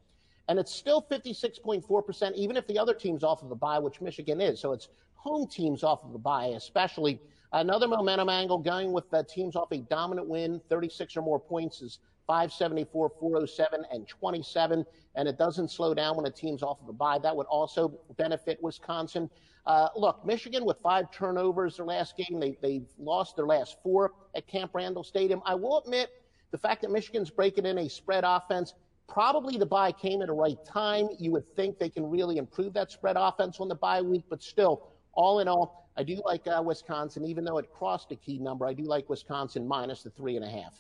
And 0.48 0.58
it's 0.58 0.72
still 0.72 1.04
56.4%, 1.10 2.34
even 2.34 2.56
if 2.56 2.66
the 2.68 2.78
other 2.78 2.94
team's 2.94 3.24
off 3.24 3.42
of 3.42 3.50
a 3.50 3.56
bye, 3.56 3.78
which 3.80 4.00
Michigan 4.00 4.40
is. 4.40 4.60
So 4.60 4.72
it's 4.72 4.88
home 5.24 5.46
teams 5.46 5.82
off 5.82 6.04
of 6.04 6.14
a 6.14 6.18
bye, 6.18 6.48
especially. 6.48 7.18
Another 7.52 7.88
momentum 7.88 8.28
angle 8.28 8.58
going 8.58 8.92
with 8.92 9.08
the 9.10 9.22
teams 9.24 9.56
off 9.56 9.72
a 9.72 9.78
dominant 9.78 10.28
win, 10.28 10.60
36 10.68 11.16
or 11.16 11.22
more 11.22 11.40
points 11.40 11.80
is 11.80 11.98
574, 12.26 13.12
407, 13.18 13.86
and 13.90 14.06
27. 14.06 14.84
And 15.14 15.28
it 15.28 15.38
doesn't 15.38 15.70
slow 15.70 15.94
down 15.94 16.16
when 16.16 16.26
a 16.26 16.30
team's 16.30 16.62
off 16.62 16.82
of 16.82 16.88
a 16.88 16.92
bye. 16.92 17.18
That 17.18 17.34
would 17.34 17.46
also 17.46 17.98
benefit 18.16 18.62
Wisconsin. 18.62 19.30
Uh, 19.66 19.88
look, 19.96 20.26
Michigan 20.26 20.64
with 20.66 20.76
five 20.82 21.10
turnovers 21.10 21.78
their 21.78 21.86
last 21.86 22.16
game, 22.18 22.38
they, 22.38 22.58
they've 22.60 22.86
lost 22.98 23.36
their 23.36 23.46
last 23.46 23.78
four 23.82 24.12
at 24.36 24.46
Camp 24.46 24.72
Randall 24.74 25.04
Stadium. 25.04 25.40
I 25.46 25.54
will 25.54 25.78
admit 25.78 26.10
the 26.50 26.58
fact 26.58 26.82
that 26.82 26.90
Michigan's 26.90 27.30
breaking 27.30 27.64
in 27.64 27.78
a 27.78 27.88
spread 27.88 28.24
offense, 28.26 28.74
probably 29.08 29.56
the 29.56 29.66
bye 29.66 29.92
came 29.92 30.20
at 30.20 30.28
the 30.28 30.34
right 30.34 30.62
time. 30.66 31.08
You 31.18 31.32
would 31.32 31.48
think 31.56 31.78
they 31.78 31.88
can 31.88 32.10
really 32.10 32.36
improve 32.36 32.74
that 32.74 32.90
spread 32.90 33.16
offense 33.18 33.58
on 33.58 33.68
the 33.68 33.74
bye 33.74 34.02
week, 34.02 34.24
but 34.28 34.42
still, 34.42 34.88
all 35.16 35.40
in 35.40 35.48
all, 35.48 35.88
I 35.96 36.02
do 36.02 36.20
like 36.24 36.46
uh, 36.46 36.62
Wisconsin, 36.62 37.24
even 37.24 37.44
though 37.44 37.58
it 37.58 37.72
crossed 37.72 38.10
a 38.12 38.16
key 38.16 38.38
number. 38.38 38.66
I 38.66 38.72
do 38.72 38.84
like 38.84 39.08
Wisconsin 39.08 39.66
minus 39.66 40.02
the 40.02 40.10
three 40.10 40.36
and 40.36 40.44
a 40.44 40.48
half. 40.48 40.74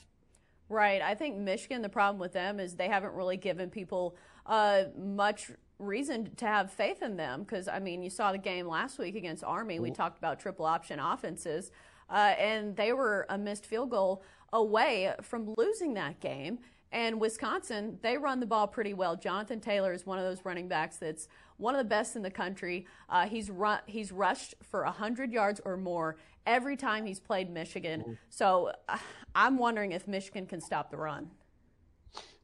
Right. 0.68 1.02
I 1.02 1.14
think 1.14 1.36
Michigan, 1.36 1.82
the 1.82 1.88
problem 1.88 2.18
with 2.18 2.32
them 2.32 2.58
is 2.58 2.74
they 2.74 2.88
haven't 2.88 3.12
really 3.14 3.36
given 3.36 3.70
people 3.70 4.16
uh, 4.46 4.84
much 4.98 5.50
reason 5.78 6.34
to 6.36 6.46
have 6.46 6.72
faith 6.72 7.02
in 7.02 7.16
them 7.16 7.42
because, 7.42 7.68
I 7.68 7.78
mean, 7.78 8.02
you 8.02 8.10
saw 8.10 8.32
the 8.32 8.38
game 8.38 8.66
last 8.66 8.98
week 8.98 9.14
against 9.14 9.44
Army. 9.44 9.78
We 9.78 9.90
talked 9.90 10.18
about 10.18 10.40
triple 10.40 10.64
option 10.64 10.98
offenses, 10.98 11.70
uh, 12.08 12.34
and 12.38 12.76
they 12.76 12.92
were 12.92 13.26
a 13.28 13.36
missed 13.36 13.66
field 13.66 13.90
goal 13.90 14.22
away 14.52 15.12
from 15.20 15.54
losing 15.56 15.94
that 15.94 16.20
game. 16.20 16.58
And 16.92 17.20
Wisconsin, 17.20 17.98
they 18.02 18.16
run 18.16 18.38
the 18.38 18.46
ball 18.46 18.68
pretty 18.68 18.94
well. 18.94 19.16
Jonathan 19.16 19.60
Taylor 19.60 19.92
is 19.92 20.06
one 20.06 20.18
of 20.18 20.24
those 20.24 20.44
running 20.44 20.68
backs 20.68 20.96
that's 20.96 21.28
one 21.56 21.74
of 21.74 21.78
the 21.78 21.88
best 21.88 22.16
in 22.16 22.22
the 22.22 22.30
country. 22.30 22.86
Uh, 23.08 23.26
he's 23.26 23.50
run, 23.50 23.80
he's 23.86 24.12
rushed 24.12 24.54
for 24.62 24.84
100 24.84 25.32
yards 25.32 25.60
or 25.64 25.76
more 25.76 26.16
every 26.46 26.76
time 26.76 27.06
he's 27.06 27.20
played 27.20 27.50
Michigan. 27.50 28.00
Mm-hmm. 28.00 28.12
So 28.30 28.72
uh, 28.88 28.98
I'm 29.34 29.58
wondering 29.58 29.92
if 29.92 30.06
Michigan 30.08 30.46
can 30.46 30.60
stop 30.60 30.90
the 30.90 30.96
run. 30.96 31.30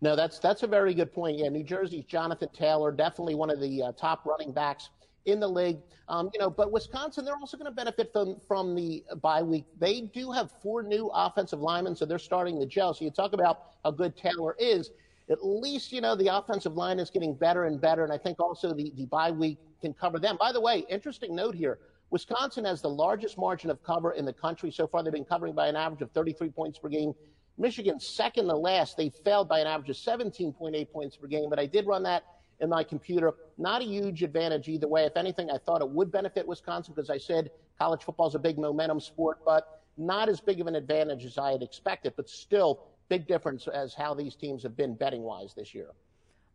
No, 0.02 0.16
that's 0.16 0.38
that's 0.38 0.62
a 0.62 0.66
very 0.66 0.94
good 0.94 1.12
point. 1.12 1.38
Yeah, 1.38 1.48
New 1.48 1.62
Jersey's 1.62 2.04
Jonathan 2.04 2.48
Taylor, 2.54 2.90
definitely 2.90 3.34
one 3.34 3.50
of 3.50 3.60
the 3.60 3.82
uh, 3.82 3.92
top 3.92 4.24
running 4.24 4.50
backs 4.50 4.88
in 5.26 5.40
the 5.40 5.48
league. 5.48 5.78
Um, 6.08 6.30
you 6.32 6.40
know, 6.40 6.48
but 6.50 6.72
Wisconsin, 6.72 7.24
they're 7.24 7.36
also 7.36 7.56
going 7.56 7.70
to 7.70 7.74
benefit 7.74 8.10
from 8.12 8.40
from 8.48 8.74
the 8.74 9.04
bye 9.20 9.42
week. 9.42 9.66
They 9.78 10.00
do 10.00 10.32
have 10.32 10.50
four 10.62 10.82
new 10.82 11.10
offensive 11.12 11.60
linemen, 11.60 11.94
so 11.94 12.06
they're 12.06 12.18
starting 12.18 12.58
to 12.60 12.66
gel. 12.66 12.94
So 12.94 13.04
you 13.04 13.10
talk 13.10 13.34
about 13.34 13.74
how 13.84 13.90
good 13.90 14.16
Taylor 14.16 14.56
is. 14.58 14.90
At 15.30 15.46
least 15.46 15.92
you 15.92 16.00
know 16.00 16.16
the 16.16 16.28
offensive 16.28 16.76
line 16.76 16.98
is 16.98 17.08
getting 17.08 17.34
better 17.34 17.64
and 17.64 17.80
better, 17.80 18.04
and 18.04 18.12
I 18.12 18.18
think 18.18 18.40
also 18.40 18.74
the 18.74 18.92
the 18.96 19.06
bye 19.06 19.30
week 19.30 19.58
can 19.80 19.94
cover 19.94 20.18
them. 20.18 20.36
By 20.38 20.52
the 20.52 20.60
way, 20.60 20.84
interesting 20.90 21.34
note 21.34 21.54
here. 21.54 21.78
Wisconsin 22.10 22.64
has 22.64 22.82
the 22.82 22.90
largest 22.90 23.38
margin 23.38 23.70
of 23.70 23.82
cover 23.84 24.12
in 24.12 24.24
the 24.24 24.32
country. 24.32 24.70
So 24.72 24.86
far, 24.88 25.02
they've 25.02 25.12
been 25.12 25.24
covering 25.24 25.54
by 25.54 25.68
an 25.68 25.76
average 25.76 26.02
of 26.02 26.10
33 26.10 26.50
points 26.50 26.78
per 26.78 26.88
game. 26.88 27.14
Michigan, 27.56 28.00
second 28.00 28.48
to 28.48 28.56
last, 28.56 28.96
they 28.96 29.10
failed 29.10 29.48
by 29.48 29.60
an 29.60 29.68
average 29.68 29.90
of 29.90 29.96
17.8 29.96 30.90
points 30.90 31.16
per 31.16 31.28
game. 31.28 31.48
But 31.48 31.60
I 31.60 31.66
did 31.66 31.86
run 31.86 32.02
that 32.02 32.24
in 32.58 32.68
my 32.68 32.82
computer. 32.82 33.32
Not 33.58 33.82
a 33.82 33.84
huge 33.84 34.22
advantage 34.24 34.66
either 34.68 34.88
way. 34.88 35.04
If 35.04 35.16
anything, 35.16 35.50
I 35.50 35.58
thought 35.58 35.82
it 35.82 35.88
would 35.88 36.10
benefit 36.10 36.46
Wisconsin 36.46 36.94
because 36.94 37.10
I 37.10 37.18
said 37.18 37.50
college 37.78 38.02
football 38.02 38.26
is 38.26 38.34
a 38.34 38.38
big 38.38 38.58
momentum 38.58 38.98
sport, 38.98 39.38
but 39.44 39.82
not 39.96 40.28
as 40.28 40.40
big 40.40 40.60
of 40.60 40.66
an 40.66 40.74
advantage 40.74 41.24
as 41.24 41.38
I 41.38 41.52
had 41.52 41.62
expected. 41.62 42.14
But 42.16 42.28
still, 42.28 42.80
big 43.10 43.26
difference 43.26 43.68
as 43.68 43.92
how 43.92 44.14
these 44.14 44.34
teams 44.34 44.62
have 44.62 44.76
been 44.76 44.94
betting 44.94 45.22
wise 45.22 45.52
this 45.54 45.74
year. 45.74 45.88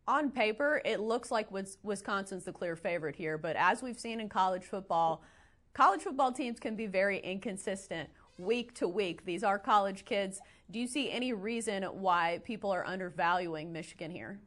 on 0.08 0.30
paper, 0.30 0.80
it 0.84 1.00
looks 1.00 1.30
like 1.30 1.48
Wisconsin's 1.82 2.44
the 2.44 2.52
clear 2.52 2.76
favorite 2.76 3.16
here, 3.16 3.36
but 3.36 3.56
as 3.56 3.82
we've 3.82 3.98
seen 3.98 4.20
in 4.20 4.28
college 4.28 4.64
football, 4.64 5.22
college 5.74 6.02
football 6.02 6.32
teams 6.32 6.60
can 6.60 6.76
be 6.76 6.86
very 6.86 7.18
inconsistent 7.18 8.08
week 8.38 8.72
to 8.74 8.86
week. 8.86 9.24
These 9.24 9.42
are 9.42 9.58
college 9.58 10.04
kids. 10.04 10.40
Do 10.70 10.78
you 10.78 10.86
see 10.86 11.10
any 11.10 11.32
reason 11.32 11.82
why 11.84 12.40
people 12.44 12.70
are 12.70 12.86
undervaluing 12.86 13.72
Michigan 13.72 14.10
here? 14.10 14.38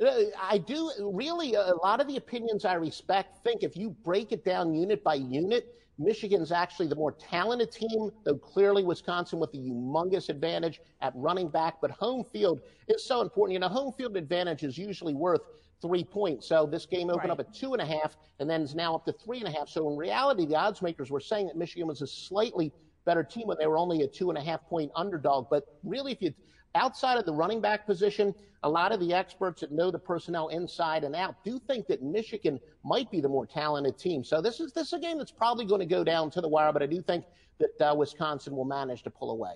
Uh, 0.00 0.10
I 0.40 0.58
do 0.58 0.92
really 1.12 1.54
a 1.54 1.74
lot 1.82 2.00
of 2.00 2.06
the 2.06 2.16
opinions 2.16 2.64
I 2.64 2.74
respect 2.74 3.42
think 3.42 3.62
if 3.62 3.76
you 3.76 3.90
break 3.90 4.30
it 4.30 4.44
down 4.44 4.74
unit 4.74 5.02
by 5.02 5.14
unit, 5.14 5.74
Michigan's 5.98 6.52
actually 6.52 6.88
the 6.88 6.96
more 6.96 7.12
talented 7.12 7.70
team, 7.70 8.10
though 8.24 8.36
clearly 8.36 8.82
Wisconsin 8.82 9.38
with 9.38 9.52
the 9.52 9.58
humongous 9.58 10.28
advantage 10.28 10.80
at 11.00 11.12
running 11.14 11.48
back. 11.48 11.80
But 11.80 11.90
home 11.90 12.24
field 12.32 12.60
is 12.88 13.04
so 13.04 13.20
important. 13.20 13.54
You 13.54 13.60
know, 13.60 13.68
home 13.68 13.92
field 13.92 14.16
advantage 14.16 14.62
is 14.62 14.78
usually 14.78 15.14
worth 15.14 15.42
three 15.80 16.04
points. 16.04 16.46
So 16.46 16.64
this 16.64 16.86
game 16.86 17.10
opened 17.10 17.28
right. 17.28 17.30
up 17.30 17.40
at 17.40 17.52
two 17.52 17.74
and 17.74 17.82
a 17.82 17.86
half 17.86 18.16
and 18.38 18.48
then 18.48 18.62
is 18.62 18.74
now 18.74 18.94
up 18.94 19.04
to 19.04 19.12
three 19.12 19.38
and 19.38 19.48
a 19.48 19.50
half. 19.50 19.68
So 19.68 19.90
in 19.90 19.96
reality, 19.96 20.46
the 20.46 20.56
odds 20.56 20.80
makers 20.80 21.10
were 21.10 21.20
saying 21.20 21.48
that 21.48 21.56
Michigan 21.56 21.88
was 21.88 22.02
a 22.02 22.06
slightly 22.06 22.72
better 23.04 23.24
team 23.24 23.48
when 23.48 23.58
they 23.58 23.66
were 23.66 23.76
only 23.76 24.02
a 24.02 24.06
two 24.06 24.30
and 24.30 24.38
a 24.38 24.42
half 24.42 24.64
point 24.68 24.90
underdog. 24.94 25.48
But 25.50 25.64
really, 25.82 26.12
if 26.12 26.22
you 26.22 26.32
outside 26.74 27.18
of 27.18 27.24
the 27.24 27.32
running 27.32 27.60
back 27.60 27.86
position, 27.86 28.34
a 28.62 28.68
lot 28.68 28.92
of 28.92 29.00
the 29.00 29.12
experts 29.12 29.60
that 29.60 29.72
know 29.72 29.90
the 29.90 29.98
personnel 29.98 30.48
inside 30.48 31.04
and 31.04 31.16
out 31.16 31.42
do 31.44 31.58
think 31.58 31.86
that 31.88 32.02
Michigan 32.02 32.60
might 32.84 33.10
be 33.10 33.20
the 33.20 33.28
more 33.28 33.46
talented 33.46 33.98
team. 33.98 34.22
So 34.22 34.40
this 34.40 34.60
is 34.60 34.72
this 34.72 34.88
is 34.88 34.92
a 34.92 34.98
game 34.98 35.18
that's 35.18 35.32
probably 35.32 35.64
going 35.64 35.80
to 35.80 35.86
go 35.86 36.04
down 36.04 36.30
to 36.30 36.40
the 36.40 36.48
wire, 36.48 36.72
but 36.72 36.82
I 36.82 36.86
do 36.86 37.02
think 37.02 37.24
that 37.58 37.90
uh, 37.90 37.94
Wisconsin 37.94 38.56
will 38.56 38.64
manage 38.64 39.02
to 39.02 39.10
pull 39.10 39.30
away. 39.30 39.54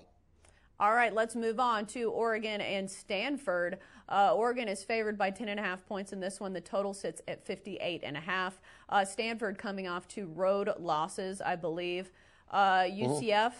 All 0.79 0.93
right, 0.93 1.11
let's 1.11 1.35
move 1.35 1.59
on 1.59 1.87
to 1.87 2.11
Oregon 2.11 2.61
and 2.61 2.89
Stanford. 2.89 3.79
Uh, 4.09 4.35
Oregon 4.35 4.67
is 4.67 4.83
favored 4.83 5.17
by 5.17 5.31
10 5.31 5.49
and 5.49 5.59
a 5.59 5.63
half 5.63 5.83
points 5.87 6.13
in 6.13 6.19
this 6.19 6.39
one. 6.39 6.53
The 6.53 6.61
total 6.61 6.93
sits 6.93 7.19
at 7.27 7.43
58 7.43 8.01
and 8.03 8.15
a 8.15 8.19
half. 8.19 8.61
Uh, 8.87 9.03
Stanford 9.03 9.57
coming 9.57 9.87
off 9.87 10.07
two 10.07 10.27
road 10.27 10.71
losses, 10.77 11.41
I 11.41 11.55
believe. 11.55 12.11
Uh, 12.51 12.83
UCF 12.83 13.53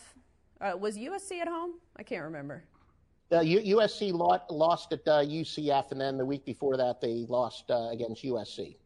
uh, 0.62 0.78
was 0.78 0.96
USC 0.96 1.42
at 1.42 1.48
home. 1.48 1.74
I 1.96 2.04
can't 2.04 2.24
remember. 2.24 2.64
Uh, 3.30 3.40
USC 3.40 4.14
lost 4.14 4.94
at 4.94 5.06
uh, 5.06 5.20
UCF, 5.20 5.92
and 5.92 6.00
then 6.00 6.18
the 6.18 6.26
week 6.26 6.46
before 6.46 6.78
that 6.78 7.02
they 7.02 7.26
lost 7.28 7.70
uh, 7.70 7.90
against 7.92 8.24
USC. 8.24 8.78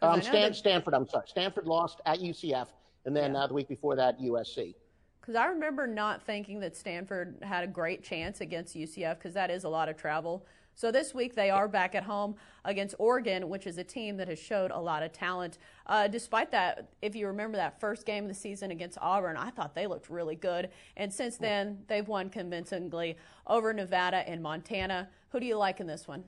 Um, 0.00 0.22
Stan- 0.22 0.54
Stanford, 0.54 0.94
I'm 0.94 1.06
sorry. 1.06 1.26
Stanford 1.28 1.66
lost 1.66 2.00
at 2.06 2.18
UCF, 2.18 2.68
and 3.04 3.14
then 3.14 3.34
yeah. 3.34 3.40
Uh, 3.40 3.46
the 3.48 3.54
week 3.54 3.68
before 3.68 3.96
that, 3.96 4.18
USC. 4.18 4.74
Because 5.20 5.34
I 5.34 5.44
remember 5.46 5.86
not 5.86 6.22
thinking 6.22 6.60
that 6.60 6.74
Stanford 6.74 7.36
had 7.42 7.62
a 7.62 7.66
great 7.66 8.02
chance 8.02 8.40
against 8.40 8.74
UCF 8.74 9.18
because 9.18 9.34
that 9.34 9.50
is 9.50 9.64
a 9.64 9.68
lot 9.68 9.90
of 9.90 9.98
travel. 9.98 10.46
So 10.74 10.90
this 10.90 11.14
week 11.14 11.34
they 11.34 11.50
are 11.50 11.68
back 11.68 11.94
at 11.94 12.04
home 12.04 12.36
against 12.64 12.94
Oregon, 12.98 13.48
which 13.48 13.66
is 13.66 13.78
a 13.78 13.84
team 13.84 14.16
that 14.16 14.28
has 14.28 14.38
showed 14.38 14.70
a 14.70 14.80
lot 14.80 15.02
of 15.02 15.12
talent. 15.12 15.58
Uh, 15.86 16.08
despite 16.08 16.50
that, 16.52 16.88
if 17.02 17.14
you 17.14 17.26
remember 17.26 17.56
that 17.58 17.80
first 17.80 18.06
game 18.06 18.24
of 18.24 18.28
the 18.28 18.34
season 18.34 18.70
against 18.70 18.96
Auburn, 19.00 19.36
I 19.36 19.50
thought 19.50 19.74
they 19.74 19.86
looked 19.86 20.08
really 20.08 20.36
good. 20.36 20.70
And 20.96 21.12
since 21.12 21.36
then, 21.36 21.78
they've 21.86 22.08
won 22.08 22.30
convincingly 22.30 23.16
over 23.46 23.72
Nevada 23.74 24.28
and 24.28 24.42
Montana. 24.42 25.08
Who 25.30 25.40
do 25.40 25.46
you 25.46 25.56
like 25.56 25.80
in 25.80 25.86
this 25.86 26.08
one? 26.08 26.24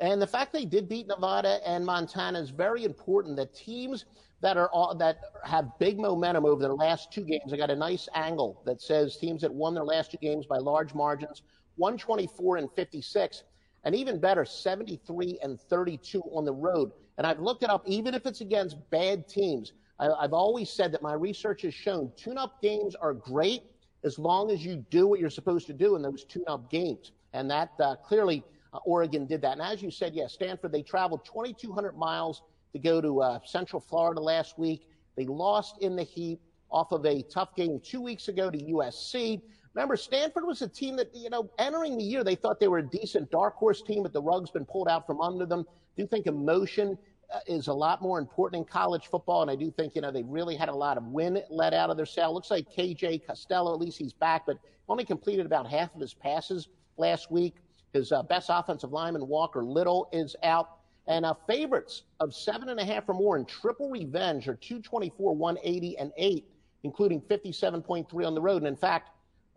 And 0.00 0.20
the 0.20 0.26
fact 0.26 0.52
they 0.52 0.64
did 0.64 0.88
beat 0.88 1.06
Nevada 1.06 1.60
and 1.64 1.86
Montana 1.86 2.40
is 2.40 2.50
very 2.50 2.84
important. 2.84 3.36
That 3.36 3.54
teams 3.54 4.06
that 4.40 4.56
are 4.56 4.68
all, 4.70 4.94
that 4.96 5.18
have 5.44 5.78
big 5.78 5.98
momentum 5.98 6.44
over 6.44 6.60
their 6.60 6.74
last 6.74 7.12
two 7.12 7.22
games, 7.22 7.52
I 7.52 7.56
got 7.56 7.70
a 7.70 7.76
nice 7.76 8.08
angle 8.14 8.60
that 8.66 8.82
says 8.82 9.16
teams 9.16 9.42
that 9.42 9.54
won 9.54 9.74
their 9.74 9.84
last 9.84 10.10
two 10.10 10.16
games 10.16 10.46
by 10.46 10.58
large 10.58 10.92
margins 10.92 11.42
124 11.76 12.56
and 12.58 12.70
56, 12.72 13.44
and 13.84 13.94
even 13.94 14.18
better, 14.18 14.44
73 14.44 15.38
and 15.42 15.60
32 15.60 16.22
on 16.32 16.44
the 16.44 16.52
road. 16.52 16.92
And 17.18 17.26
I've 17.26 17.40
looked 17.40 17.62
it 17.62 17.70
up, 17.70 17.82
even 17.86 18.14
if 18.14 18.26
it's 18.26 18.40
against 18.40 18.76
bad 18.90 19.28
teams. 19.28 19.72
I, 19.98 20.10
have 20.22 20.32
always 20.32 20.70
said 20.70 20.90
that 20.92 21.02
my 21.02 21.14
research 21.14 21.62
has 21.62 21.74
shown 21.74 22.10
tune 22.16 22.38
up 22.38 22.60
games 22.60 22.94
are 22.94 23.14
great 23.14 23.62
as 24.02 24.18
long 24.18 24.50
as 24.50 24.64
you 24.64 24.84
do 24.90 25.06
what 25.06 25.20
you're 25.20 25.30
supposed 25.30 25.66
to 25.68 25.72
do 25.72 25.96
in 25.96 26.02
those 26.02 26.24
tune 26.24 26.44
up 26.46 26.70
games. 26.70 27.12
And 27.32 27.50
that 27.50 27.72
uh, 27.80 27.96
clearly 27.96 28.44
uh, 28.72 28.78
Oregon 28.84 29.26
did 29.26 29.40
that. 29.42 29.52
And 29.52 29.62
as 29.62 29.82
you 29.82 29.90
said, 29.90 30.14
yes, 30.14 30.36
yeah, 30.38 30.46
Stanford, 30.46 30.72
they 30.72 30.82
traveled 30.82 31.24
2,200 31.24 31.96
miles 31.96 32.42
to 32.72 32.78
go 32.78 33.00
to 33.00 33.22
uh, 33.22 33.38
Central 33.44 33.80
Florida 33.80 34.20
last 34.20 34.58
week. 34.58 34.88
They 35.16 35.26
lost 35.26 35.78
in 35.80 35.94
the 35.94 36.02
heat 36.02 36.40
off 36.70 36.90
of 36.90 37.06
a 37.06 37.22
tough 37.22 37.54
game 37.54 37.80
two 37.82 38.00
weeks 38.00 38.28
ago 38.28 38.50
to 38.50 38.58
USC. 38.58 39.40
Remember, 39.74 39.96
Stanford 39.96 40.44
was 40.44 40.62
a 40.62 40.68
team 40.68 40.96
that, 40.96 41.14
you 41.14 41.30
know, 41.30 41.50
entering 41.58 41.98
the 41.98 42.04
year, 42.04 42.22
they 42.22 42.36
thought 42.36 42.60
they 42.60 42.68
were 42.68 42.78
a 42.78 42.86
decent 42.86 43.30
dark 43.30 43.56
horse 43.56 43.82
team, 43.82 44.04
but 44.04 44.12
the 44.12 44.22
rug's 44.22 44.50
been 44.50 44.64
pulled 44.64 44.88
out 44.88 45.04
from 45.06 45.20
under 45.20 45.46
them. 45.46 45.66
I 45.68 46.02
do 46.02 46.06
think 46.06 46.26
emotion 46.26 46.96
uh, 47.32 47.40
is 47.48 47.66
a 47.66 47.72
lot 47.72 48.00
more 48.00 48.20
important 48.20 48.60
in 48.60 48.64
college 48.72 49.08
football, 49.08 49.42
and 49.42 49.50
I 49.50 49.56
do 49.56 49.72
think, 49.72 49.96
you 49.96 50.00
know, 50.00 50.12
they 50.12 50.22
really 50.22 50.54
had 50.54 50.68
a 50.68 50.74
lot 50.74 50.96
of 50.96 51.04
win 51.06 51.42
let 51.50 51.74
out 51.74 51.90
of 51.90 51.96
their 51.96 52.06
sail. 52.06 52.32
Looks 52.32 52.52
like 52.52 52.70
KJ 52.72 53.26
Costello, 53.26 53.74
at 53.74 53.80
least 53.80 53.98
he's 53.98 54.12
back, 54.12 54.46
but 54.46 54.58
only 54.88 55.04
completed 55.04 55.44
about 55.44 55.68
half 55.68 55.92
of 55.92 56.00
his 56.00 56.14
passes 56.14 56.68
last 56.96 57.32
week. 57.32 57.54
His 57.92 58.12
uh, 58.12 58.22
best 58.22 58.50
offensive 58.52 58.92
lineman, 58.92 59.26
Walker 59.26 59.64
Little, 59.64 60.08
is 60.12 60.36
out. 60.44 60.78
And 61.08 61.24
uh, 61.24 61.34
favorites 61.48 62.02
of 62.20 62.32
seven 62.34 62.68
and 62.68 62.78
a 62.78 62.84
half 62.84 63.08
or 63.08 63.14
more 63.14 63.36
in 63.36 63.44
triple 63.44 63.90
revenge 63.90 64.46
are 64.46 64.54
224, 64.54 65.34
180, 65.34 65.98
and 65.98 66.12
eight, 66.16 66.46
including 66.84 67.20
57.3 67.22 68.26
on 68.26 68.34
the 68.34 68.40
road. 68.40 68.58
And 68.58 68.66
in 68.66 68.76
fact, 68.76 69.10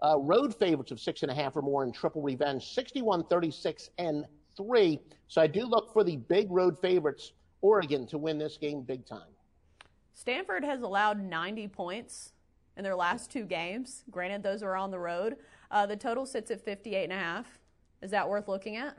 uh, 0.04 0.18
road 0.20 0.56
favorites 0.56 0.92
of 0.92 1.00
six 1.00 1.24
and 1.24 1.32
a 1.32 1.34
half 1.34 1.56
or 1.56 1.62
more 1.62 1.84
in 1.84 1.92
triple 1.92 2.22
revenge, 2.22 2.74
61, 2.74 3.24
36, 3.26 3.90
and 3.98 4.26
three. 4.56 5.00
So 5.28 5.42
I 5.42 5.48
do 5.48 5.66
look 5.66 5.92
for 5.94 6.04
the 6.04 6.18
big 6.18 6.48
road 6.50 6.78
favorites, 6.80 7.34
Oregon, 7.62 8.08
to 8.08 8.18
win 8.18 8.38
this 8.38 8.58
game 8.58 8.82
big 8.82 9.06
time. 9.06 9.30
Stanford 10.14 10.64
has 10.64 10.82
allowed 10.82 11.22
90 11.22 11.68
points 11.68 12.34
in 12.76 12.84
their 12.84 12.96
last 12.96 13.32
two 13.32 13.46
games. 13.46 14.04
Granted, 14.10 14.44
those 14.44 14.64
are 14.64 14.76
on 14.76 14.92
the 14.92 15.00
road. 15.00 15.38
Uh, 15.70 15.86
the 15.86 15.96
total 15.96 16.26
sits 16.26 16.52
at 16.52 16.64
58 16.64 17.04
and 17.04 17.14
a 17.14 17.16
half. 17.16 17.60
Is 18.02 18.12
that 18.12 18.28
worth 18.28 18.48
looking 18.48 18.78
at? 18.78 18.98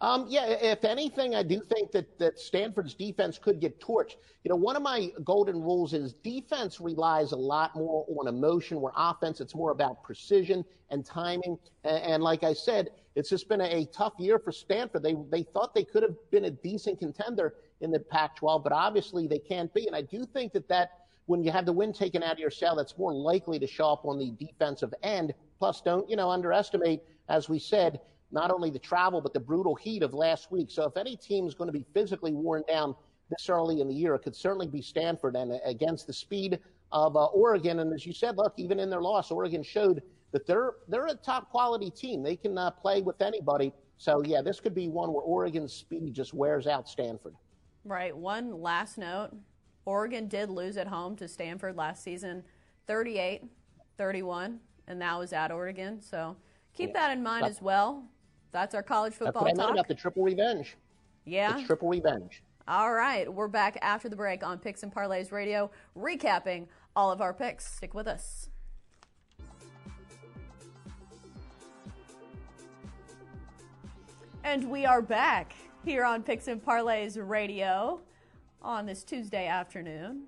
Um, 0.00 0.26
yeah, 0.28 0.46
if 0.46 0.84
anything, 0.84 1.34
I 1.34 1.42
do 1.42 1.60
think 1.60 1.90
that, 1.92 2.18
that 2.18 2.38
Stanford's 2.38 2.94
defense 2.94 3.38
could 3.38 3.60
get 3.60 3.80
torched. 3.80 4.16
You 4.44 4.50
know, 4.50 4.56
one 4.56 4.76
of 4.76 4.82
my 4.82 5.10
golden 5.24 5.60
rules 5.62 5.94
is 5.94 6.12
defense 6.12 6.80
relies 6.80 7.32
a 7.32 7.36
lot 7.36 7.74
more 7.74 8.04
on 8.18 8.28
emotion, 8.28 8.80
where 8.80 8.92
offense, 8.96 9.40
it's 9.40 9.54
more 9.54 9.70
about 9.70 10.02
precision 10.02 10.64
and 10.90 11.04
timing. 11.04 11.58
And, 11.84 12.02
and 12.02 12.22
like 12.22 12.42
I 12.42 12.52
said, 12.52 12.90
it's 13.14 13.30
just 13.30 13.48
been 13.48 13.62
a, 13.62 13.64
a, 13.64 13.84
tough 13.86 14.12
year 14.18 14.38
for 14.38 14.52
Stanford. 14.52 15.02
They, 15.02 15.16
they 15.30 15.42
thought 15.42 15.74
they 15.74 15.84
could 15.84 16.02
have 16.02 16.14
been 16.30 16.44
a 16.44 16.50
decent 16.50 16.98
contender 16.98 17.54
in 17.80 17.90
the 17.90 17.98
Pac 17.98 18.36
12, 18.36 18.62
but 18.62 18.72
obviously 18.72 19.26
they 19.26 19.38
can't 19.38 19.72
be. 19.72 19.86
And 19.86 19.96
I 19.96 20.02
do 20.02 20.24
think 20.24 20.52
that 20.52 20.68
that 20.68 20.90
when 21.24 21.42
you 21.42 21.50
have 21.50 21.66
the 21.66 21.72
wind 21.72 21.94
taken 21.94 22.22
out 22.22 22.32
of 22.32 22.38
your 22.38 22.50
sail, 22.50 22.76
that's 22.76 22.96
more 22.98 23.12
likely 23.12 23.58
to 23.58 23.66
show 23.66 23.92
up 23.92 24.04
on 24.04 24.18
the 24.18 24.30
defensive 24.38 24.92
end. 25.02 25.34
Plus, 25.58 25.80
don't, 25.80 26.08
you 26.08 26.16
know, 26.16 26.30
underestimate, 26.30 27.02
as 27.28 27.48
we 27.48 27.58
said, 27.58 28.00
not 28.30 28.50
only 28.50 28.70
the 28.70 28.78
travel, 28.78 29.20
but 29.20 29.32
the 29.32 29.40
brutal 29.40 29.74
heat 29.74 30.02
of 30.02 30.14
last 30.14 30.50
week. 30.50 30.70
So 30.70 30.84
if 30.84 30.96
any 30.96 31.16
team 31.16 31.46
is 31.46 31.54
going 31.54 31.68
to 31.68 31.72
be 31.72 31.84
physically 31.94 32.32
worn 32.32 32.64
down 32.68 32.94
this 33.30 33.48
early 33.48 33.80
in 33.80 33.88
the 33.88 33.94
year, 33.94 34.14
it 34.14 34.20
could 34.20 34.36
certainly 34.36 34.66
be 34.66 34.82
Stanford 34.82 35.36
and 35.36 35.60
against 35.64 36.06
the 36.06 36.12
speed 36.12 36.58
of 36.92 37.16
uh, 37.16 37.26
Oregon. 37.26 37.80
And 37.80 37.92
as 37.92 38.06
you 38.06 38.12
said, 38.12 38.36
look, 38.36 38.54
even 38.56 38.78
in 38.78 38.90
their 38.90 39.00
loss, 39.00 39.30
Oregon 39.30 39.62
showed 39.62 40.02
that 40.32 40.46
they're 40.46 40.74
they're 40.88 41.06
a 41.06 41.14
top 41.14 41.50
quality 41.50 41.90
team. 41.90 42.22
They 42.22 42.36
can 42.36 42.58
uh, 42.58 42.70
play 42.70 43.00
with 43.02 43.22
anybody. 43.22 43.72
So 43.98 44.22
yeah, 44.24 44.42
this 44.42 44.60
could 44.60 44.74
be 44.74 44.88
one 44.88 45.12
where 45.12 45.22
Oregon's 45.22 45.72
speed 45.72 46.12
just 46.14 46.34
wears 46.34 46.66
out 46.66 46.88
Stanford. 46.88 47.34
Right. 47.84 48.16
One 48.16 48.60
last 48.60 48.98
note. 48.98 49.30
Oregon 49.84 50.26
did 50.26 50.50
lose 50.50 50.76
at 50.76 50.88
home 50.88 51.14
to 51.16 51.28
Stanford 51.28 51.76
last 51.76 52.02
season, 52.02 52.42
38 52.88 53.42
31, 53.96 54.60
and 54.88 55.00
that 55.00 55.18
was 55.18 55.32
at 55.32 55.50
Oregon. 55.50 56.02
So 56.02 56.36
keep 56.74 56.90
yeah. 56.90 57.06
that 57.06 57.16
in 57.16 57.22
mind 57.22 57.46
as 57.46 57.62
well. 57.62 58.04
That's 58.56 58.74
our 58.74 58.82
college 58.82 59.12
football 59.12 59.44
That's 59.44 59.58
what 59.58 59.64
I 59.64 59.66
talk. 59.66 59.74
about 59.74 59.86
the 59.86 59.94
triple 59.94 60.22
revenge. 60.22 60.78
Yeah. 61.26 61.58
The 61.58 61.64
triple 61.64 61.90
revenge. 61.90 62.42
All 62.66 62.90
right. 62.90 63.30
We're 63.30 63.48
back 63.48 63.76
after 63.82 64.08
the 64.08 64.16
break 64.16 64.42
on 64.42 64.58
Picks 64.58 64.82
and 64.82 64.90
Parlays 64.90 65.30
Radio, 65.30 65.70
recapping 65.94 66.66
all 66.96 67.12
of 67.12 67.20
our 67.20 67.34
picks. 67.34 67.70
Stick 67.70 67.92
with 67.92 68.06
us. 68.06 68.48
And 74.42 74.70
we 74.70 74.86
are 74.86 75.02
back 75.02 75.54
here 75.84 76.06
on 76.06 76.22
Picks 76.22 76.48
and 76.48 76.64
Parlays 76.64 77.18
Radio 77.20 78.00
on 78.62 78.86
this 78.86 79.04
Tuesday 79.04 79.46
afternoon. 79.46 80.22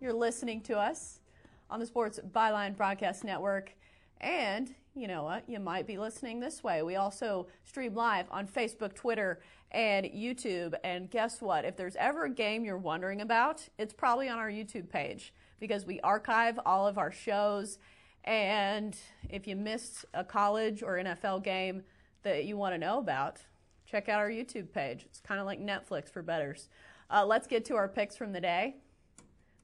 You're 0.00 0.12
listening 0.12 0.60
to 0.62 0.78
us 0.78 1.22
on 1.68 1.80
the 1.80 1.86
Sports 1.86 2.20
Byline 2.30 2.76
Broadcast 2.76 3.24
Network 3.24 3.74
and 4.20 4.72
you 4.94 5.08
know 5.08 5.24
what? 5.24 5.48
You 5.48 5.58
might 5.58 5.86
be 5.86 5.98
listening 5.98 6.38
this 6.38 6.62
way. 6.62 6.82
We 6.82 6.96
also 6.96 7.48
stream 7.64 7.94
live 7.94 8.26
on 8.30 8.46
Facebook, 8.46 8.94
Twitter, 8.94 9.40
and 9.72 10.06
YouTube. 10.06 10.74
And 10.84 11.10
guess 11.10 11.42
what? 11.42 11.64
If 11.64 11.76
there's 11.76 11.96
ever 11.96 12.26
a 12.26 12.30
game 12.30 12.64
you're 12.64 12.78
wondering 12.78 13.20
about, 13.20 13.68
it's 13.76 13.92
probably 13.92 14.28
on 14.28 14.38
our 14.38 14.50
YouTube 14.50 14.88
page 14.88 15.34
because 15.58 15.84
we 15.84 15.98
archive 16.00 16.60
all 16.64 16.86
of 16.86 16.96
our 16.96 17.10
shows. 17.10 17.78
And 18.22 18.96
if 19.28 19.48
you 19.48 19.56
missed 19.56 20.04
a 20.14 20.22
college 20.22 20.82
or 20.82 20.94
NFL 20.94 21.42
game 21.42 21.82
that 22.22 22.44
you 22.44 22.56
want 22.56 22.74
to 22.74 22.78
know 22.78 22.98
about, 22.98 23.40
check 23.86 24.08
out 24.08 24.20
our 24.20 24.30
YouTube 24.30 24.72
page. 24.72 25.04
It's 25.06 25.20
kind 25.20 25.40
of 25.40 25.46
like 25.46 25.60
Netflix 25.60 26.08
for 26.08 26.22
bettors. 26.22 26.68
Uh, 27.10 27.26
let's 27.26 27.48
get 27.48 27.64
to 27.66 27.74
our 27.74 27.88
picks 27.88 28.16
from 28.16 28.32
the 28.32 28.40
day 28.40 28.76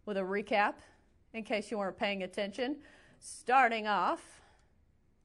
with 0.07 0.17
a 0.17 0.23
recap 0.23 0.75
in 1.33 1.45
case 1.45 1.71
you 1.71 1.79
weren't 1.79 1.97
paying 1.97 2.25
attention. 2.25 2.79
Starting 3.21 3.87
off 3.87 4.40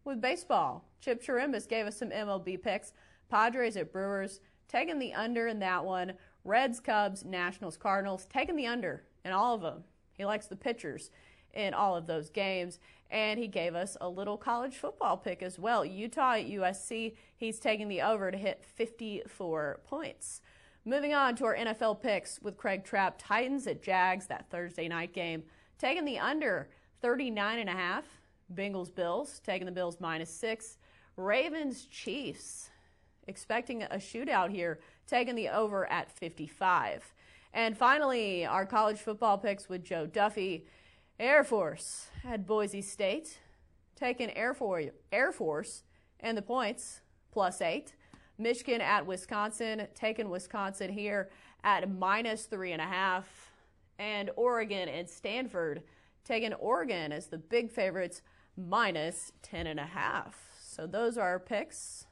with 0.06 0.22
baseball. 0.22 0.86
Chip 1.02 1.22
Chirimbas 1.22 1.68
gave 1.68 1.86
us 1.86 1.98
some 1.98 2.10
MLB 2.10 2.62
picks. 2.62 2.94
Padres 3.30 3.76
at 3.76 3.92
Brewers, 3.92 4.40
taking 4.68 5.00
the 5.00 5.14
under 5.14 5.48
in 5.48 5.60
that 5.60 5.84
one. 5.84 6.14
Reds, 6.44 6.80
Cubs, 6.80 7.26
Nationals, 7.26 7.76
Cardinals, 7.76 8.28
taking 8.32 8.56
the 8.56 8.68
under 8.68 9.04
in 9.24 9.32
all 9.32 9.56
of 9.56 9.62
them. 9.62 9.84
He 10.14 10.26
likes 10.26 10.48
the 10.48 10.56
pitchers 10.56 11.10
in 11.54 11.74
all 11.74 11.96
of 11.96 12.08
those 12.08 12.30
games. 12.30 12.80
And 13.10 13.40
he 13.40 13.48
gave 13.48 13.76
us 13.76 13.98
a 14.00 14.10
little 14.10 14.38
college 14.38 14.76
football 14.76 15.18
pick 15.18 15.42
as 15.42 15.58
well. 15.58 15.84
Utah 15.84 16.34
at 16.34 16.48
USC, 16.48 17.16
he's 17.36 17.60
taking 17.60 17.88
the 17.88 18.02
over 18.02 18.32
to 18.32 18.38
hit 18.38 18.64
54 18.64 19.82
points. 19.86 20.42
Moving 20.84 21.14
on 21.14 21.36
to 21.38 21.46
our 21.46 21.56
NFL 21.56 22.02
picks 22.02 22.40
with 22.42 22.58
Craig 22.58 22.84
Trapp, 22.84 23.16
Titans 23.18 23.66
at 23.66 23.82
Jags, 23.82 24.28
that 24.28 24.50
Thursday 24.52 24.88
night 24.88 25.14
game, 25.14 25.44
taking 25.80 26.06
the 26.06 26.20
under 26.20 26.70
39 27.02 27.60
and 27.60 27.70
a 27.70 27.74
half. 27.74 28.06
Bengals 28.54 28.94
Bills, 28.94 29.42
taking 29.46 29.66
the 29.66 29.72
Bills 29.72 29.98
minus 30.00 30.30
six. 30.30 30.78
Ravens 31.18 31.86
Chiefs, 31.86 32.70
expecting 33.28 33.84
a 33.84 33.96
shootout 33.96 34.52
here, 34.52 34.80
taking 35.08 35.36
the 35.36 35.50
over 35.50 35.90
at 35.92 36.12
55. 36.12 37.14
And 37.54 37.78
finally, 37.78 38.46
our 38.46 38.66
college 38.66 38.98
football 38.98 39.38
picks 39.38 39.70
with 39.70 39.84
Joe 39.84 40.06
Duffy. 40.06 40.66
Air 41.18 41.46
Force 41.46 42.08
at 42.26 42.46
Boise 42.46 42.82
State, 42.82 43.38
taking 43.96 44.30
Air 44.36 44.54
Force, 44.54 44.88
Air 45.14 45.32
Force 45.32 45.84
and 46.20 46.38
the 46.38 46.42
points 46.42 47.00
plus 47.32 47.62
eight. 47.62 47.94
Michigan 48.38 48.82
at 48.82 49.06
Wisconsin, 49.06 49.88
taking 49.96 50.30
Wisconsin 50.30 50.92
here 50.92 51.30
at 51.64 51.90
minus 51.90 52.48
three 52.48 52.74
and 52.74 52.82
a 52.82 52.86
half. 52.86 53.54
And 53.98 54.30
Oregon 54.36 54.90
and 54.90 55.10
Stanford, 55.10 55.84
taking 56.26 56.54
Oregon 56.54 57.12
as 57.12 57.28
the 57.28 57.38
big 57.38 57.72
favorites, 57.72 58.22
minus 58.58 59.32
ten 59.42 59.68
and 59.68 59.80
a 59.80 59.86
half. 59.86 60.36
So 60.60 60.86
those 60.86 61.18
are 61.18 61.28
our 61.28 61.40
picks. 61.40 62.08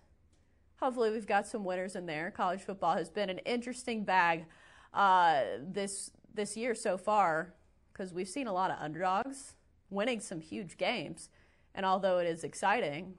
Hopefully, 0.78 1.11
we've 1.11 1.28
got 1.28 1.45
some 1.47 1.66
winners 1.66 1.95
in 1.95 2.05
there. 2.05 2.32
College 2.32 2.61
football 2.61 2.95
has 2.95 3.09
been 3.09 3.30
an 3.30 3.39
interesting 3.39 4.05
bag 4.05 4.45
uh, 4.93 5.41
this 5.59 6.11
this 6.34 6.55
year 6.55 6.74
so 6.76 6.97
far 6.97 7.53
because 7.91 8.14
we've 8.14 8.30
seen 8.30 8.47
a 8.47 8.53
lot 8.53 8.72
of 8.72 8.78
underdogs 8.80 9.55
winning 9.89 10.20
some 10.20 10.39
huge 10.39 10.78
games, 10.78 11.30
and 11.76 11.86
although 11.86 12.20
it 12.20 12.28
is 12.28 12.43
exciting, 12.43 13.16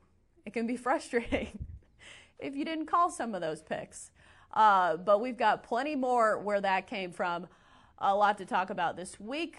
it 0.46 0.52
can 0.52 0.66
be 0.66 0.76
frustrating 0.86 1.66
if 2.38 2.54
you 2.54 2.64
didn't 2.64 2.86
call 2.86 3.10
some 3.10 3.34
of 3.34 3.40
those 3.40 3.62
picks. 3.62 4.10
Uh, 4.52 4.96
but 4.96 5.20
we've 5.20 5.36
got 5.36 5.62
plenty 5.62 5.96
more 5.96 6.38
where 6.38 6.60
that 6.60 6.86
came 6.86 7.10
from. 7.10 7.48
A 7.98 8.14
lot 8.14 8.38
to 8.38 8.44
talk 8.44 8.70
about 8.70 8.96
this 8.96 9.18
week. 9.18 9.56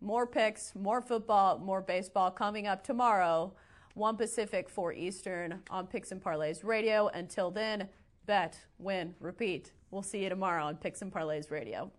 More 0.00 0.26
picks, 0.26 0.74
more 0.74 1.00
football, 1.00 1.58
more 1.58 1.80
baseball 1.80 2.30
coming 2.30 2.66
up 2.66 2.84
tomorrow. 2.84 3.54
1 3.94 4.16
Pacific, 4.16 4.68
4 4.68 4.92
Eastern 4.92 5.62
on 5.70 5.86
Picks 5.86 6.12
and 6.12 6.22
Parlays 6.22 6.62
Radio. 6.62 7.08
Until 7.08 7.50
then, 7.50 7.88
bet, 8.26 8.58
win, 8.78 9.14
repeat. 9.20 9.72
We'll 9.90 10.02
see 10.02 10.22
you 10.22 10.28
tomorrow 10.28 10.64
on 10.66 10.76
Picks 10.76 11.00
and 11.00 11.10
Parlays 11.12 11.50
Radio. 11.50 11.90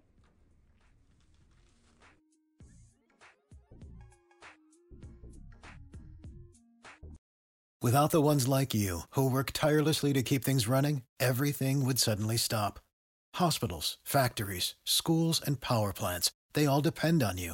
Without 7.82 8.12
the 8.12 8.22
ones 8.22 8.48
like 8.48 8.74
you, 8.74 9.02
who 9.12 9.30
work 9.30 9.52
tirelessly 9.54 10.12
to 10.14 10.24
keep 10.24 10.44
things 10.44 10.68
running, 10.68 11.04
everything 11.20 11.86
would 11.86 12.00
suddenly 12.00 12.36
stop. 12.36 12.80
Hospitals, 13.36 13.98
factories, 14.04 14.76
schools, 14.84 15.42
and 15.46 15.62
power 15.62 15.94
plants, 15.94 16.32
they 16.54 16.66
all 16.66 16.82
depend 16.82 17.24
on 17.24 17.38
you. 17.38 17.54